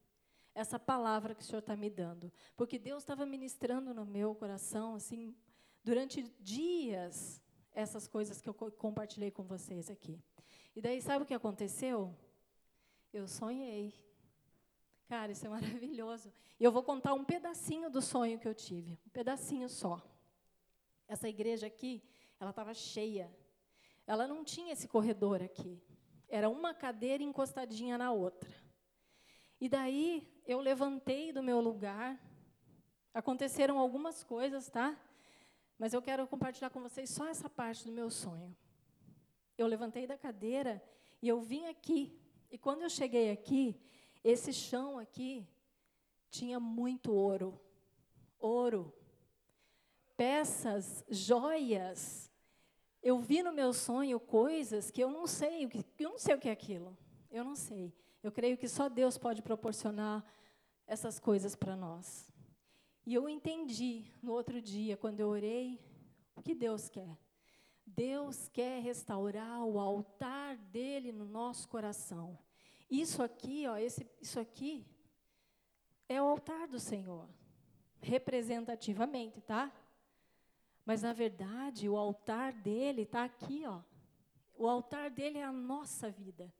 essa 0.54 0.78
palavra 0.78 1.34
que 1.34 1.42
o 1.42 1.44
Senhor 1.44 1.58
está 1.58 1.76
me 1.76 1.90
dando. 1.90 2.32
Porque 2.56 2.78
Deus 2.78 3.02
estava 3.02 3.26
ministrando 3.26 3.92
no 3.92 4.06
meu 4.06 4.34
coração, 4.34 4.94
assim, 4.94 5.36
durante 5.84 6.22
dias, 6.40 7.38
essas 7.74 8.08
coisas 8.08 8.40
que 8.40 8.48
eu 8.48 8.54
compartilhei 8.54 9.30
com 9.30 9.42
vocês 9.42 9.90
aqui. 9.90 10.18
E 10.74 10.80
daí, 10.80 11.02
sabe 11.02 11.24
o 11.24 11.26
que 11.26 11.34
aconteceu? 11.34 12.16
Eu 13.12 13.28
sonhei. 13.28 14.07
Cara, 15.08 15.32
isso 15.32 15.46
é 15.46 15.48
maravilhoso. 15.48 16.30
E 16.60 16.64
eu 16.64 16.70
vou 16.70 16.82
contar 16.82 17.14
um 17.14 17.24
pedacinho 17.24 17.88
do 17.88 18.02
sonho 18.02 18.38
que 18.38 18.46
eu 18.46 18.54
tive, 18.54 18.98
um 19.06 19.10
pedacinho 19.10 19.66
só. 19.68 20.02
Essa 21.08 21.28
igreja 21.28 21.66
aqui, 21.66 22.02
ela 22.38 22.50
estava 22.50 22.74
cheia. 22.74 23.34
Ela 24.06 24.26
não 24.26 24.44
tinha 24.44 24.74
esse 24.74 24.86
corredor 24.86 25.42
aqui. 25.42 25.82
Era 26.28 26.50
uma 26.50 26.74
cadeira 26.74 27.22
encostadinha 27.22 27.96
na 27.96 28.12
outra. 28.12 28.54
E 29.58 29.66
daí 29.66 30.30
eu 30.46 30.60
levantei 30.60 31.32
do 31.32 31.42
meu 31.42 31.58
lugar. 31.58 32.20
Aconteceram 33.14 33.78
algumas 33.78 34.22
coisas, 34.22 34.68
tá? 34.68 34.94
Mas 35.78 35.94
eu 35.94 36.02
quero 36.02 36.26
compartilhar 36.26 36.68
com 36.68 36.82
vocês 36.82 37.08
só 37.08 37.26
essa 37.26 37.48
parte 37.48 37.86
do 37.86 37.92
meu 37.92 38.10
sonho. 38.10 38.54
Eu 39.56 39.66
levantei 39.66 40.06
da 40.06 40.18
cadeira 40.18 40.82
e 41.22 41.28
eu 41.28 41.40
vim 41.40 41.64
aqui. 41.66 42.20
E 42.50 42.58
quando 42.58 42.82
eu 42.82 42.90
cheguei 42.90 43.30
aqui, 43.30 43.74
esse 44.22 44.52
chão 44.52 44.98
aqui 44.98 45.46
tinha 46.30 46.60
muito 46.60 47.12
ouro. 47.12 47.58
Ouro. 48.38 48.92
Peças, 50.16 51.04
joias. 51.08 52.30
Eu 53.02 53.18
vi 53.20 53.42
no 53.42 53.52
meu 53.52 53.72
sonho 53.72 54.18
coisas 54.18 54.90
que 54.90 55.02
eu 55.02 55.10
não 55.10 55.26
sei, 55.26 55.68
eu 55.98 56.10
não 56.10 56.18
sei 56.18 56.34
o 56.34 56.38
que 56.38 56.48
é 56.48 56.52
aquilo. 56.52 56.96
Eu 57.30 57.44
não 57.44 57.54
sei. 57.54 57.94
Eu 58.22 58.32
creio 58.32 58.58
que 58.58 58.68
só 58.68 58.88
Deus 58.88 59.16
pode 59.16 59.42
proporcionar 59.42 60.24
essas 60.86 61.20
coisas 61.20 61.54
para 61.54 61.76
nós. 61.76 62.32
E 63.06 63.14
eu 63.14 63.28
entendi 63.28 64.04
no 64.22 64.32
outro 64.32 64.60
dia, 64.60 64.96
quando 64.96 65.20
eu 65.20 65.28
orei, 65.28 65.80
o 66.34 66.42
que 66.42 66.54
Deus 66.54 66.88
quer. 66.88 67.16
Deus 67.86 68.48
quer 68.48 68.82
restaurar 68.82 69.64
o 69.64 69.78
altar 69.78 70.56
dele 70.56 71.10
no 71.10 71.24
nosso 71.24 71.68
coração. 71.68 72.38
Isso 72.90 73.22
aqui, 73.22 73.66
ó, 73.66 73.76
esse, 73.76 74.06
isso 74.20 74.40
aqui 74.40 74.86
é 76.08 76.20
o 76.22 76.26
altar 76.26 76.66
do 76.66 76.80
Senhor, 76.80 77.28
representativamente, 78.00 79.40
tá? 79.40 79.72
Mas 80.84 81.02
na 81.02 81.12
verdade, 81.12 81.88
o 81.88 81.96
altar 81.96 82.52
dele 82.52 83.02
está 83.02 83.24
aqui, 83.24 83.64
ó. 83.66 83.82
O 84.54 84.66
altar 84.66 85.10
dele 85.10 85.38
é 85.38 85.44
a 85.44 85.52
nossa 85.52 86.10
vida. 86.10 86.52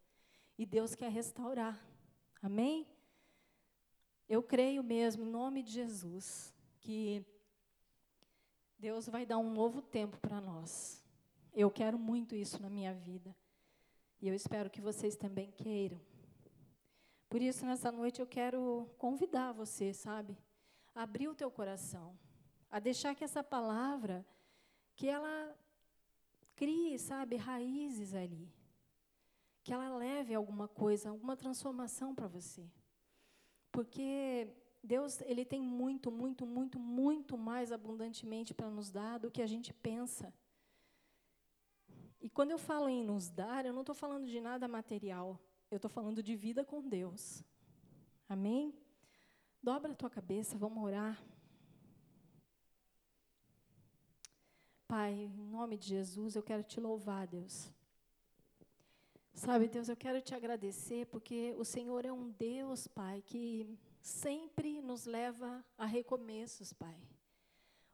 E 0.59 0.67
Deus 0.67 0.95
quer 0.95 1.11
restaurar. 1.11 1.83
Amém? 2.43 2.87
Eu 4.29 4.43
creio 4.43 4.83
mesmo, 4.83 5.25
em 5.25 5.31
nome 5.31 5.63
de 5.63 5.73
Jesus, 5.73 6.55
que 6.79 7.25
Deus 8.79 9.09
vai 9.09 9.25
dar 9.25 9.39
um 9.39 9.51
novo 9.51 9.81
tempo 9.81 10.19
para 10.19 10.41
nós. 10.41 11.03
Eu 11.55 11.71
quero 11.71 11.99
muito 11.99 12.37
isso 12.37 12.61
na 12.61 12.69
minha 12.69 12.93
vida. 12.93 13.35
E 14.21 14.29
eu 14.29 14.35
espero 14.35 14.69
que 14.69 14.81
vocês 14.81 15.17
também 15.17 15.51
queiram. 15.53 16.01
Por 17.29 17.43
isso, 17.43 17.67
nessa 17.67 17.93
noite, 17.93 18.21
eu 18.21 18.27
quero 18.27 18.89
convidar 18.99 19.53
você, 19.53 19.93
sabe? 19.93 20.37
A 20.95 21.03
abrir 21.03 21.29
o 21.29 21.35
teu 21.35 21.51
coração. 21.51 22.19
A 22.71 22.79
deixar 22.79 23.15
que 23.15 23.25
essa 23.25 23.43
palavra, 23.43 24.27
que 24.97 25.09
ela 25.09 25.57
crie, 26.57 26.99
sabe, 26.99 27.37
raízes 27.37 28.15
ali 28.15 28.53
que 29.69 29.75
ela 29.75 29.95
leve 29.95 30.33
alguma 30.33 30.67
coisa, 30.67 31.11
alguma 31.11 31.37
transformação 31.37 32.15
para 32.15 32.27
você. 32.27 32.67
Porque 33.71 34.49
Deus, 34.83 35.21
ele 35.21 35.45
tem 35.45 35.61
muito, 35.61 36.11
muito, 36.11 36.47
muito, 36.47 36.79
muito 36.79 37.37
mais 37.37 37.71
abundantemente 37.71 38.55
para 38.55 38.71
nos 38.71 38.91
dar 38.91 39.19
do 39.19 39.31
que 39.31 39.43
a 39.43 39.47
gente 39.47 39.75
pensa. 39.75 40.33
E 42.19 42.31
quando 42.31 42.53
eu 42.53 42.57
falo 42.59 42.89
em 42.89 43.05
nos 43.05 43.29
dar, 43.29 43.67
eu 43.67 43.75
não 43.75 43.83
estou 43.83 43.95
falando 43.95 44.27
de 44.27 44.41
nada 44.41 44.67
material, 44.67 45.39
eu 45.71 45.77
estou 45.77 45.91
falando 45.91 46.23
de 46.23 46.35
vida 46.35 46.65
com 46.65 46.87
Deus. 46.89 47.45
Amém? 48.29 48.75
Dobra 49.63 49.93
a 49.93 49.95
tua 49.95 50.09
cabeça, 50.09 50.57
vamos 50.57 50.83
orar. 50.83 51.23
Pai, 54.87 55.13
em 55.13 55.47
nome 55.51 55.77
de 55.77 55.89
Jesus, 55.89 56.35
eu 56.35 56.43
quero 56.43 56.63
te 56.63 56.81
louvar, 56.81 57.27
Deus. 57.27 57.71
Sabe, 59.35 59.69
Deus, 59.69 59.89
eu 59.89 59.97
quero 59.97 60.21
te 60.23 60.35
agradecer 60.35 61.07
porque 61.07 61.55
o 61.59 61.65
Senhor 61.65 62.05
é 62.05 62.13
um 62.13 62.31
Deus, 62.31 62.87
Pai, 62.87 63.23
que 63.25 63.79
sempre 64.01 64.81
nos 64.81 65.05
leva 65.05 65.65
a 65.77 65.85
recomeços, 65.85 66.73
Pai. 66.73 66.99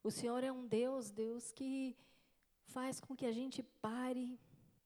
O 0.02 0.10
Senhor 0.10 0.44
é 0.44 0.52
um 0.52 0.66
Deus, 0.66 1.10
Deus, 1.10 1.50
que 1.50 1.96
faz 2.66 3.00
com 3.00 3.16
que 3.16 3.26
a 3.26 3.32
gente 3.32 3.62
pare, 3.62 4.38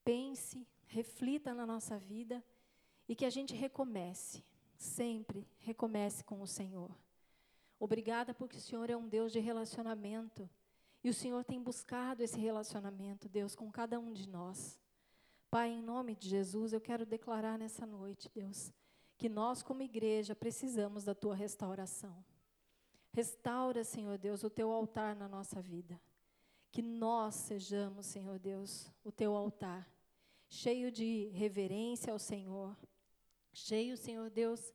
pense, 0.03 0.67
reflita 0.87 1.53
na 1.53 1.67
nossa 1.67 1.99
vida 1.99 2.43
e 3.09 3.17
que 3.17 3.25
a 3.25 3.31
gente 3.31 3.55
recomece, 3.55 4.45
sempre 4.77 5.49
recomece 5.59 6.23
com 6.23 6.41
o 6.43 6.47
Senhor. 6.47 6.91
Obrigada 7.81 8.35
porque 8.35 8.57
o 8.57 8.61
Senhor 8.61 8.91
é 8.91 8.97
um 8.97 9.09
Deus 9.09 9.33
de 9.33 9.39
relacionamento 9.39 10.49
e 11.03 11.09
o 11.09 11.15
Senhor 11.15 11.45
tem 11.45 11.63
buscado 11.63 12.23
esse 12.23 12.39
relacionamento, 12.39 13.29
Deus, 13.29 13.55
com 13.55 13.71
cada 13.71 13.99
um 13.99 14.13
de 14.13 14.29
nós. 14.29 14.79
Pai, 15.51 15.71
em 15.71 15.83
nome 15.83 16.15
de 16.15 16.29
Jesus, 16.29 16.73
eu 16.73 16.81
quero 16.81 17.07
declarar 17.07 17.59
nessa 17.59 17.87
noite, 17.87 18.29
Deus, 18.35 18.73
que 19.17 19.29
nós, 19.29 19.63
como 19.63 19.83
igreja, 19.83 20.35
precisamos 20.35 21.05
da 21.05 21.15
tua 21.15 21.35
restauração. 21.35 22.23
Restaura, 23.13 23.83
Senhor 23.85 24.19
Deus, 24.19 24.45
o 24.45 24.51
teu 24.51 24.71
altar 24.71 25.17
na 25.17 25.29
nossa 25.29 25.63
vida. 25.63 25.99
Que 26.71 26.83
nós 26.83 27.35
sejamos, 27.35 28.07
Senhor 28.07 28.39
Deus, 28.39 28.93
o 29.03 29.11
teu 29.11 29.35
altar, 29.35 29.91
cheio 30.49 30.93
de 30.93 31.29
reverência 31.29 32.13
ao 32.13 32.19
Senhor, 32.19 32.77
cheio, 33.53 33.97
Senhor 33.97 34.31
Deus, 34.31 34.73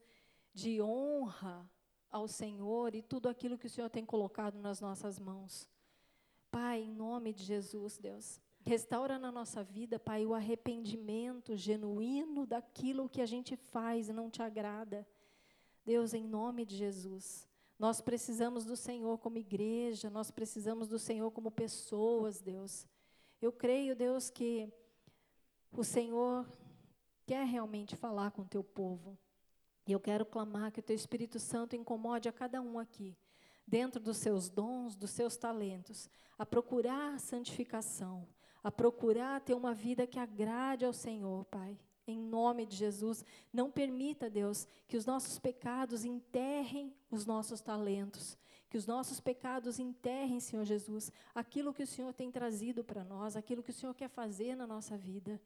de 0.52 0.80
honra 0.80 1.68
ao 2.10 2.28
Senhor 2.28 2.94
e 2.94 3.02
tudo 3.02 3.28
aquilo 3.28 3.58
que 3.58 3.66
o 3.66 3.70
Senhor 3.70 3.90
tem 3.90 4.04
colocado 4.04 4.58
nas 4.58 4.80
nossas 4.80 5.18
mãos. 5.18 5.68
Pai, 6.50 6.82
em 6.82 6.92
nome 6.92 7.32
de 7.32 7.42
Jesus, 7.42 7.98
Deus, 7.98 8.40
Restaura 8.66 9.18
na 9.18 9.30
nossa 9.30 9.62
vida, 9.62 9.98
Pai, 9.98 10.24
o 10.24 10.32
arrependimento 10.32 11.54
genuíno 11.54 12.46
daquilo 12.46 13.10
que 13.10 13.20
a 13.20 13.26
gente 13.26 13.56
faz 13.56 14.08
e 14.08 14.12
não 14.12 14.30
te 14.30 14.42
agrada. 14.42 15.06
Deus, 15.84 16.14
em 16.14 16.24
nome 16.24 16.64
de 16.64 16.74
Jesus. 16.74 17.46
Nós 17.78 18.00
precisamos 18.00 18.64
do 18.64 18.74
Senhor 18.74 19.18
como 19.18 19.36
igreja, 19.36 20.08
nós 20.08 20.30
precisamos 20.30 20.88
do 20.88 20.98
Senhor 20.98 21.30
como 21.30 21.50
pessoas, 21.50 22.40
Deus. 22.40 22.86
Eu 23.38 23.52
creio, 23.52 23.94
Deus, 23.94 24.30
que 24.30 24.72
o 25.70 25.84
Senhor 25.84 26.46
quer 27.26 27.44
realmente 27.46 27.96
falar 27.96 28.30
com 28.30 28.42
o 28.42 28.48
teu 28.48 28.62
povo. 28.62 29.18
E 29.86 29.92
eu 29.92 30.00
quero 30.00 30.24
clamar 30.24 30.72
que 30.72 30.80
o 30.80 30.82
teu 30.82 30.96
Espírito 30.96 31.38
Santo 31.38 31.76
incomode 31.76 32.28
a 32.28 32.32
cada 32.32 32.60
um 32.60 32.78
aqui, 32.78 33.16
dentro 33.66 34.00
dos 34.00 34.16
seus 34.16 34.48
dons, 34.48 34.96
dos 34.96 35.10
seus 35.10 35.36
talentos, 35.36 36.08
a 36.38 36.46
procurar 36.46 37.18
santificação, 37.20 38.26
a 38.62 38.70
procurar 38.70 39.40
ter 39.40 39.54
uma 39.54 39.74
vida 39.74 40.06
que 40.06 40.18
agrade 40.18 40.84
ao 40.84 40.92
Senhor, 40.92 41.44
Pai. 41.46 41.78
Em 42.06 42.18
nome 42.18 42.66
de 42.66 42.76
Jesus, 42.76 43.24
não 43.52 43.70
permita, 43.70 44.28
Deus, 44.28 44.66
que 44.86 44.96
os 44.96 45.06
nossos 45.06 45.38
pecados 45.38 46.04
enterrem 46.04 46.94
os 47.10 47.24
nossos 47.24 47.62
talentos, 47.62 48.36
que 48.68 48.76
os 48.76 48.86
nossos 48.86 49.20
pecados 49.20 49.78
enterrem, 49.78 50.40
Senhor 50.40 50.64
Jesus, 50.64 51.10
aquilo 51.34 51.72
que 51.72 51.82
o 51.82 51.86
Senhor 51.86 52.12
tem 52.12 52.30
trazido 52.30 52.84
para 52.84 53.04
nós, 53.04 53.36
aquilo 53.36 53.62
que 53.62 53.70
o 53.70 53.74
Senhor 53.74 53.94
quer 53.94 54.08
fazer 54.08 54.54
na 54.54 54.66
nossa 54.66 54.96
vida. 54.98 55.40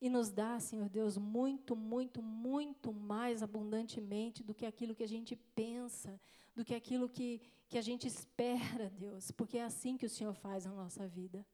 E 0.00 0.08
nos 0.08 0.30
dá, 0.30 0.58
Senhor 0.58 0.88
Deus, 0.88 1.18
muito, 1.18 1.76
muito, 1.76 2.22
muito 2.22 2.92
mais 2.92 3.42
abundantemente 3.42 4.42
do 4.42 4.54
que 4.54 4.64
aquilo 4.64 4.94
que 4.94 5.02
a 5.02 5.08
gente 5.08 5.36
pensa, 5.54 6.18
do 6.54 6.64
que 6.64 6.74
aquilo 6.74 7.08
que, 7.08 7.40
que 7.68 7.76
a 7.76 7.82
gente 7.82 8.06
espera, 8.06 8.88
Deus, 8.90 9.30
porque 9.30 9.58
é 9.58 9.64
assim 9.64 9.96
que 9.96 10.06
o 10.06 10.10
Senhor 10.10 10.34
faz 10.34 10.64
na 10.64 10.72
nossa 10.72 11.06
vida. 11.06 11.46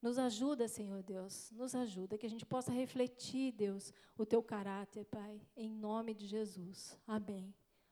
Nos 0.00 0.18
ajuda, 0.18 0.66
Senhor 0.66 1.02
Deus, 1.02 1.50
nos 1.52 1.74
ajuda, 1.74 2.18
que 2.18 2.26
a 2.26 2.30
gente 2.30 2.46
possa 2.46 2.72
refletir, 2.72 3.52
Deus, 3.52 3.92
o 4.16 4.26
teu 4.26 4.42
caráter, 4.42 5.04
Pai, 5.04 5.40
em 5.56 5.70
nome 5.70 6.14
de 6.14 6.26
Jesus. 6.26 6.98
Amém. 7.06 7.54